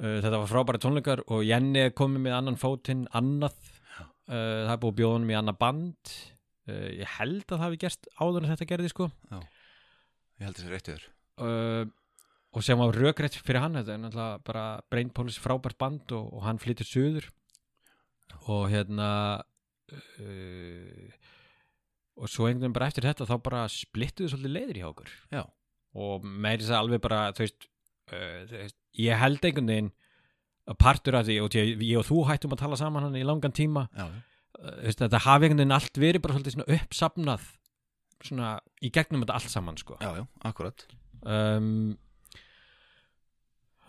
[0.00, 3.56] Uh, þetta var frábæri tónleikar og Jenny komið með annan fótinn annað
[4.30, 6.12] það er búið að bjóða honum í annað band.
[6.70, 9.08] Uh, ég held að það hafi gerst áður en þetta gerði sko.
[9.32, 11.06] Ég held þessi réttiður
[11.44, 11.84] uh,
[12.50, 16.30] og sem var rökrétt fyrir hann þetta er náttúrulega bara Brain Police frábært band og,
[16.34, 17.30] og hann flyttur suður.
[18.46, 19.08] Og hérna
[19.94, 21.08] uh,
[22.20, 25.16] og svo einhvern veginn bara eftir þetta þá bara splittuðu svolítið leiðir hjá okkur.
[25.32, 25.42] Já.
[25.90, 27.64] og meiri þess að alveg bara þú veist,
[28.12, 29.99] uh, þú veist ég held einhvern veginn að
[30.80, 33.24] partur af því og því að ég og þú hættum að tala saman hann í
[33.26, 33.86] langan tíma.
[33.96, 34.06] Já,
[34.84, 37.48] veist, þetta hafi einhvern veginn allt verið bara svolítið svona uppsafnað
[38.20, 38.52] svona
[38.84, 39.98] í gegnum þetta allt saman sko.
[40.02, 40.86] Já, já, akkurat.
[41.20, 41.70] Um,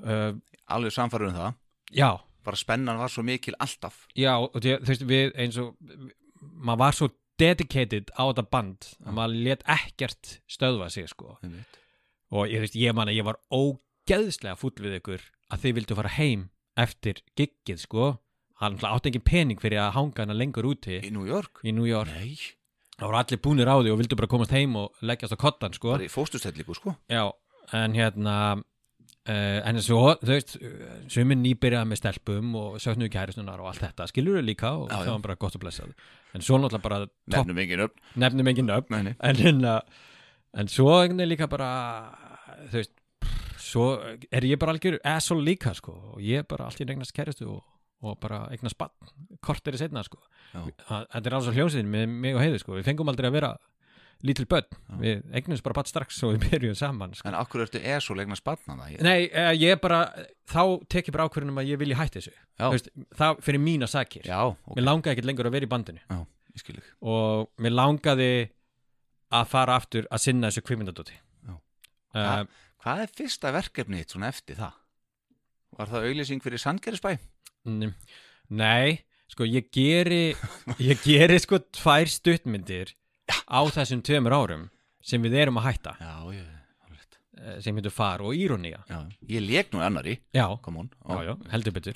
[0.04, 0.34] uh,
[0.72, 1.58] alveg samfæður um það.
[1.96, 2.10] já,
[2.46, 4.06] bara spennan var svo mikil alltaf.
[4.18, 5.76] Já og því, þú veist við eins og
[6.40, 7.12] maður var svo
[7.42, 11.38] dedicated á þetta band að maður let ekkert stöðva sig sko.
[12.32, 15.78] Og ég, þú veist, ég man að ég var ógeðslega fúll við ykkur að þið
[15.80, 16.50] vildu fara heim
[16.80, 18.16] eftir giggið sko.
[18.62, 21.00] Hann átti ekki pening fyrir að hanga hana lengur úti.
[21.02, 21.64] Í New York?
[21.66, 22.12] Í New York.
[22.14, 22.36] Nei,
[22.98, 25.74] það voru allir búnir á því og vildu bara komast heim og leggjast á kottan
[25.74, 25.96] sko.
[25.96, 26.94] Bara í fóstustellíku sko.
[27.10, 27.26] Já,
[27.78, 28.36] en hérna
[29.26, 30.56] uh, en svo, þú veist
[31.12, 35.12] sumir nýbyrjað með stelpum og söknuðu kæristunar og allt þetta, skilur þau líka og það
[35.16, 35.90] var bara gott að blessa
[36.32, 37.02] en svo náttúrulega bara
[37.34, 38.94] nefnum engin upp nefnum engin nöfn.
[38.94, 39.16] Nei, nei.
[39.20, 39.76] en hérna
[40.62, 41.72] en svo líka bara
[42.70, 42.94] þú veist,
[43.72, 43.88] svo
[44.32, 45.96] er ég bara algjör asshole líka sko.
[46.16, 47.62] Og ég bara allt í eignast kæristu og,
[48.04, 48.94] og bara eignast bann,
[49.44, 50.22] kort er í setna sko
[50.52, 50.64] Já.
[51.14, 53.52] Þetta er alls á hljómsveitin með mig og heiðu sko, við fengum aldrei að vera
[54.22, 54.68] lítil börn,
[55.02, 57.26] við eignumst bara bann strax og við byrjum saman sko.
[57.30, 60.02] en akkur ertu er svo legna spanna það Nei, eh, ég bara,
[60.46, 60.62] þá
[60.92, 62.36] tek ég bara ákvörðunum að ég vilji hætti þessu.
[62.60, 62.92] Já.
[63.18, 64.28] Það fyrir mína sakir.
[64.28, 66.04] Já, ok, Mér langaði ekkert lengur að vera í bandinu.
[66.06, 66.20] Já,
[67.02, 68.30] Og mér langaði
[69.32, 71.56] að fara aftur að sinna þessu kvimindadóti Já.
[72.84, 74.78] Hvað er fyrsta verkefni þitt svona eftir það?
[75.80, 77.12] Var það auðlýsing fyrir Sandgerðisbæ?
[77.72, 77.94] N-
[78.52, 78.98] Nei,
[79.32, 80.34] sko ég geri
[80.82, 82.92] Ég geri sko tvær stuttmyndir
[83.48, 84.66] Á þessum tveimur árum
[85.02, 85.94] Sem við erum að hætta.
[85.98, 86.50] Já, ég,
[87.42, 88.84] eh, Sem heitur far og írónía.
[88.90, 89.00] Já,
[89.32, 91.96] ég leik nú annari Já, já, já, heldur betur.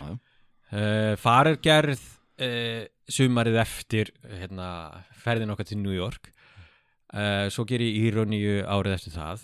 [0.73, 1.99] Uh, Far er gerð
[2.41, 6.31] uh, Sumarið eftir hérna, Ferðin okkar til New York.
[7.13, 9.43] Uh, Svo ger ég íróníu árið eftir það.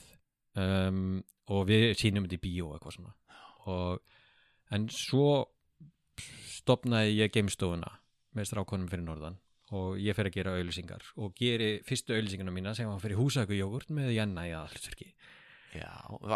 [0.57, 3.15] Um, Og við sýnum þetta í bíó eitthvað svona.
[3.71, 4.01] Og,
[4.71, 5.51] En svo
[6.61, 7.89] stopnaði ég geimstofuna
[8.37, 9.39] með strákonum fyrir norðan.
[9.75, 13.55] Og ég fer að gera auðlýsingar og geri fyrstu auðlýsinguna mína sem var fyrir húsæku
[13.55, 15.13] jógurt með Jenna í aðhaldsverki
[15.75, 15.91] já,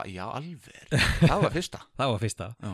[0.08, 0.86] já, alveg.
[1.20, 1.82] Það var fyrsta.
[2.00, 2.48] Það var fyrsta.
[2.64, 2.72] Já,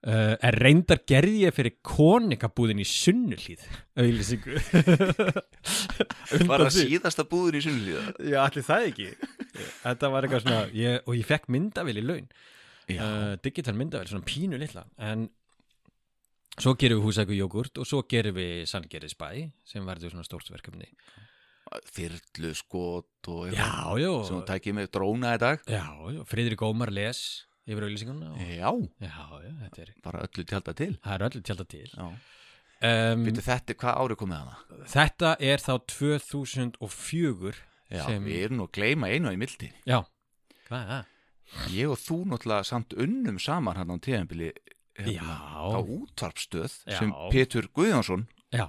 [0.00, 3.66] Uh, en reyndar gerði ég fyrir koningabúðin í sunnulíð
[4.00, 4.54] auðlýsingu
[6.48, 8.04] Var það síðasta búður í sunnlíða?
[8.24, 9.08] Já, allir það ekki.
[9.82, 12.30] Þetta var eitthvað svona ég, og ég fekk myndavél í laun.
[12.88, 14.86] Já, uh, digital myndavél, svona pínu litla.
[14.96, 15.28] En
[16.56, 19.28] svo gerum við húsæku jógurt og svo gerum við sanngerðisbæ
[19.68, 20.88] sem verður svona stórtverkefni
[21.92, 23.68] þyrlu skot og Já,
[24.00, 25.62] já, sem þú tækið með dróna í dag.
[25.68, 25.84] Já,
[26.16, 26.24] já.
[26.32, 28.70] Friðrik Ómar les yfir auðlýsinguna og, Já,
[29.06, 32.06] Já, já, þetta er bara öllu tjálta til það er öllu tjálta til Já.
[32.10, 34.84] um, Býttu þetta, hvað árið komið hana?
[34.94, 37.54] Þetta er þá 2004
[37.90, 40.00] Já, sem- við erum nú að gleyma einu í mildi Já,
[40.68, 41.04] hvað er það?
[41.74, 44.52] Ég og þú náttúrulega samt unnum saman hann á tíðanbili
[45.00, 45.24] Já.
[45.26, 46.98] á útvarpstöð Já.
[46.98, 48.66] sem Pétur Guðjónsson Já,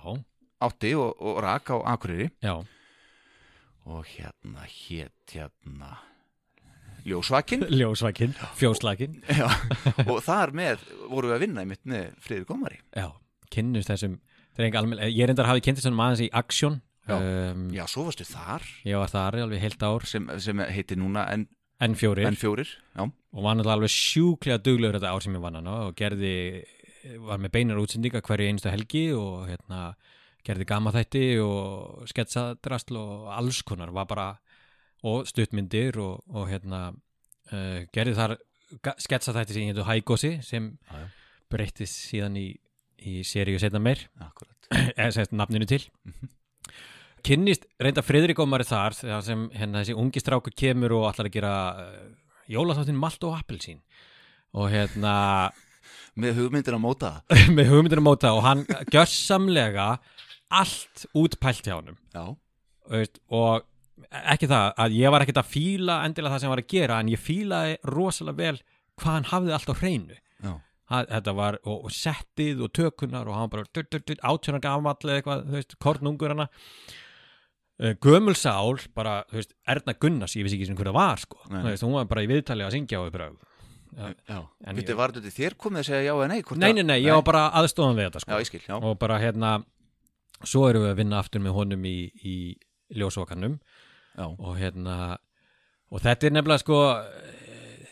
[0.61, 2.55] átti og, og rak á Akureyri já,
[3.85, 5.97] og hérna hét hérna
[7.07, 9.47] Ljósvakin ljósvækin, fjóslækin Já,
[10.05, 13.07] og þar með vorum við að vinna einmitt með Friðrik Gómari Já,
[13.53, 14.19] kynnust þessum
[14.61, 16.77] almenn, ég reyndar hafi kynntist þessum aðeins í Action
[17.09, 17.15] Já.
[17.17, 18.67] um, Já, svo varstu þar.
[18.85, 20.05] Var þar í alveg heilt ár.
[20.05, 21.47] Sem, sem heiti núna N,
[21.81, 25.77] N4 N4 Já, og var náttúrulega alveg sjúklega duglegur þetta ár sem ég vann hana
[25.87, 26.35] og gerði
[27.25, 29.95] var með beinar útsendinga hverju einstu helgi og hérna
[30.45, 33.93] gerði gama þætti og sketsadrasl og alls konar.
[33.93, 34.27] Var bara
[35.07, 38.35] og stuttmyndir og, og hérna uh, gerði þar
[39.01, 40.69] sketsa þætti sem hétu Hægósi sem
[41.51, 42.45] breyttist síðan í,
[43.03, 44.05] í seríu setna meir.
[44.71, 45.83] Eða sérst nafninu til.
[46.07, 46.37] Mhm.
[47.21, 51.55] kynnist reynda Friðrik Ómari þar sem hérna þessi ungi strákur kemur og allar að gera
[51.77, 52.07] uh,
[52.49, 53.81] jólaþáttin Malt og Appelsín.
[54.57, 55.15] Og hérna
[56.21, 57.11] Með hugmyndir að móta
[57.55, 59.93] með hugmyndinu móta og hann gjörsamlega
[60.51, 61.77] allt útpælt hjá
[62.91, 63.63] veist, og
[64.33, 67.11] ekki það að ég var ekkert að fíla endilega það sem var að gera en
[67.13, 68.57] ég fílaði rosalega vel
[69.01, 70.17] hvað hann hafði allt á hreinu.
[70.41, 70.53] Já,
[70.91, 73.63] Ha- þetta var, og, og settið og tökunar og hann bara
[74.27, 76.49] átjónar gamall eða eitthvað, þú veist, kornungur hana.
[77.81, 81.17] Uh, gömul sál bara, þú veist, Erna Gunnars ég vissi ekki sem hver það var,
[81.23, 81.61] sko, Nei.
[81.63, 83.31] þú veist, hún var bara í viðtali að syngja á því
[83.91, 84.13] Já.
[84.27, 84.39] já
[84.73, 86.41] Býttu, ég- var þetta þér komið að segja já eða nei?
[86.41, 88.75] nei, að- nei, nei, ég var bara aðstofan við þetta, Já, sko ég skil, já.
[88.83, 89.65] Og bara hérna
[90.43, 92.57] svo erum við að vinna aftur með honum í, í
[92.95, 93.59] ljósvakanum.
[93.59, 93.70] Já,
[94.19, 95.17] og hérna
[95.91, 96.79] og þetta er nefnilega sko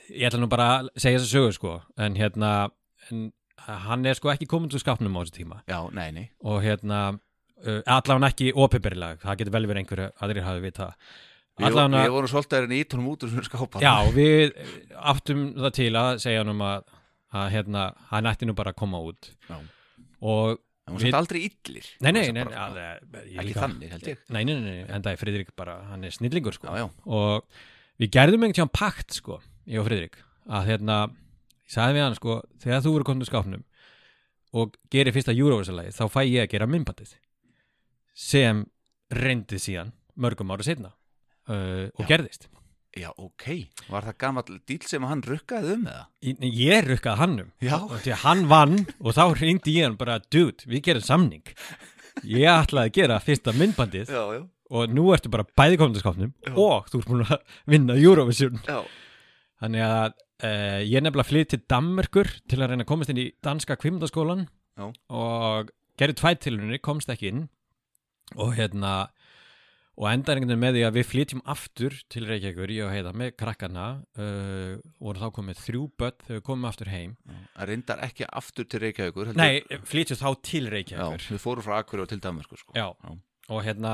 [0.10, 2.52] ég ætla nú bara að segja þessa sögu sko en hérna
[3.10, 3.30] en,
[3.68, 5.64] hann er sko ekki komin til skapnum á þessu tíma.
[5.70, 6.26] Já, nei, nei.
[6.48, 10.72] Og hérna uh, allavega ekki opiberilega, það getur vel verið einhverju aðrir hafi
[11.60, 14.54] Við, allavega, við vorum svolítið að ítunum út úr svona skápa já, við
[15.12, 16.94] áttum það til að segja hann um að,
[17.36, 17.82] að hérna,
[18.14, 19.32] hann ætti nú bara að koma út.
[19.50, 19.58] Já.
[20.24, 21.88] og Var Við- svolítið aldrei illir.
[22.02, 22.78] Nei, nei, nei, að,
[23.14, 24.18] Ekki líka- þannig, held ég.
[24.30, 26.68] Nei, nei, nei, en það er Friðrik bara, hann er snillingur sko.
[26.68, 27.44] Já, já, og
[27.99, 29.40] við gerðum einhvern tíðan pakt sko,
[29.70, 30.18] ég og Friðrik
[30.49, 30.99] að hérna,
[31.68, 33.64] ég sagði við hann sko þegar þú verður komin til skápnum
[34.60, 37.11] og gerir fyrsta Eurovision-lagi þá fæ ég að gera myndbandið
[38.18, 38.64] sem
[39.14, 40.90] reyndið síðan mörgum ára setna
[41.49, 42.07] uh, og Já.
[42.16, 42.48] gerðist
[42.98, 43.45] já, ok.
[43.90, 46.06] Var það gamall dýl sem hann rukkaði um eða?
[46.24, 47.52] ég, rukkaði hann um.
[47.64, 51.56] Já, því að hann vann og þá reyndi ég hann bara dude, við gerum samning.
[52.28, 56.53] Ég ætlaði að gera fyrsta myndbandið já, já, og nú ertu bara bæði til Já.
[56.56, 58.60] og þú ert búin að vinna Eurovision.
[58.68, 58.82] Já.
[59.60, 60.10] Þannig að
[60.44, 64.48] uh, ég nefnilega flytt til Danmerkur til að reyna að komast inn í danska kvimdaskólan
[64.80, 67.48] og gerði tvætt tilunni, komst ekki inn
[68.38, 69.10] og hérna
[69.99, 73.88] og endaringin með því að við flytjum aftur til Reykjavíkur, ég og heiða með krakkana
[74.15, 77.17] uh, voru þá komið þrjú börn þegar við komum aftur heim
[77.57, 81.65] Það reyndar ekki aftur til Reykjavíkur heldur- Nei, flytjum þá til Já, Reykjavíkur við fórum
[81.67, 82.73] frá Akureyri og til Danmarku sko.
[82.80, 82.88] Já.
[83.03, 83.11] Já.
[83.49, 83.93] og hérna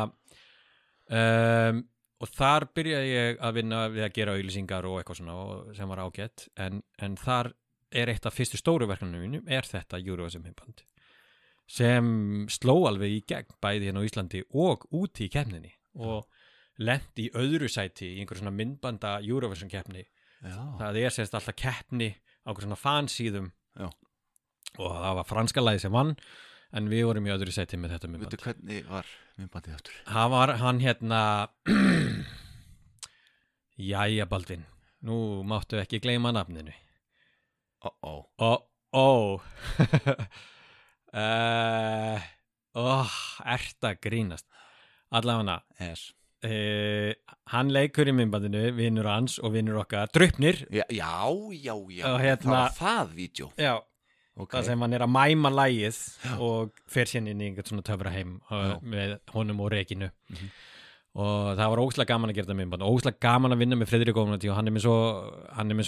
[1.09, 1.83] um,
[2.23, 6.01] og þar byrjaði ég að vinna við að gera auglýsingar og eitthvað svona sem var
[6.05, 7.49] ágætt en, en þar
[7.95, 10.85] er eitt af fyrstu stóru verkefnum mínum er þetta Eurovision myndband
[11.65, 12.07] sem
[12.53, 16.27] sló alveg í gegn bæði hérna á Íslandi og úti í keppninni og
[16.81, 20.03] lendi í öðru sæti í einhver svona myndbanda Eurovision keppni.
[20.43, 22.09] Það er sérst alltaf keppni
[22.43, 23.51] á einhver svona fansíðum.
[23.75, 23.87] Já.
[24.79, 26.13] og það var franska lagi sem vann
[26.75, 28.31] en við vorum í öðru sæti með þetta myndband.
[28.35, 29.05] Veitu hvernig var
[29.39, 29.93] myndbandið aftur?
[30.11, 31.21] hann var hann hérna
[33.91, 34.63] Jæja Baldvin.
[35.05, 36.71] Nú máttu ekki gleyma nafninu.
[37.85, 38.51] Ó, ó, Ó,
[38.95, 39.07] ó
[41.15, 42.19] uh,
[42.75, 42.87] Ó,
[43.55, 44.47] ert að grínast
[45.15, 45.57] Allavega.
[45.79, 46.09] Es
[46.45, 47.13] uh,
[47.53, 52.05] Hann leikur í myndbandinu Vinnur hans og vinnur okkar Drupnir Já, já, já, já.
[52.11, 53.49] Og hérna- Það var það vídeo.
[53.57, 53.73] Já,
[54.37, 54.59] okay.
[54.59, 55.99] það sem hann er að mæma lægið
[56.43, 58.79] og fer sérn inn í einhvern svona töfra heim Já.
[58.83, 60.49] með honum og rekinu Mhm.
[61.15, 64.17] og það var ógslag gaman að gera þetta myndband ógslag gaman að vinna með Fredrik
[64.19, 64.95] Ómnati og hann er með svo,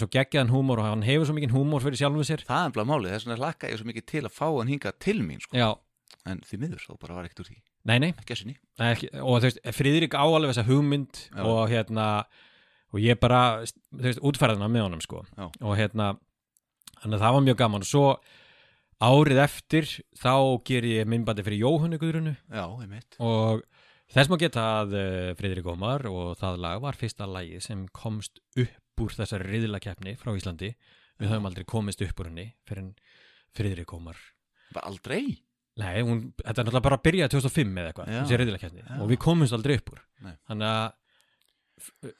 [0.00, 2.46] svo geggjaðan húmor og hann hefur svo mikið húmor fyrir sjálfum sér.
[2.48, 4.92] Það er bara málið, þess vegna hlakka ég svo mikið til að fá hann hinga
[4.98, 5.76] til mín sko.
[6.24, 7.58] En því miður, þá bara var ekkert úr því
[7.88, 8.12] nei, nei.
[8.28, 8.56] Sinni.
[8.78, 11.42] Ekki, og þú veist, Fredrik á alveg þessa hugmynd Já.
[11.42, 12.08] og hérna
[12.92, 15.24] og ég bara, þú veist, útfærðina með honum sko.
[15.36, 15.48] Já.
[15.48, 16.12] og hérna
[17.02, 17.84] þannig að það var mjög gaman.
[17.84, 18.04] Og svo
[18.98, 20.32] árið eftir þá
[20.66, 23.18] ger ég myndbandi fyrir Jóhannu Guðrunu Já, einmitt.
[23.22, 23.62] Og
[24.10, 28.42] þess má geta að uh, Fridrik Ómar og það lag var fyrsta lagi sem komst
[28.58, 30.72] upp úr þessari riðlakeppni frá Íslandi.
[31.18, 32.90] Við höfum aldrei komist upp úr henni fyrir
[33.54, 34.18] Fridrik Ómar.
[34.82, 35.38] Aldrei
[35.78, 38.38] Nei, hún, þetta er náttúrulega bara að byrja 2005 eða eitthvað, þessi
[38.82, 38.96] Já.
[38.98, 40.00] og við komumst aldrei upp úr.
[40.26, 40.32] Nei.
[40.50, 40.88] þannig að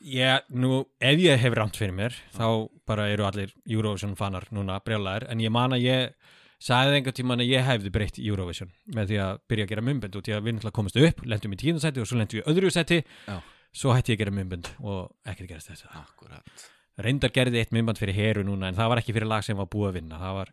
[0.07, 0.73] ég, nú,
[1.03, 2.47] ef ég hef rámt fyrir mér þá
[2.87, 7.43] bara eru allir Eurovision fanar núna brjálæðir, en ég man að ég sagði einhvern tímann
[7.43, 10.43] að ég hefði breytt Eurovision með því að byrja að gera mymbönd út í að
[10.47, 12.99] við náttúrulega komumst upp, lendum í tíundasæti og svo lendum við í öðru sæti.
[13.29, 13.39] Já.
[13.79, 16.67] svo hætti ég að gera mymbönd og ekkert gerast þetta Akkurat.
[16.99, 19.69] Reyndar gerði eitt mymbönd fyrir heru núna en það var ekki fyrir lag sem var
[19.71, 20.19] búið að vinna.
[20.19, 20.49] Það var,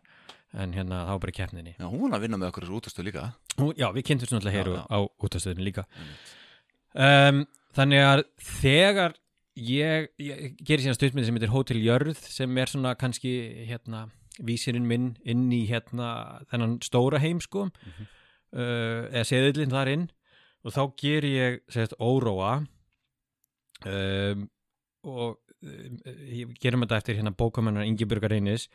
[0.56, 1.74] en hérna, það var bara keppninni.
[1.78, 3.26] Já, hún var að vinna með okkur þessu útastu líka.
[3.60, 4.82] Nú, já, við kynntum svona alltaf Já, heru já.
[4.88, 5.84] á útastöðinu líka.
[6.96, 7.44] Um,
[7.76, 9.14] Þannig að þegar
[9.60, 13.32] ég, ég gerir síðan stuttmyndi sem heitir Hotel Jörð sem er svona kannski
[13.68, 14.06] hérna
[14.40, 17.66] vísirinn minn inn í hérna þennan stóra heim sko.
[17.68, 18.06] Mhm.
[18.56, 20.06] uh, eða seðillinn þar inn.
[20.64, 22.54] Og þá ger ég sérst óróa.
[23.84, 24.46] Um,
[25.04, 25.98] og um,
[26.32, 28.70] ég gerum þetta eftir hérna bókamennar Ingi Burgar Einis.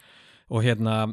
[0.53, 1.07] Og hérna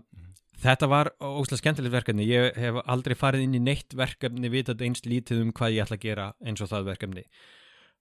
[0.58, 2.26] Þetta var óslega skemmtilegt verkefni.
[2.26, 5.98] Ég hef aldrei farið inn í neitt verkefni vitað einst lítið um hvað ég ætla
[5.98, 7.24] að gera eins og það verkefni.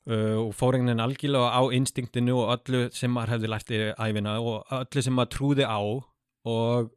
[0.08, 3.82] Uh, og fór einhvern veginn algjörlega á instinktinu og öllu sem maður hefði lært í
[3.92, 5.80] æfina og öllu sem maður trúði á
[6.48, 6.88] og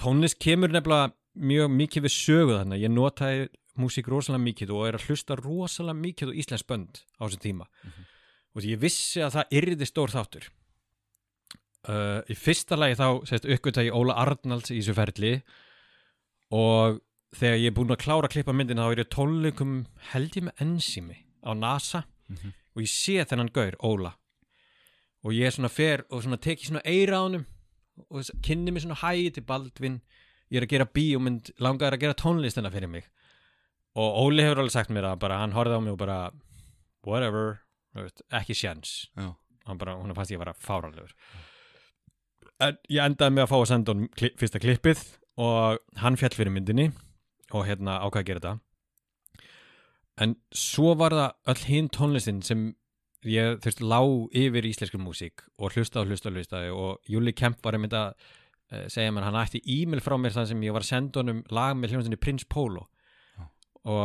[0.00, 2.82] tónlist kemur nefnilega mjög mikið við sögu þannig.
[2.82, 3.46] Ég notaði
[3.78, 7.68] músík rosalega mikið og er að hlusta rosalega mikið á Íslands bönd á þessum tíma.
[8.54, 10.50] Og því ég vissi að það yrði stór þáttur.
[11.84, 15.32] Uh, í fyrsta lagi þá sést, uppgöta ég Óla Arnalds í þessu ferli
[16.54, 17.00] og
[17.36, 19.72] þegar ég er búin að klára að klippa myndina þá er ég tónleikum
[20.14, 22.52] held ég með ensými á NASA Mhm.
[22.74, 24.14] og ég sé þennan gaur, Óla.
[25.24, 27.44] Og ég er svona fer og svona teki svona eira á honum
[28.10, 30.00] og kynni mig svona hægi til Baldvin.
[30.50, 33.04] Ég er að gera bíómynd, langar að gera tónlistina fyrir mig.
[33.94, 36.30] Og Óli hefur alveg sagt mér að bara, hann horfði á mig og bara
[37.06, 37.58] whatever,
[38.32, 41.12] ekki sjans hann bara, hún fannst ég að vera fáránlegur.
[41.12, 41.53] En
[42.62, 45.02] ég endaði með að fá að senda honum kli, fyrsta klippið
[45.42, 46.90] og hann fjall fyrir myndinni
[47.54, 48.54] og hérna ákvað að gera þetta.
[50.24, 52.68] En svo var það öll hinn tónlistin sem
[53.26, 54.00] ég þú veist lá
[54.36, 58.02] yfir íslensku músík og hlusta og hlusta og hlusta og Júli Kemp var að mynda
[58.12, 61.40] uh, segja mér, hann ætti e-mail frá mér þar sem ég var að senda honum
[61.54, 62.84] lag með hljómsynni Prins Pólo
[63.34, 63.46] Já.
[63.88, 64.04] og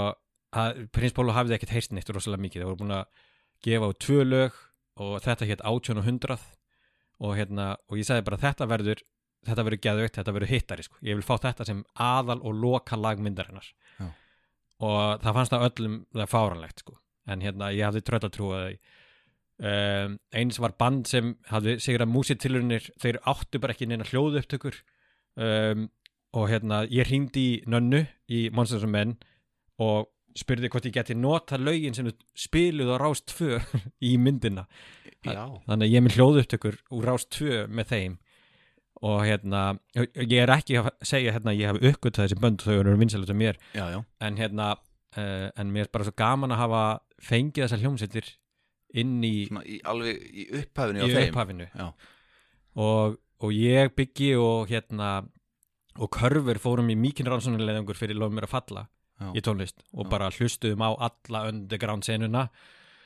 [0.56, 3.28] að, Prins Pólo hafði ekkert heyrst neitt rosalega mikið, það voru búin að
[3.68, 4.64] gefa á tvö lög
[5.04, 6.04] og þetta hétt 18
[7.20, 9.04] og 100 og hérna, og ég sagði bara þetta verður
[9.48, 10.98] þetta verður geðveikt, þetta verður hittari sko.
[11.06, 13.68] ég vil fá þetta sem aðal og loka lagmyndarinnar
[14.00, 14.08] Já.
[14.88, 16.98] og það fannst það öllum það fáranlegt sko.
[17.30, 18.68] en hérna, ég hafði tröllatrú að
[19.60, 24.80] um, eins var band sem hafði sigrað músitilurinnir þeir áttu bara ekki neina hljóðu upptökur
[25.40, 25.88] um,
[26.36, 29.18] og hérna ég hringdi í nönnu í Monsters and Men
[29.80, 33.60] og spurði hvort ég geti nota lögin sem þau spiluðu á Rás 2
[34.10, 34.66] í myndina.
[35.26, 38.20] Já, þannig að ég er með hljóðupptökur úr Rás 2 með þeim.
[39.00, 39.64] Og hérna,
[39.96, 43.38] ég er ekki að segja hérna ég hef uppgötað þessi bönd þau eru vinsælut af
[43.40, 44.00] mér, já, já.
[44.28, 46.82] en hérna uh, en mér er bara svo gaman að hafa
[47.24, 48.28] fengið þessar hljómsveitir
[49.00, 51.70] inn í, Svona í, alveg í upphafinu í upphafinu.
[52.80, 55.14] Og, og ég byggi og hérna
[56.00, 58.86] og körfur fórum í mikinn rannsónuleðangur fyrir lof mér að falla
[59.20, 60.10] já, í tónlist og Já.
[60.10, 62.50] bara hlustuðum á alla underground senuna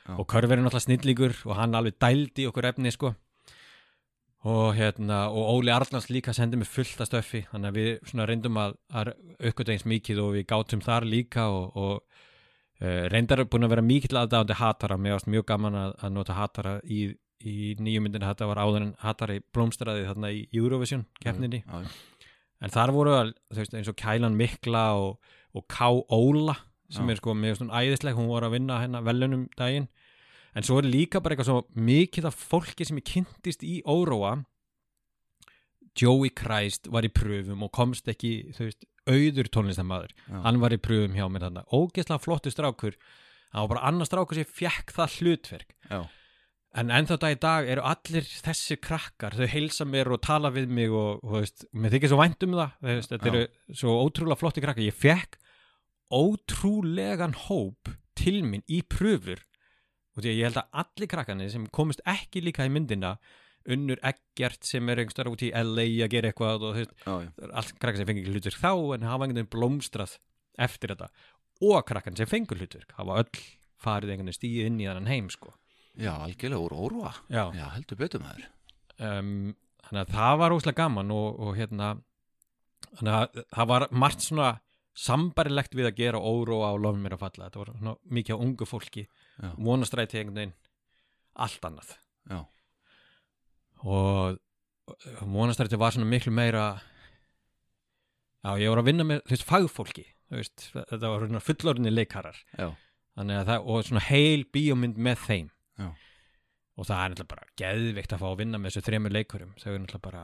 [0.06, 0.18] Já.
[0.18, 3.14] og Körver er náttúrulega snillíkur og hann alveg dældi okkur efni sko.
[4.44, 8.26] Og hérna og Óli Arnlands líka sendi mig fullt af stöffi þannig að við svona
[8.28, 12.02] reyndum að, að uppgöta eins mikið og við gátum þar líka og, og
[12.84, 14.98] uh, reyndar er búin að vera mikill aðdáðandi hatara.
[15.00, 17.06] Mér varst mjög gaman að, að nota hatara í,
[17.40, 21.62] í nýju myndinu þetta var áður en hatari blómstræði þarna í Eurovision keppninni.
[22.60, 23.16] En þar voru
[23.48, 25.90] þú veist, eins og Kælan Mikla og, og K.
[26.12, 26.56] Óla
[26.92, 27.14] sem Já.
[27.14, 28.16] er sko með svona æðisleg.
[28.18, 29.88] Hún var að vinna hérna velunum daginn.
[30.54, 34.44] En svo er líka bara eitthvað svo mikið af fólki sem ég kynntist í Óróa.
[35.98, 40.80] Joey Christ var í pröfum og komst ekki þú veist, auður tónlistamæður hann var í
[40.82, 41.64] pröfum hjá mér þarna.
[41.70, 42.98] Ógeðslega flottu strákur.
[43.54, 45.74] Hann var bara annar strákur sem fekk það hlutverk.
[45.90, 46.00] Já.
[46.74, 50.72] En ennþá dag í dag eru allir þessir krakkar, þau heilsa mér og tala við
[50.74, 53.42] mig og, og veist, mér þykir svo vænt um það, þú veist, þetta eru
[53.78, 54.88] svo ótrúlega flotti krakkar.
[54.88, 55.38] Ég fekk
[56.12, 59.40] ótrúlegan hóp til mín í pröfur
[60.14, 63.16] og því að ég held að allir krakkarnir sem komist ekki líka í myndina
[63.74, 66.94] unnur ekkert sem er einhverstað út í LA að gera eitthvað og þú veist,
[67.40, 70.18] er allt krakkar sem fengi hlutverk þá en hafa einhvern veginn blómstrað
[70.60, 71.08] eftir þetta.
[71.64, 73.42] Og krakkarnir sem fengur hlutverk hafa öll
[73.80, 75.54] farið einhvern veginn stíð inn í þannan heim sko.
[75.96, 77.44] já, algjörlega úr óróa Já.
[77.56, 78.46] já, heldur betur maður.
[79.00, 79.54] Um,
[79.88, 81.88] þannig að það var óslega gaman og, og hérna
[82.98, 84.50] þannig að það var margt svona
[84.94, 87.48] sambarilegt við að gera óróa og lofum mér að falla.
[87.48, 89.06] Þetta var svona mikið á ungu fólki.
[89.58, 90.56] Vonastræti einhvern veginn.
[91.44, 91.94] Allt annað.
[92.30, 92.40] Já,
[93.84, 94.38] og
[95.28, 96.64] vonastræti var svona miklu meira
[98.44, 102.38] já, ég var að vinna með veist, fagfólki veist, þetta var svona fullorðinni leikarar.
[103.16, 105.50] Það, og svona heil bíómynd með þeim.
[105.78, 105.88] Já.
[106.78, 109.52] og það er náttúrulega bara geðvikt að fá að vinna með þessu þremur leikurum.
[109.58, 110.22] Þau er náttúrulega bara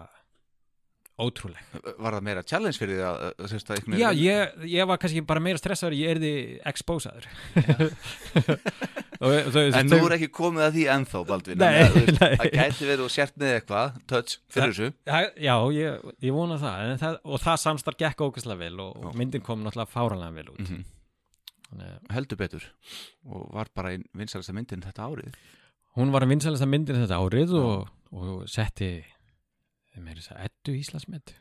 [1.21, 1.61] ótrúleg.
[2.01, 5.01] Var það meira challenge fyrir því að, að, að, að, að já, ég, ég var
[5.03, 6.33] kannski bara meira stressaður ég erði
[9.53, 13.03] þau, En nú er ekki komið að því ennþá, Baldvin Nei, Þannig að, gæti verið
[13.05, 14.89] og sért með eitthvað, touch, fyrir þessu.
[15.45, 19.45] Já, ég, ég vona það, það og það samstarf gekk ógæslega vel og, og myndin
[19.45, 20.65] kom náttúrulega fáranlega vel út.
[20.65, 20.89] Mm
[21.71, 22.65] Þannig, að Heldur betur
[23.31, 25.37] Og var bara einn vinsalasta myndin þetta árið.
[25.99, 28.91] Hún var að vinsalasta myndin þetta árið og, og setti
[29.99, 31.33] meira þess að ettu Íslandsmynd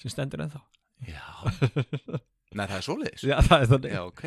[0.00, 0.62] sem stendur ennþá.
[1.08, 1.26] Já.
[2.56, 3.26] Nei, það er svoleiðis.
[3.26, 3.92] Já, það er þannig.
[3.92, 4.24] Já, ok.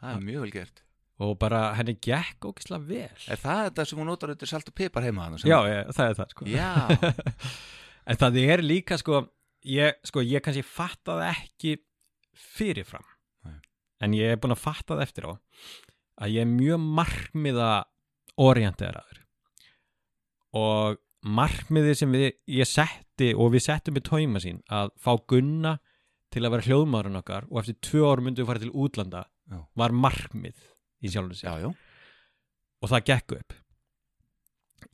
[0.00, 0.82] Það er mjög vel gert.
[1.20, 3.26] Og bara henni gekk ógæslega vel.
[3.28, 5.28] Er það þetta sem hún notar undir salt og pipar heima?
[5.44, 6.48] Já, ég, það er það sko.
[6.48, 6.70] Já,
[8.10, 9.20] En það er líka sko
[9.68, 11.74] ég, sko, ég kannski fatta það ekki
[12.56, 13.04] fyrirfram.
[13.44, 13.58] Nei.
[14.00, 15.32] en ég er búin að fatta það eftir á
[16.20, 17.68] að ég er mjög markmiða
[18.40, 19.20] orienteraður
[20.56, 25.76] og markmiði sem við, ég setti og við settum við tóima sín að fá Gunna
[26.30, 29.58] til að vera hljóðmaðurinn okkar og eftir tvö árum myndum við fara til útlanda Já.
[29.74, 30.60] var markmið
[31.02, 31.72] í já
[32.80, 33.56] og það gekk upp.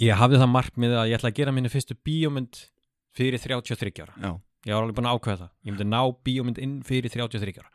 [0.03, 2.63] Ég hafði það markmið að ég ætla að gera minni fyrstu bíómynd
[3.17, 4.17] fyrir 33 ára.
[4.19, 4.33] Já,
[4.67, 5.53] ég var alveg búin að ákveða það.
[5.63, 7.71] Ég myndi ná bíómynd inn fyrir 33 ára.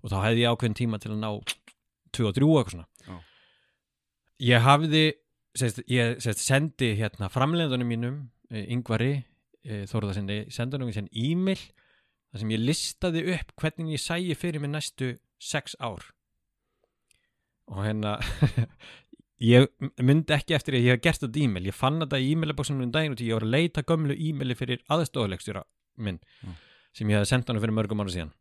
[0.00, 1.30] Og þá hefði ég ákveðin tíma til að ná
[2.16, 2.86] 2 og 3 og eitthvað svona.
[3.10, 3.18] Já.
[4.50, 5.04] ég hafði
[5.56, 8.16] sérst, ég sérst, sendi hérna framleiðunum mínum
[8.50, 9.12] eh, yngvari
[9.64, 11.60] e, Þóruðarsendi, sendi hann sem e-mail
[12.30, 15.12] þar sem ég listaði upp hvernig ég sæi fyrir mig næstu
[15.42, 16.04] 6 ár.
[17.70, 18.16] Og hérna
[19.52, 19.70] ég
[20.02, 21.70] myndi ekki eftir að ég hef gert þetta e-mail.
[21.70, 24.84] Ég fann þetta í e-mailabóksunum um daginn og ég var að leita gömlu e-maili fyrir
[24.90, 25.64] aðstofaleikstjóra
[26.00, 26.52] minn Já.
[26.96, 28.34] sem ég hefði sendt hann fyrir mörgum ára síðan.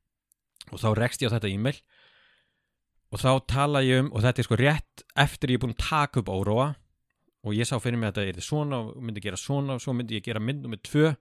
[0.70, 1.80] Og þá rekst ég á þetta e-mail.
[3.10, 5.88] Og þá tala ég um og þetta er sko rétt eftir ég er búin að
[5.88, 6.68] taka upp óróa
[7.46, 9.94] og ég sá fyrir mig að þetta er svona og myndi gera svona og svo
[9.96, 11.14] myndi ég gera mynd nummið tvö.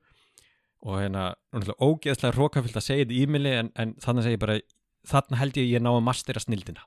[0.89, 1.33] Og hérna
[1.83, 4.59] ógeðslega rókafyllt að segja þetta í e-maili en, en þannig segi ég bara
[5.09, 6.85] þarna held ég að ég ná að mastera snildina.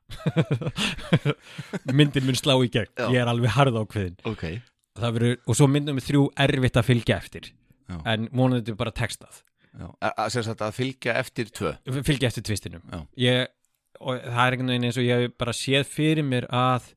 [1.97, 2.91] Myndin mun slá í gegn.
[2.95, 3.07] Já.
[3.11, 4.45] ég er alveg harð ákveðin ok.
[4.99, 7.51] Það verður, og svo myndum við þrjú erfitt að fylgja eftir.
[7.91, 7.97] Já.
[8.07, 9.41] en vonandi bara textað.
[9.71, 11.73] Að, að, að fylgja eftir tvö.
[12.03, 12.83] Fylgja eftir tvistinum.
[13.19, 13.51] Ég,
[13.99, 16.91] og það er einhvern veginn eins og ég bara séð fyrir mér að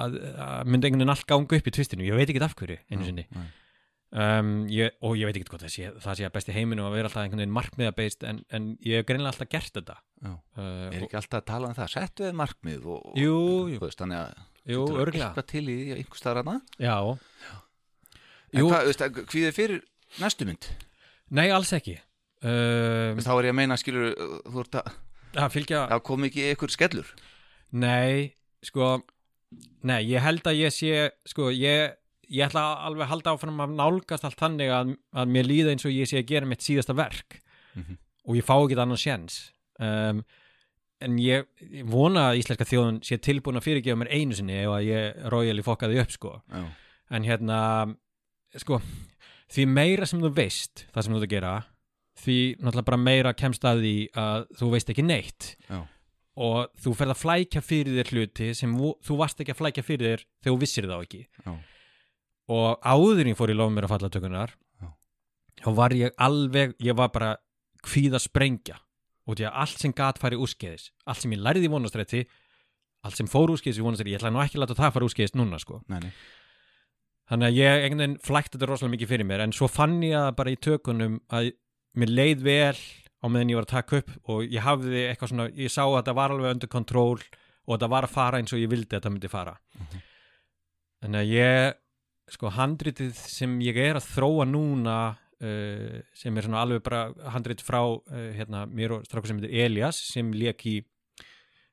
[0.00, 0.16] að,
[0.46, 2.06] að myndi einhvern veginn allt ganga upp í tvistinu.
[2.08, 3.24] Ég veit ekki af hverju einu sinni.
[3.34, 3.46] Nei.
[4.14, 6.96] um, ég, og ég veit ekki hvað það sé það sé að besti heiminu að
[6.98, 9.96] vera alltaf einhvern veginn markmiðabeist en, en ég hef greinilega alltaf gert þetta.
[10.24, 10.36] Uh,
[10.92, 13.36] Er ekki alltaf að tala um það, settu þið markmið og, og, Jú,
[13.74, 13.80] jú.
[13.82, 14.42] veist, þannig að
[14.74, 16.96] jú, getur örglega eitthvað til í því einhver staðar hana já,
[18.54, 19.02] En hvað, veist,
[19.32, 19.80] hví þið fyrir
[20.22, 20.68] næstu mynd?
[21.34, 21.96] nei alls ekki.
[22.44, 24.12] Um, Þá er ég að meina, skilur,
[24.46, 24.90] þú ert að
[25.34, 27.08] það fylgja það kom ekki ykkur skellur?
[27.74, 28.92] Nei, sko
[29.84, 31.94] Nei, ég held að ég sé sko, ég,
[32.32, 35.84] ég ætla alveg að halda áfram að nálgast allt þannig að, að mér líða eins
[35.84, 37.40] og ég sé að gera mitt síðasta verk.
[37.74, 37.98] Mhm.
[38.24, 39.34] og ég fá ekki annað sjens
[39.82, 40.20] um,
[41.04, 41.44] en ég,
[41.74, 45.18] ég vona að íslenska þjóðun sé tilbúin að fyrirgefa mér einu sinni ef að ég
[45.34, 46.30] royally fokkaði upp sko.
[46.48, 46.62] Já,
[47.18, 47.58] en hérna
[48.62, 48.78] sko,
[49.52, 51.54] því meira sem þú veist það sem þú ert að gera
[52.24, 55.50] því náttúrulega bara meira kemst að því að þú veist ekki neitt.
[55.68, 55.80] Já,
[56.34, 60.10] og þú ferð að flækja fyrir þér hluti sem þú varst ekki að flækja fyrir
[60.10, 61.22] þér þegar þú vissir þá ekki.
[61.44, 61.52] Já,
[62.54, 64.54] og áður ég fór í lofum mér að falla tökunar
[65.64, 67.34] þá var ég alveg ég var bara
[67.84, 68.80] kvíða sprengja.
[69.24, 72.24] Og því að allt sem gat farið úrskeiðis allt sem ég lærði í vonastrætti
[73.04, 75.36] allt sem fór úrskeiðis í vonastrætti ég ætla nú ekki að láta það fara úrskeiðis
[75.38, 75.80] núna sko.
[75.88, 76.10] Nei, nei.
[77.30, 80.18] Þannig að ég einhvern veginn flækti þetta rosalega mikið fyrir mér en svo fann ég
[80.18, 81.54] að bara í tökunum að
[81.96, 82.82] mér leið vel
[83.24, 85.96] á meðan ég var að taka upp og ég hafði eitthvað svona, ég sá að
[85.96, 87.16] þetta var alveg undir kontról
[87.64, 89.54] og þetta var að fara eins og ég vildi að þetta myndi fara.
[91.00, 91.80] Þannig að ég
[92.34, 97.64] sko handritið sem ég er að þróa núna uh, sem er svona alveg bara handrit
[97.64, 98.00] frá uh,
[98.36, 100.78] hérna, mér og strákur sem heitir Elias sem lék í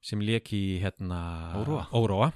[0.01, 1.21] sem lék í hérna
[1.61, 1.85] Óróa.
[1.93, 2.31] Óróa.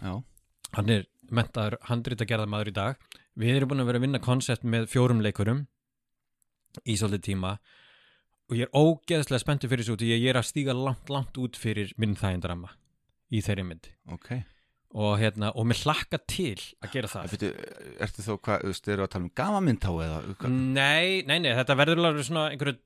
[0.75, 2.99] Hann er mentaður handritagerðamaður í dag.
[3.39, 5.65] Við erum búin að vera að vinna koncept með fjórum leikurum
[6.85, 7.55] í svolítið tíma
[8.49, 11.57] og ég er ógeðslega spenntur fyrir þessu út ég er að stíga langt, langt út
[11.59, 12.73] fyrir minn þægindarama
[13.33, 13.89] í þeirri mynd.
[14.13, 14.35] Ok.
[14.95, 16.55] Og hérna, og mér hlakka til
[16.85, 17.33] að gera það.
[17.35, 17.49] Ertu,
[18.05, 20.19] ertu þó hvað, þú eru að tala um gamamynd þá eða?
[20.53, 22.77] Nei, nei, nei, þetta verður alveg svona einhverju,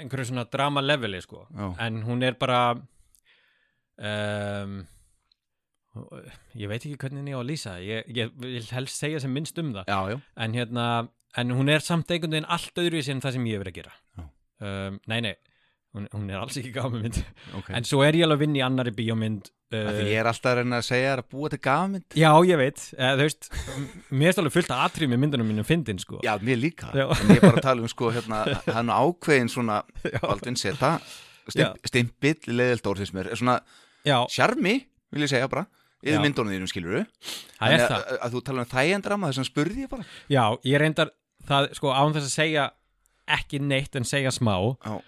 [0.00, 1.68] einhverju svona drama leveli sko, Já.
[1.86, 2.62] en hún er bara
[4.00, 4.74] um,
[6.58, 9.60] ég veit ekki hvernig ég á að lýsa ég, ég vil helst segja sem minnst
[9.62, 9.92] um það.
[9.92, 10.86] Já, já, en hérna,
[11.38, 13.82] en hún er samt einhvern veginn allt öðruvísi en það sem ég hef verið að
[13.82, 13.98] gera.
[14.18, 14.26] Já.
[14.62, 15.34] Um, Nei, nei
[15.92, 17.18] hún, hún er alls ekki gaman mynd
[17.58, 17.72] ok.
[17.76, 20.60] En svo er ég alveg að vinna í annari bíómynd uh, ég er alltaf að
[20.60, 23.50] reyna að segja að búa til gamamynd Já, ég veit, uh, þú veist
[24.10, 26.22] mér er alveg fullt að atrið með myndunum mínum fyndin sko.
[26.24, 27.06] Já, mér líka, Já.
[27.12, 28.42] en ég er bara að tala um sko, hérna,
[28.78, 29.82] hann ákveðin svona
[30.22, 30.96] Baldvin seta,
[31.52, 33.60] stimpill leðilt orð mér, er svona
[34.32, 34.78] sjarmi,
[35.12, 35.66] vil ég segja bara
[36.02, 37.92] yfir myndunum þínum skilur það er það.
[38.00, 40.06] að, að þú tala um þægendrama, þess að spurði ég bara.
[40.32, 41.12] Já, ég reyndar
[41.46, 42.64] það, sko, án þess að segja
[43.30, 44.98] ekki neitt en segja smá Já,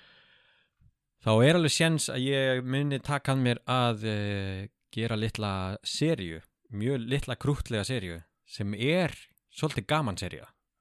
[1.25, 6.41] þá er alveg séns að ég muni taka hann mér að uh, gera litla serju,
[6.71, 9.15] mjög litla krútlega serju sem er
[9.55, 10.21] svolítið gaman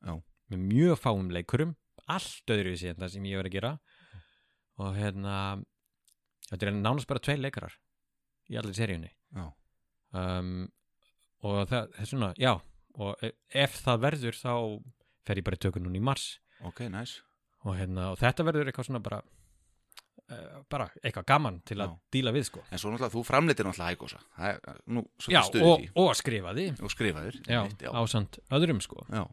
[0.03, 0.13] Já.
[0.51, 1.75] með mjög fáum leikurum
[2.11, 3.73] allt öðru sem ég verið að gera.
[4.81, 5.35] Og hérna
[6.49, 7.75] þetta er nánast bara tveir leikarar
[8.51, 9.11] í allir seríunni.
[10.13, 10.67] Um,
[11.43, 12.53] og það, er svona, já
[13.01, 13.33] og e-
[13.63, 14.53] ef það verður þá
[15.25, 16.25] fer ég bara í tökun núna í mars
[16.69, 17.19] ok, næs
[17.63, 21.95] og, hérna, og þetta verður eitthvað svona bara uh, bara eitthvað gaman til að Já.
[22.15, 22.63] díla við sko.
[22.69, 24.19] En svo náttúrulega, þú framleitir náttúrulega hægósa.
[24.35, 25.89] Það er nú já, svolítið stuðið og, því.
[26.03, 27.89] og skrifaði og skrifaðir já, já.
[28.03, 29.07] ásand öðrum sko.
[29.13, 29.23] Já,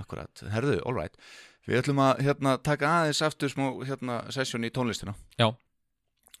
[0.00, 1.20] akkurat, herðu, all right.
[1.68, 5.12] Við ætlum að hérna, taka aðeins aftur smá hérna, sesjón í tónlistina.
[5.36, 5.50] Já.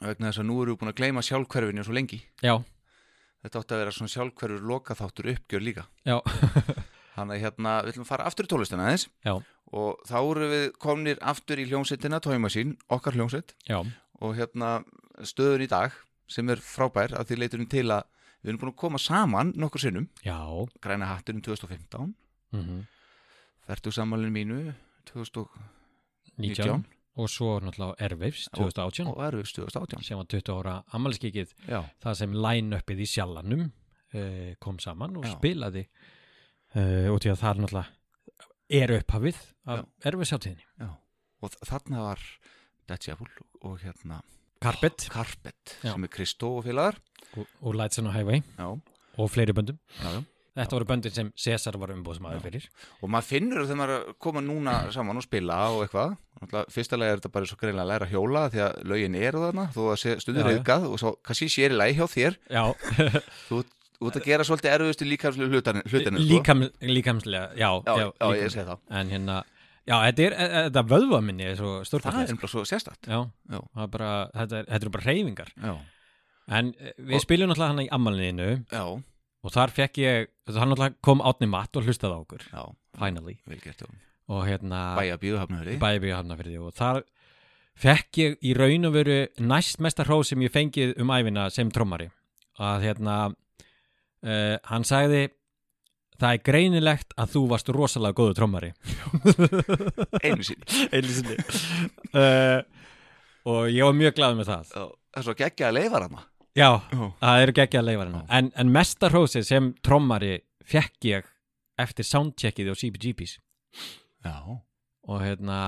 [0.00, 2.22] Vegna þess að nú erum við búin að gleyma sjálfhverfinu svo lengi.
[2.40, 2.54] Já,
[3.38, 5.84] Þetta átti að vera svona sjálfhverfur lokaþáttur uppgjör líka.
[6.06, 6.16] Já,
[7.18, 9.06] Þannig hérna, við ætlum að fara aftur í tónlistina aðeins.
[9.26, 9.34] Já.
[9.78, 13.56] Og þá erum við komnir aftur í hljómsveitina, tóimasín, okkar hljómsveit.
[13.68, 13.82] Já,
[14.18, 14.80] Og hérna
[15.22, 15.94] stöðun í dag
[16.30, 18.06] sem er frábær að því leitunum til að
[18.42, 20.08] við erum búin að koma saman nokkur sinnum.
[20.26, 20.38] Já.
[20.82, 22.14] Græna hattinum 2015
[22.54, 22.78] mm
[23.68, 24.72] Fertu samanlinn mínu
[25.04, 25.68] 2019
[26.38, 26.84] 19
[27.18, 32.14] og svo náttúrulega Airwaves 2018 og Erfis 2018 sem var 20 ára ammælskikið Já, það
[32.20, 35.84] sem line-upið í sjallanum uh, kom saman og spilaði
[36.74, 37.94] uh, og því að það er náttúrulega
[38.78, 39.84] er upphafið af
[40.80, 40.88] já.
[41.38, 42.24] Og þarna var
[42.88, 43.28] Devil
[43.62, 44.22] og hérna
[44.58, 45.06] Carpet.
[45.12, 45.92] Carpet Já.
[45.92, 46.98] sem er Kristó og félagar
[47.36, 48.42] og, og Lights on a Highway.
[48.58, 48.72] Já,
[49.18, 49.78] og fleiri böndum.
[50.00, 50.24] Já, já.
[50.58, 52.64] Þetta voru böndin sem Cesar var umbóðsmaður fyrir.
[52.98, 56.16] Og maður finnur þegar maður að koma núna saman og spila og eitthvað.
[56.74, 59.66] Lagi er þetta bara svo greinlega að læra að hjóla því að lögin eru þarna
[60.02, 62.38] sé stundur auðgað og svo kannski sér í lagi hjá þér.
[63.46, 63.60] Þú
[63.98, 66.28] þú ert að gera svolítið erfiðustu líkamslu hlutinu sko.
[66.32, 68.50] líkam, líkamslega Já, Já, já, ég líkamslega.
[68.54, 68.78] segi það.
[69.00, 69.36] En hérna,
[69.88, 73.06] já, þetta er e- þetta vöðva minni er svo Það er ennblá svo sérstakt.
[73.10, 73.20] Já,
[73.50, 73.60] Já.
[73.82, 75.76] er bara, þetta, er, þetta eru bara reyfingar Já,
[76.48, 78.84] En eh, við Og- spilum náttúrulega hann í ammaliðinu já,
[79.44, 82.62] og þar fekk ég, hann náttúrulega kom átni matt og hlustaði á okkur, já.
[82.98, 83.36] Finally.
[83.46, 83.88] Vel gert, já.
[84.28, 85.18] Og hérna Bæja
[86.16, 87.02] hafna fyrir því og þar
[87.78, 91.70] fekk ég í raun og veru næst mesta hrós sem ég fengið um æfina sem
[91.70, 92.10] trommari.
[92.58, 93.34] Að hérna
[94.26, 95.28] uh, hann sagði
[96.18, 98.72] það er greinilegt að þú varst rosalega góðu trommari.
[100.26, 100.88] Einu sinni.
[100.90, 101.36] Einu sinni.
[102.10, 102.64] Uh,
[103.48, 104.72] og ég var mjög glað með það.
[104.74, 106.26] Það er svo geggja að leifa hana
[106.58, 110.34] já, Já, það eru geggja að leifa hérna en, en mesta hrósið sem trommari
[110.68, 111.30] fekk ég
[111.78, 113.38] eftir soundcheckið á CBGB's
[114.26, 114.36] já,
[115.08, 115.60] og hérna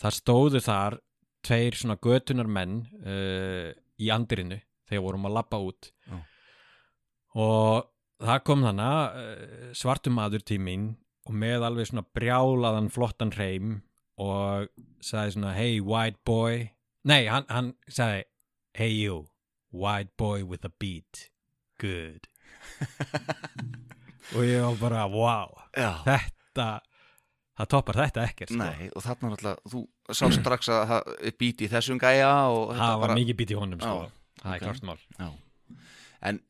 [0.00, 0.98] það stóðu þar
[1.46, 3.70] tveir svona götunar menn uh,
[4.00, 4.60] í andirinu
[4.90, 5.90] þegar vorum að labba út.
[6.08, 6.16] Já.
[7.38, 7.86] Og
[8.20, 10.90] það kom þannig uh, svartum maður til mín
[11.28, 13.80] og með alveg svona brjálaðan flottan hreim
[14.20, 14.68] og
[15.04, 16.66] sagði svona hey white boy
[17.08, 18.24] nei hann, hann sagði
[18.76, 19.24] hey you
[19.72, 21.28] white boy with a beat
[21.80, 22.26] good
[24.34, 25.92] og ég var bara wow já.
[26.04, 26.68] þetta
[27.60, 28.60] það toppar þetta ekkert sko.
[28.60, 29.82] Nei, og þarna náttúrulega Þú
[30.16, 33.58] sá strax að það er bíti í þessum gæja það var bara- mikið bít í
[33.58, 33.98] honum sko.
[34.40, 34.54] Það ok.
[34.54, 35.28] er klart mál Já.
[36.30, 36.40] En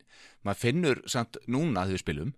[0.45, 2.33] maður finnur samt núna þegar við spilum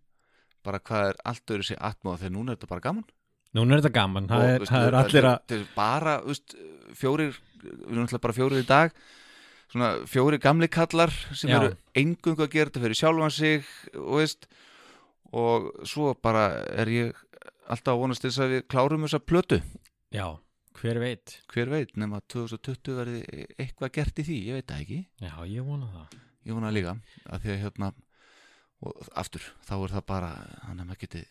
[0.64, 3.10] bara hvað er allt öðru sér atmóða þegar núna er þetta bara gaman.
[3.54, 6.56] Núna er þetta gaman, það er, veistu, það er allir að þetta er bara veist,
[6.98, 8.96] fjórir við erum alltaf bara fjórir í dag
[9.74, 11.58] svona fjórir gamli kallar sem Já.
[11.60, 14.48] eru engungu að gera þetta fyrir sjálfan sig og veist
[15.34, 17.22] og svo bara er ég
[17.72, 19.62] alltaf að vonast þess að við klárum þessa plötu.
[20.14, 20.28] Já,
[20.78, 21.40] hver veit?
[21.50, 25.00] Hver veit, nema 2020 verði eitthvað gert í því, ég veit það ekki.
[25.24, 26.95] Já, ég vona það ég vona líka,
[27.30, 27.91] að því að hérna
[28.84, 30.30] og aftur, þá er það bara
[30.68, 31.22] hann að maður geti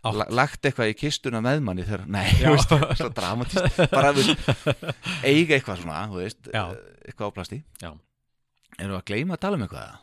[0.00, 0.14] Átt.
[0.16, 2.70] la, lagt eitthvað í kistuna með manni þegar, nei, veist,
[3.00, 4.46] svo dramatist bara, veist,
[5.30, 6.62] eiga eitthvað svona þú veist, Já.
[6.70, 7.58] eh, eitthvað á plasti.
[7.82, 7.90] Já.
[8.78, 9.98] erum við að gleyma að tala um eitthvað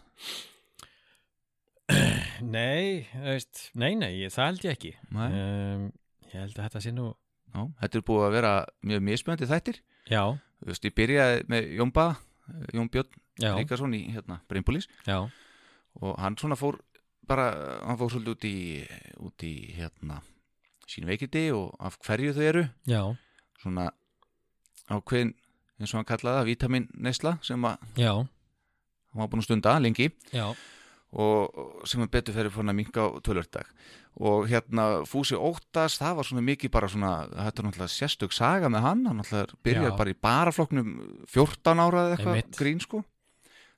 [2.57, 4.91] Nei, þú veist, nei, nei, það held ég ekki.
[5.15, 5.87] Um,
[6.27, 7.05] Ég held að þetta sé nú
[7.55, 8.49] Já, þetta er búið að vera
[8.91, 9.77] mjög mismöndi þættir.
[10.11, 10.23] Já,
[10.59, 12.05] þú veist, ég byrjaði með Jónba
[12.75, 14.41] Jón Björn Ríkarsson í hérna,
[15.05, 15.29] já.
[15.97, 16.79] Og hann svona fór
[17.27, 17.51] bara,
[17.85, 18.57] hann fór svolítið út í
[19.27, 20.21] út í hérna
[20.87, 22.63] sín veikindi og af hverju þau eru.
[22.87, 23.01] Já,
[23.61, 23.89] svona
[24.87, 25.35] ákveðin
[25.77, 29.77] eins og hann kallaði það, vítamin neysla sem að já, hann var búin að stunda
[29.83, 30.11] lengi.
[30.33, 30.49] Já.
[31.17, 33.69] Og sem er betur fyrir fann að minka á tölvördag
[34.17, 38.71] og hérna Fúsi Óttast það var svona mikið bara svona þetta er náttúrulega sérstök saga
[38.73, 39.05] með hann.
[39.07, 39.97] Hann náttúrulega byrjar Já.
[40.01, 40.89] bara í barafloknum
[41.29, 43.03] 14 ára eða eitthvað grín sko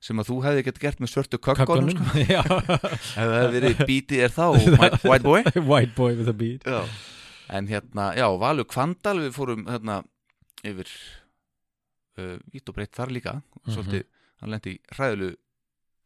[0.00, 2.22] sem að þú hefði gett gert með svörtu kökkunum sko.
[2.34, 4.44] Já, ef það hefði verið bítið er þá
[5.10, 5.42] white, boy?
[5.72, 6.64] White boy with a beat.
[6.64, 6.80] Já.
[7.50, 10.00] en hérna, já, Valur Kvandal við fórum hérna
[10.64, 10.88] yfir
[12.20, 13.34] uh, vitt og breytt þar líka.
[13.64, 13.74] Mhm.
[13.74, 14.04] svolítið,
[14.40, 15.32] hann lendi í hræðulu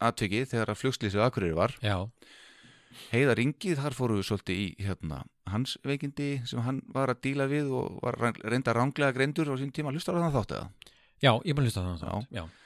[0.04, 1.76] atviki þegar að flugslýsið Akureyri var.
[1.84, 1.98] Já,
[3.10, 5.16] Heiðar Ingi, þar fórum við svolítið í hérna,
[5.50, 9.54] hans veikindi sem hann var að díla við og var reyn- reynda ránglega greindur á
[9.58, 9.90] sín tíma.
[9.94, 10.68] Hlustar þann þátt eða?
[11.22, 12.14] Já, ég er búin að hlusta á það Já.
[12.38, 12.63] Já, það var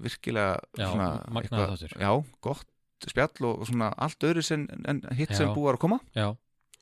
[0.00, 1.96] virkilega Já, svona magnaður þáttur.
[2.00, 2.10] já,
[2.44, 2.66] gott
[3.08, 5.54] spjall og svona allt öðru sem, en hitt sem Já.
[5.56, 6.28] búið að koma já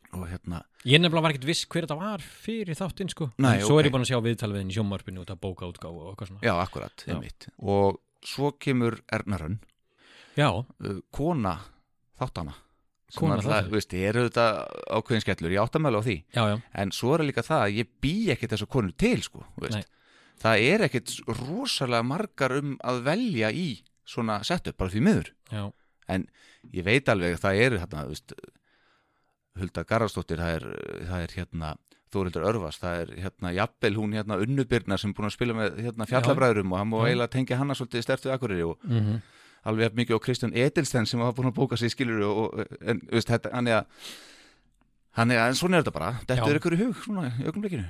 [0.08, 3.66] og hérna, Ég nefnilega var ekkert viss hver þetta var fyrir þáttinn sko Nei, En
[3.66, 3.80] Svo ok.
[3.82, 6.30] er ég búin að sjá viðtal við henni í sjómarpinu út af bókaútgáfu og eitthvað
[6.30, 7.12] svona já, akkurat, Já.
[7.14, 9.58] einmitt og svo kemur Ernarön
[10.38, 11.58] Já, uh, kona
[12.18, 12.56] þáttana
[13.08, 14.46] sem alltaf, veist, eru þetta
[14.98, 17.92] ákveðin skellur, ég áttamælu á því já, já, en svo er líka það að ég
[18.04, 19.78] bý ekkert þessu konur til sko, veist.
[19.78, 19.97] Nei.
[20.42, 23.68] Það er ekkert rosalega margar um að velja í
[24.08, 25.32] svona setup bara því miður.
[25.52, 25.64] Já,
[26.72, 28.32] ég veit alveg að það eru hérna, veist,
[29.58, 30.66] Hulda Garðarsdóttir það er,
[31.10, 31.76] það er hérna
[32.08, 35.82] Þórildur Örvas, það er hérna jafnvel hún hérna unnubirna sem er búin að spila með
[35.84, 37.00] hérna fjallabræðurum og hann Já.
[37.04, 39.18] eiginlega tengja hana svolítið stertu akkurir og mm
[39.66, 42.76] alveg jafn mikið og Kristján Edelsten sem var búin að bóka sig skilur og, og
[42.80, 44.08] en, veist, þetta, hann er að
[45.18, 46.12] hann er að, en svona er þetta bara.
[46.22, 47.86] Þetta er ykkur í hug, svona, í augnumleikinu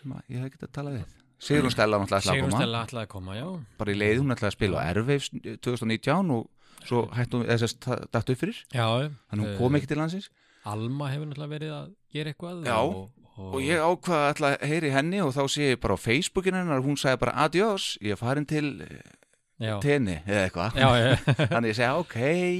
[0.00, 2.60] sem að ég hef getað að tala við Sigrun Stella náttúrulega ætlaði að Sigrun koma.
[2.60, 3.46] Stella ætlaði að koma, já.
[3.80, 5.30] Bara í leið, hún ætlaði að spila á Airwaves
[5.64, 8.60] 2019 og svo hætti hún þess að dættu upp fyrir.
[8.74, 8.86] Já,
[9.30, 10.28] þannig hún eh, kom ekki til landsins.
[10.68, 13.00] Alma hefur náttúrulega verið að gera eitthvað Já, og,
[13.38, 16.04] og, og ég ákvað að ætla að heyri henni og þá sé ég bara á
[16.04, 20.80] Facebookinu hennar hún sagði bara adiós, ég er farin til eh, tenni eða eitthvað.
[21.54, 22.18] Þannig ég segi ok.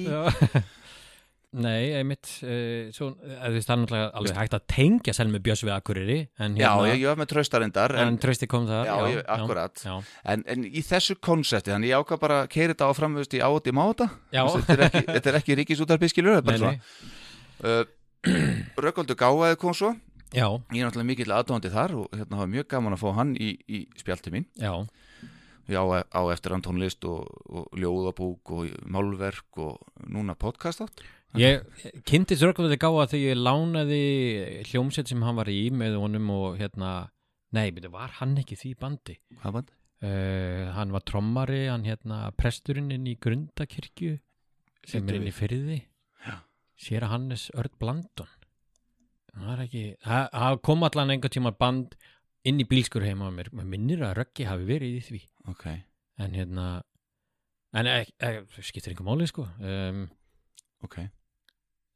[0.09, 0.65] Já.
[1.51, 5.41] Nei, einmitt uh, svo, uh, þú veist, það er náttúrulega alveg hægt að tengja Selmi
[5.43, 8.87] Björns við Akureyri en, já, hérna, ég, var með tröstarindar en, en, trösti kom það
[8.87, 9.83] já, ég, akkurat.
[9.83, 9.97] já,
[10.31, 13.43] En, en í þessu konsepti, þannig ég ákvað bara að keira þetta áfram veist, í
[13.43, 14.45] áti máta Já.
[14.47, 17.11] þetta er ekki, ekki ríkisútarpi skilur þetta er bara svona.
[17.67, 17.85] uh,
[18.87, 19.95] Rökkóldu Gáaði kom svo.
[20.31, 23.35] Já, ég er náttúrulega mikill aðdóðandi þar og hérna hafa mjög gaman að fá hann
[23.35, 24.47] í, í spjalti mín.
[24.61, 24.71] Já,
[25.67, 31.03] ég á, á eftir hann tónlist og, og ljóðabúk og málverk og núna podcast átt
[31.39, 31.63] Ég
[32.09, 34.05] kynntist röglega gáða þegar ég lánaði
[34.67, 37.11] hljómsett sem hann var í með honum og hérna,
[37.55, 39.15] nei, beti, var hann ekki því bandi?
[39.39, 39.71] Hvað band?
[40.01, 44.17] Uh, hann var trommari, hann hérna presturinn inn í Grundakirkju
[44.89, 45.79] sem Bíddu er inn í fyrði
[46.25, 46.37] Já.
[46.81, 48.33] Sér Hannes Örd Blandon.
[49.31, 51.95] Það er ekki það það kom allan einhvern tíma band
[52.49, 55.23] inn í bílskur heima á mér, maður minnir að Röggi hafi verið í því.
[55.53, 55.67] Ok,
[56.25, 56.67] en hérna
[57.77, 58.11] en ek,
[58.65, 59.47] skiptir einhver máli sko.
[59.61, 60.09] Um,
[60.83, 60.97] ok.
[61.05, 61.20] En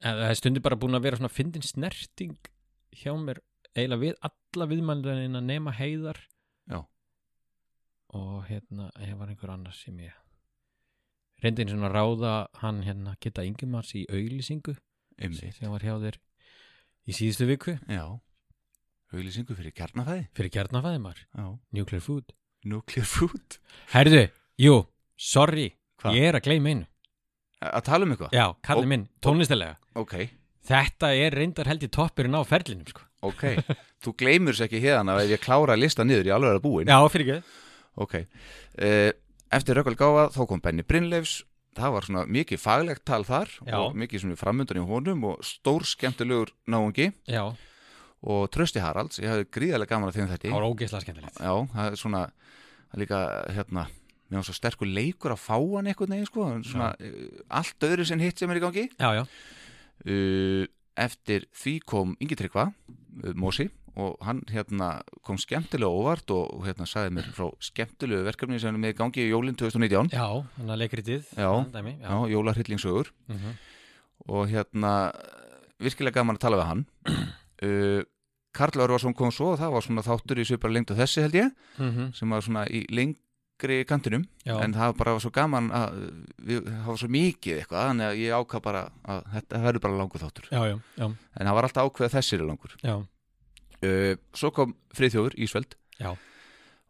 [0.02, 2.34] það er stundir bara búin að vera svona fyndin snerting
[2.94, 3.40] hjá mér
[3.74, 6.18] eiginlega við alla viðmældanina nema heiðar.
[6.70, 6.80] Já.
[8.14, 10.12] og hérna ég var einhver annars sem ég
[11.42, 14.76] reyndi eins og að ráða hann hérna geta yngumars í auglýsingu
[15.18, 15.56] Einmitt.
[15.58, 16.16] sem var hjá þér
[17.10, 17.74] í síðustu viku.
[17.90, 18.06] Já,
[19.12, 22.32] auglýsingu fyrir kjarnafæði fyrir kjarnafæðimar, Já, Nuclear Food.
[22.64, 23.58] Nuclear food.
[23.92, 24.86] Herðu, jú,
[25.20, 26.14] sorry Hvað?
[26.16, 26.86] ég er að gleyma einu
[27.70, 28.34] Að tala um eitthvað?
[28.36, 30.14] Já, kallið minn, tónlistilega Ok,
[30.64, 33.02] Þetta er reyndar held í toppurinn á ferlinum sko.
[33.24, 33.42] ok.
[34.04, 36.88] Þú gleymur sér ekki hérna ef ég klára að lista niður í alveg að búin
[36.88, 37.58] Já, fyrir ekki.
[38.00, 38.14] Ok,
[38.80, 39.10] uh,
[39.54, 41.42] eftir Rökkvald Gáfa þá kom Benny Brynleifs.
[41.74, 43.76] Það var svona mikið faglegt tal þar Já.
[43.80, 47.08] og mikið svona framundan í honum og stór skemmtilegur náungi.
[47.26, 47.48] Já,
[48.24, 51.40] og Trösti Haralds, ég hafði gríðarlega gaman að þeim þetta það var ógeðslega skemmtilegt.
[51.44, 52.22] Já, það er svona
[52.96, 53.18] líka,
[53.52, 53.86] hérna
[54.40, 58.18] var svo sterkur leikur að fá hann einhvern veginn sko, svona, uh, allt öðru sem
[58.20, 58.88] hitt sem er í gangi.
[58.98, 59.24] Já, já,
[60.06, 60.66] uh,
[60.96, 66.86] eftir því kom Ingi Tryggva uh, Mósi og hann hérna kom skemmtilega óvart og, hérna
[66.86, 70.72] sagði mér frá skemmtilegu verkefni sem er með í gangi í jólinn 2019 Já, þannig
[70.74, 71.50] að leikritið Já.
[71.52, 73.52] það dæmi, já, jólahryllingsögur Mhm.
[74.34, 74.92] og hérna
[75.82, 76.84] virkilega gaman að tala við hann.
[77.62, 78.02] Uh,
[78.54, 81.34] Karl Örvarsson kom svo og það var svona þáttur í svipar lengt og þessi held
[81.34, 82.12] ég Mhm.
[82.14, 82.84] sem var svona í
[83.54, 85.94] lengri kantinum Já, en það var bara svo gaman að
[86.38, 90.20] við, var svo mikið eitthvað þannig að ég ákvað bara að þetta verður bara langur
[90.20, 90.48] þáttur.
[90.50, 92.76] Já, já, já, en það var alltaf ákveð að þessir er langur.
[92.82, 92.94] Já,
[93.84, 95.76] uh, svo kom Friðþjóður Ísveld.
[96.00, 96.16] Já.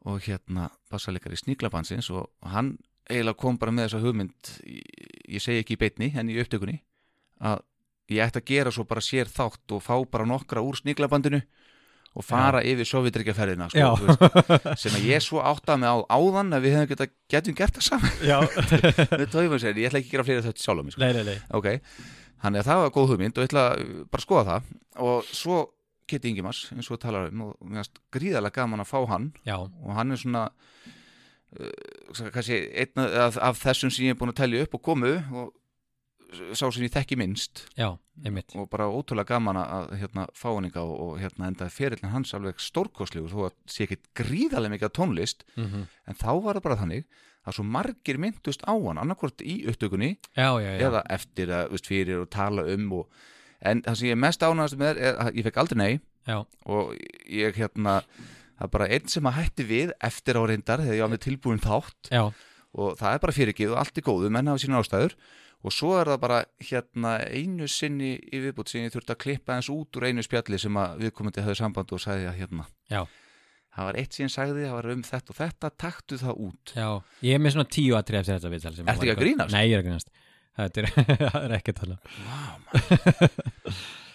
[0.04, 2.78] og hérna bassalegari Sníklabansins og hann
[3.08, 4.82] eiginlega kom bara með þessa hugmynd ég,
[5.36, 6.82] ég segi ekki í beitni en í upptökunni
[7.40, 7.62] að
[8.12, 11.40] ég ætti að gera svo bara sér þátt og fá bara nokkra úr Sníklabandinu
[12.14, 12.86] og fara yfir
[13.74, 13.88] Já.
[13.98, 17.08] sko, þú veist, sem að ég svo átta mig á áðan að við hefum geta,
[17.34, 18.12] getum gert það saman.
[19.18, 19.24] Með
[19.64, 21.02] sér, ég ætla ekki að gera fleiri þetta sjálf mig sko.
[21.02, 21.38] Nei, nei, nei.
[21.58, 21.70] Ok,
[22.44, 23.64] þannig að það var góð hugmynd og ég ætla
[24.12, 24.70] bara að skoða það.
[25.08, 25.58] Og svo
[26.10, 29.30] Kitty Ingimars eins og talar um og mér finnst gríðarlega gaman að fá hann.
[29.48, 30.46] Já, og hann er svona
[31.58, 35.14] uh, kannski einn af, af þessum sem ég er búin að telja upp og komu
[35.32, 35.52] og
[36.54, 37.64] sá sem ég þekki minnst.
[37.78, 37.92] Já,
[38.54, 42.62] og bara ótrúlega gaman að hérna, fá ykkar og, og hérna endaði ferillin hans alveg
[42.62, 45.46] stórkostlegur þó að sé ekki gríðarlega mikið tónlist.
[45.56, 47.04] Mm en þá var það bara þannig
[47.44, 51.70] að svo margir myndust á hann annarkvort í upptökunni Já, já, já, eða eftir að
[51.74, 53.08] veist, fyrir og tala um og,
[53.60, 56.00] en það sem ég mest ánægast með er að ég fekk aldrei nei.
[56.24, 56.94] Já, og
[57.28, 58.02] ég hérna
[58.56, 61.24] það er bara einn sem að hætti við eftir á reyndar þegar ég var með
[61.26, 62.12] tilbúin þátt.
[62.12, 62.32] Já,
[62.74, 65.16] og það er bara fyrirgið og allt er góðu menn hafa sína ástæður
[65.64, 66.38] og svo er það bara
[66.68, 70.58] hérna einu sinni í viðbútt sem ég þurfti að klippa eins út úr einu spjalli
[70.60, 73.00] sem að viðkomandi hafði samband og sagði að hérna Já.
[73.74, 76.74] það var eitt sem ég sagði, það var um þetta og þetta taktu það út
[76.76, 76.88] já
[77.24, 79.56] Ég er með svona tíu atrið eftir þetta viðtal Ertu var ekki að grínast?
[79.56, 80.12] Nei, ég er að grínast
[80.54, 80.86] Þetta er,
[81.34, 81.96] það er ekki að tala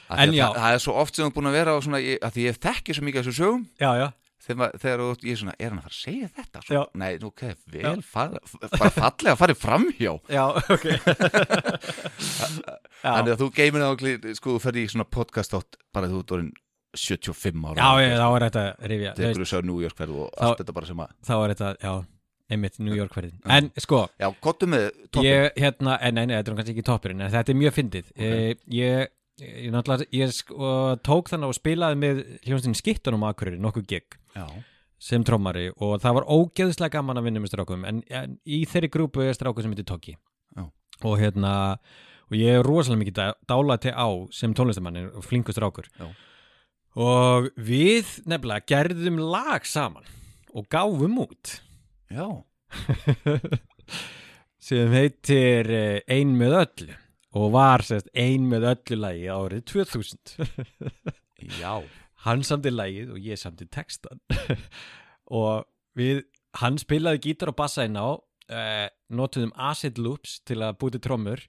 [0.09, 0.45] Af En já.
[0.47, 2.45] það, það er svo oft sem þú er búin að vera á svona, að því
[2.47, 4.07] ég þekki svo mikið af þessu sögum Já, já,
[4.49, 6.63] þegar, þegar þú- ég er svona, er hann að fara að segja þetta?
[6.67, 6.83] Svo.
[7.01, 7.43] Nei, nú, ok,
[7.75, 8.41] vel, fara,
[8.75, 10.45] bara fallega að fara framhjá já,
[10.75, 10.87] ok.
[13.03, 16.35] Þannig að þú geymir það sko, þú ferði í svona podcast átt bara þú ert
[16.37, 16.51] orðin
[16.97, 20.31] 75 ára Já, ég, þá er þetta rifja Tekur þú sá New York ferð og
[20.41, 21.93] allt þetta bara sem að Þá er þetta, já,
[22.49, 26.35] einmitt New York verðin En sko, Já, kottu með toppin ég, hérna, en nei, nei,
[26.39, 28.09] þetta er kannski ekki toppurinn En þetta er mjög fyndið.
[28.17, 28.57] Okay.
[28.79, 30.71] Ég, ég, ég sko,
[31.05, 34.45] tók þannig og spilaði með hljónstin skittunum Akureyri, nokkuð gig Já,
[34.99, 38.91] sem trommari og það var ógeðslega gaman að vinna með strákum en, en í þeirri
[38.93, 40.15] grúpu er stráku sem heitir Toki
[40.57, 40.65] Já.
[41.03, 41.53] og hérna
[42.29, 45.87] og ég er rosalega mikið dá- dálæti á sem tónlistamann og flinkur strákur.
[45.97, 46.09] Já.
[46.99, 50.05] og við nefnilega gerðum lag saman
[50.53, 51.55] og gáfum út.
[52.09, 52.25] Já,
[54.69, 56.95] sem heitir eh, Ein með öllu
[57.37, 60.35] og var sérst Ein með öllu lagi árið 2000
[61.61, 61.73] já.
[62.25, 64.19] Hann samti lagið og ég samti textan
[65.39, 66.25] og við
[66.59, 68.09] hann spilaði gítar og bassa inn á
[68.49, 71.45] uh, notuðum acid loops til að búti trommur.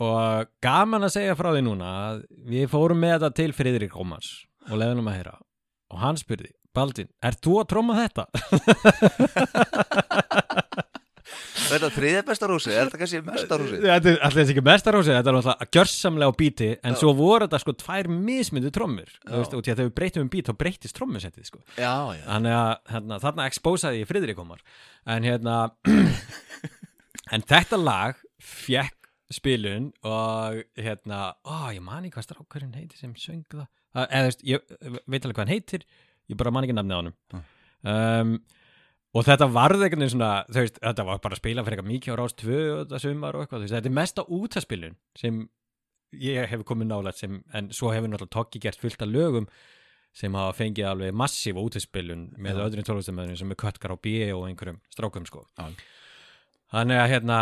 [0.00, 4.30] Og gaman að segja frá því núna að við fórum með þetta til Friðrik Rómans
[4.70, 5.36] og leiðum um að heyra.
[5.90, 8.24] Og hann spurði, Baldin, er þú að tromma þetta?
[11.70, 12.70] Er þetta þriðja besta rúsi?
[12.74, 13.78] Er þetta kannski mesta rúsi?
[13.84, 17.60] þetta er alltaf ekki mestarósið, þetta er náttúrulega gjörsamlega á bíti en svo voru þetta
[17.62, 19.12] sko tvær mismyndu trommur.
[19.30, 21.62] Og því að þegar við breytum um bít þá breytist trommusettið sko.
[21.78, 22.22] Já, já.
[22.26, 24.64] Þannig að hérna, þarna expósaði ég Friðrik Ómar.
[25.14, 25.58] En hérna
[27.34, 28.96] en þetta lag fekk
[29.30, 33.68] spilun og hérna, ó ég man ekki hvað strákurinn heitir sem söng það.
[33.94, 34.64] Að- eða ég
[35.06, 35.84] veit alveg hvað hann heitir
[36.30, 37.16] ég bara man ekki nafnið á honum.
[37.80, 38.32] Um,
[39.10, 41.92] og þetta varði einhvern veginn svona þú veist, þetta var bara að spila fyrir eitthvað
[41.94, 45.40] mikið á rást tvö og þetta sumar og eitthvað, veist, þetta er mesta útaspilun sem
[46.20, 49.48] ég hef komið nálægt sem, en svo hefur náttúrulega Tokki gert fullt af lögum
[50.16, 52.62] sem hafa fengið alveg massíf útaspilun með Já.
[52.66, 55.68] öðrum tólustamöðunum sem er köttkar á B og einhverjum strákum sko Já.
[56.74, 57.38] þannig að hérna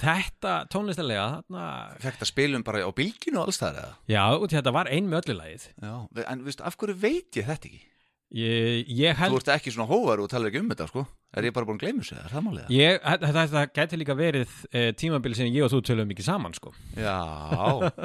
[0.00, 1.68] þetta tónlistilega þarna,
[2.02, 3.80] Fekk það spilum bara á bylginu og alls það
[4.10, 5.94] já, í þetta var ein með öllu lagið Já,
[6.26, 7.82] en veistu, af hverju veit ég þetta ekki?
[8.30, 11.46] Ég, ég held Þú ert ekki svona hóvar og talar ekki um þetta, sko Er
[11.46, 12.62] ég bara búin að gleyma þessu, er það málið?
[12.66, 12.72] það?
[12.74, 16.56] Ég, þetta, þetta gæti líka verið e, tímabili sem ég og þú tölum mikið saman
[16.56, 16.72] sko.
[16.98, 17.12] Já,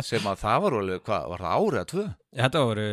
[0.05, 2.05] sem að það var alveg, hvað, var það árið að tvö?
[2.41, 2.87] Þetta voru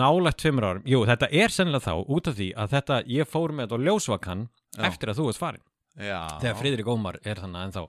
[0.00, 3.52] nálægt tveimur árum Jú, þetta er sennilega þá út af því að þetta, ég fór
[3.58, 4.82] með þetta á ljósvakan Já.
[4.88, 5.64] eftir að þú varst farin
[5.98, 7.84] Já þegar Friðrik Ómar er þannig ennþá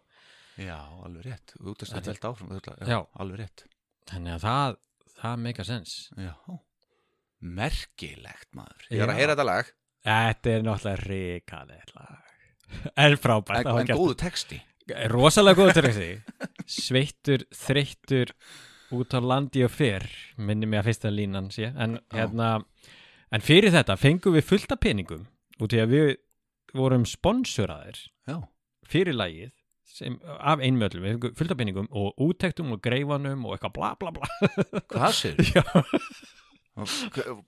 [0.59, 2.49] Já, alveg rétt, út að Þetta- held áfram
[4.09, 4.79] Þannig að það,
[5.21, 6.33] það make a sense Já
[7.39, 8.87] Merkilegt maður.
[8.91, 9.69] Ég er að heyra þetta lag.
[10.09, 12.25] Þetta er náttúrulega ríkalegt lag.
[13.01, 14.59] En frábært En, en góðu texti.
[15.09, 16.09] Rosalega góð til þessi
[16.69, 18.33] Sveittur, þreyttur
[18.93, 20.05] út á landi og fyrr
[20.41, 21.69] minni mig að fyrsta línan sé.
[21.77, 22.59] En, hérna,
[23.33, 25.27] en fyrir þetta fengum við fullt af peningum
[25.61, 26.09] út í að við
[26.77, 28.37] vorum sponsuraðir Já,
[28.89, 29.53] fyrir lagið
[29.89, 33.93] sem, af einmjöldum, við fengum fullt af peningum og úttektum og greifanum og eitthvað bla
[34.01, 34.29] bla bla.
[34.93, 35.41] Hvað sér?
[35.57, 35.65] Já.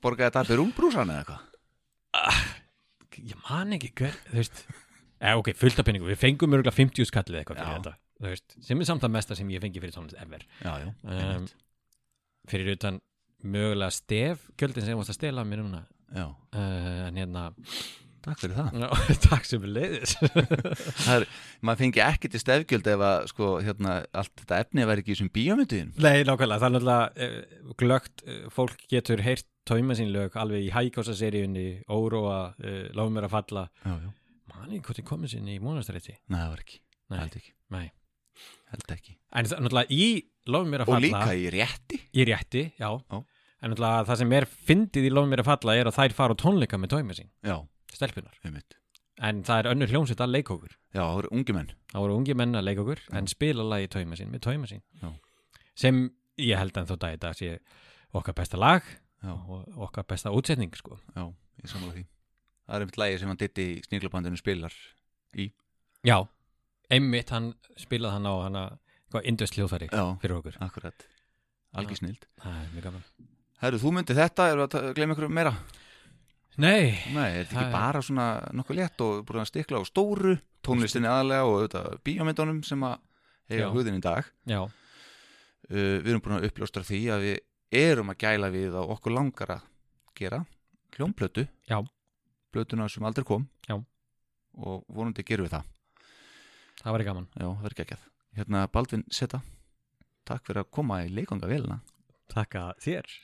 [0.01, 1.47] Borgaði þetta fyrir umbrúsan eða eitthvað?
[3.21, 4.61] ég man ekki hver, þú veist
[5.21, 7.77] eh, ok, fullt af peningum, við fengum örgulega 50 skallið eitthvað fyrir Já.
[7.77, 10.71] þetta, þú veist sem er samt að mesta sem ég fengi fyrir tónlist ever Já,
[10.81, 11.55] já, um, einmitt.
[12.51, 12.99] fyrir utan
[13.41, 15.83] mögulega stef gjöldin sem varst að stela mér núna
[16.15, 17.45] já, uh, en hérna
[18.25, 18.79] takk fyrir það.
[18.81, 18.87] Já,
[19.27, 20.13] takk sem við leiðis
[21.05, 21.25] Það er,
[21.65, 25.15] maður fengi ekki til stefgjöld ef að sko, hérna, allt þetta efni væri ekki í
[25.17, 30.11] þessum bíómynduðin Nei, nákvæmlega, það er náttúrulega uh, glögt, uh, fólk getur heyrt tóima sín
[30.13, 33.65] lög alveg í hækása-seríunni Óróa, uh, Lofum mér að falla.
[33.85, 34.11] Já, já,
[34.51, 36.79] Mani, hvort er komið sinni í mónastrætti nei, það var ekki.
[37.11, 37.85] Nei, Held ekki, nei.
[38.71, 39.13] Held ekki.
[39.35, 40.07] En það, náttúrulega í
[40.51, 41.99] Lofum mér að Og falla líka í rétti.
[42.17, 42.89] Í rétti, já.
[42.89, 43.19] Já.
[43.61, 46.33] En náttúrulega það sem er fyndið í Lofum mér að falla er að þær fara
[46.33, 47.57] á tónleika með tóima sín, Já,
[47.95, 48.77] stelpunar einmitt.
[49.21, 51.71] En það er önnur hljómsveit að leika okkur Já, það voru ungi menn.
[51.91, 54.81] Það voru ungi menn að leika okkur en spila lagi tóima sín með tóima sín.
[55.01, 55.11] Já.
[55.75, 56.01] Sem
[56.41, 57.51] ég held að þó dag í dag sé
[58.17, 58.81] okkar besta lag
[59.21, 60.97] Já, og okkar besta útsetning sko.
[61.15, 61.27] já,
[61.61, 62.05] ég sammála því.
[62.65, 64.73] Það er einmitt lægi sem hann ditti í sníklabandinu spilar
[66.01, 66.17] Já,
[66.89, 68.33] einmitt hann spilaði hann á
[69.11, 70.57] hvað indvest hljóðfæri Já, fyrir okkur.
[70.63, 71.05] akkurat.
[71.77, 72.25] Algi snild.
[72.41, 73.03] Það er mjög gaman.
[73.61, 75.53] Herru, þú myndi þetta, erum við að glemja ykkur meira?
[76.57, 79.83] Nei, Nei, er þetta ekki er- bara svona nokkuð létt og búin að stikla á
[79.87, 82.97] stóru tónlistinni aðalega og auðvitað bíómyndunum sem að
[83.51, 83.69] Já.
[83.71, 84.25] hugðin í dag.
[84.47, 84.69] Já, uh,
[85.71, 87.37] Við erum búin að uppljóstra því að við
[87.71, 89.61] erum að gæla við og okkur langar að
[90.15, 90.41] gera
[90.97, 91.47] hljómplötu.
[91.69, 91.79] Já.
[92.51, 93.47] Plötuna sem aldrei kom.
[93.67, 93.77] Já.
[94.59, 95.63] Og vonandi gerum við það.
[96.83, 97.27] Það var gaman.
[97.39, 98.01] Já, það verður geggjað.
[98.35, 99.41] Hérna Baldvin Seta
[100.25, 101.81] Takk fyrir að koma í leikanga velina
[102.31, 103.03] Takka þér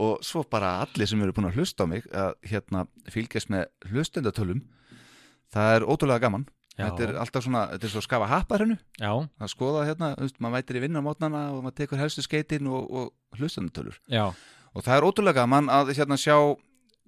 [0.00, 3.68] og svo bara allir sem eru búin að hlusta á mig að hérna fylgjast með
[3.90, 4.62] hlustendatölum
[5.52, 6.46] það er ótrúlega gaman.
[6.72, 10.14] Já, þetta er alltaf svona, þetta er svo skafa happar hennu já, að skoða hérna,
[10.16, 13.36] þú veist, maður mætir í vinna á mótnana og maður tekur helstu skeitin og, og
[13.36, 14.22] hlustendatölur já,
[14.72, 16.38] og það er ótrúlega gaman að hérna sjá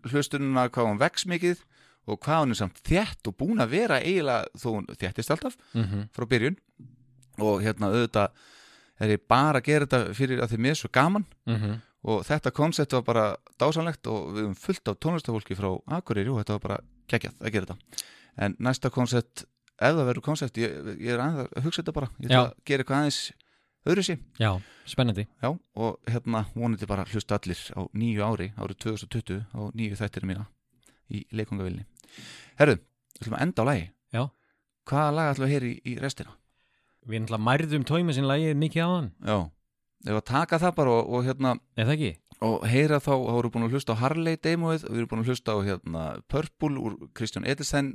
[0.04, 1.62] hlustununa hvað hún vex mikið
[2.04, 5.56] og hvað hún er samt þétt og búin að vera eiginlega þó hún þéttist alltaf
[5.72, 6.60] mhm, frá byrjun.
[7.40, 8.44] Og hérna auðvitað
[9.00, 11.24] er ég bara að gera þetta fyrir að því mér er svo gaman.
[11.48, 13.24] Mhm og þetta koncept var bara
[13.60, 16.78] dásanlegt og við höfum fullt af tónlistafólki frá Akureyri og þetta var bara
[17.10, 18.04] geggjað að gera þetta.
[18.44, 19.44] En næsta koncept,
[19.78, 22.10] ef það verður koncept ég, ég er aðeins að hugsa þetta bara.
[22.18, 23.20] Ég ætla að gera eitthvað aðeins
[23.84, 24.50] öðru sí Já,
[24.88, 25.26] spennandi.
[25.42, 30.28] Já, og hérna vonandi bara hlusta allir á nýju ári, árið 2020 á nýju þættir
[30.28, 30.46] mína
[31.12, 31.84] í leikungavilni
[32.56, 34.22] Herru, við ætlum að enda á lagi Já.
[34.88, 36.32] Hvaða lag ætlum við að heyra í, í restina?
[37.04, 39.10] Við náttúrulega mærðum tóima sín lagið mikið á hann.
[39.20, 39.36] Já,
[40.04, 41.54] ef að taka það bara og, og hérna
[42.44, 45.32] og heyra þá, þá við búin að hlusta á Harley demoið, við erum búin að
[45.32, 47.94] hlusta á hérna, Purple úr Kristján Edelstein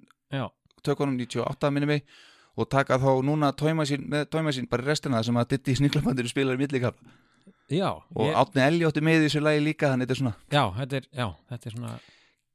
[0.85, 2.05] tökunum 98 minni mig
[2.59, 6.57] og taka þá núna tóimasín með tóimasín bara í restina sem að Diddy Sniklabandir spilar
[6.57, 6.97] í millikap
[7.69, 10.63] já og ég, Átni Eljótti með í þessu lagi líka þannig þetta er svona, Já,
[10.79, 11.93] þetta er, já, þetta er svona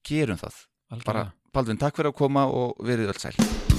[0.04, 0.58] gerum það.
[0.94, 1.06] Algjörlega.
[1.12, 3.73] bara, Baldvin, takk fyrir að koma og verið öll sæl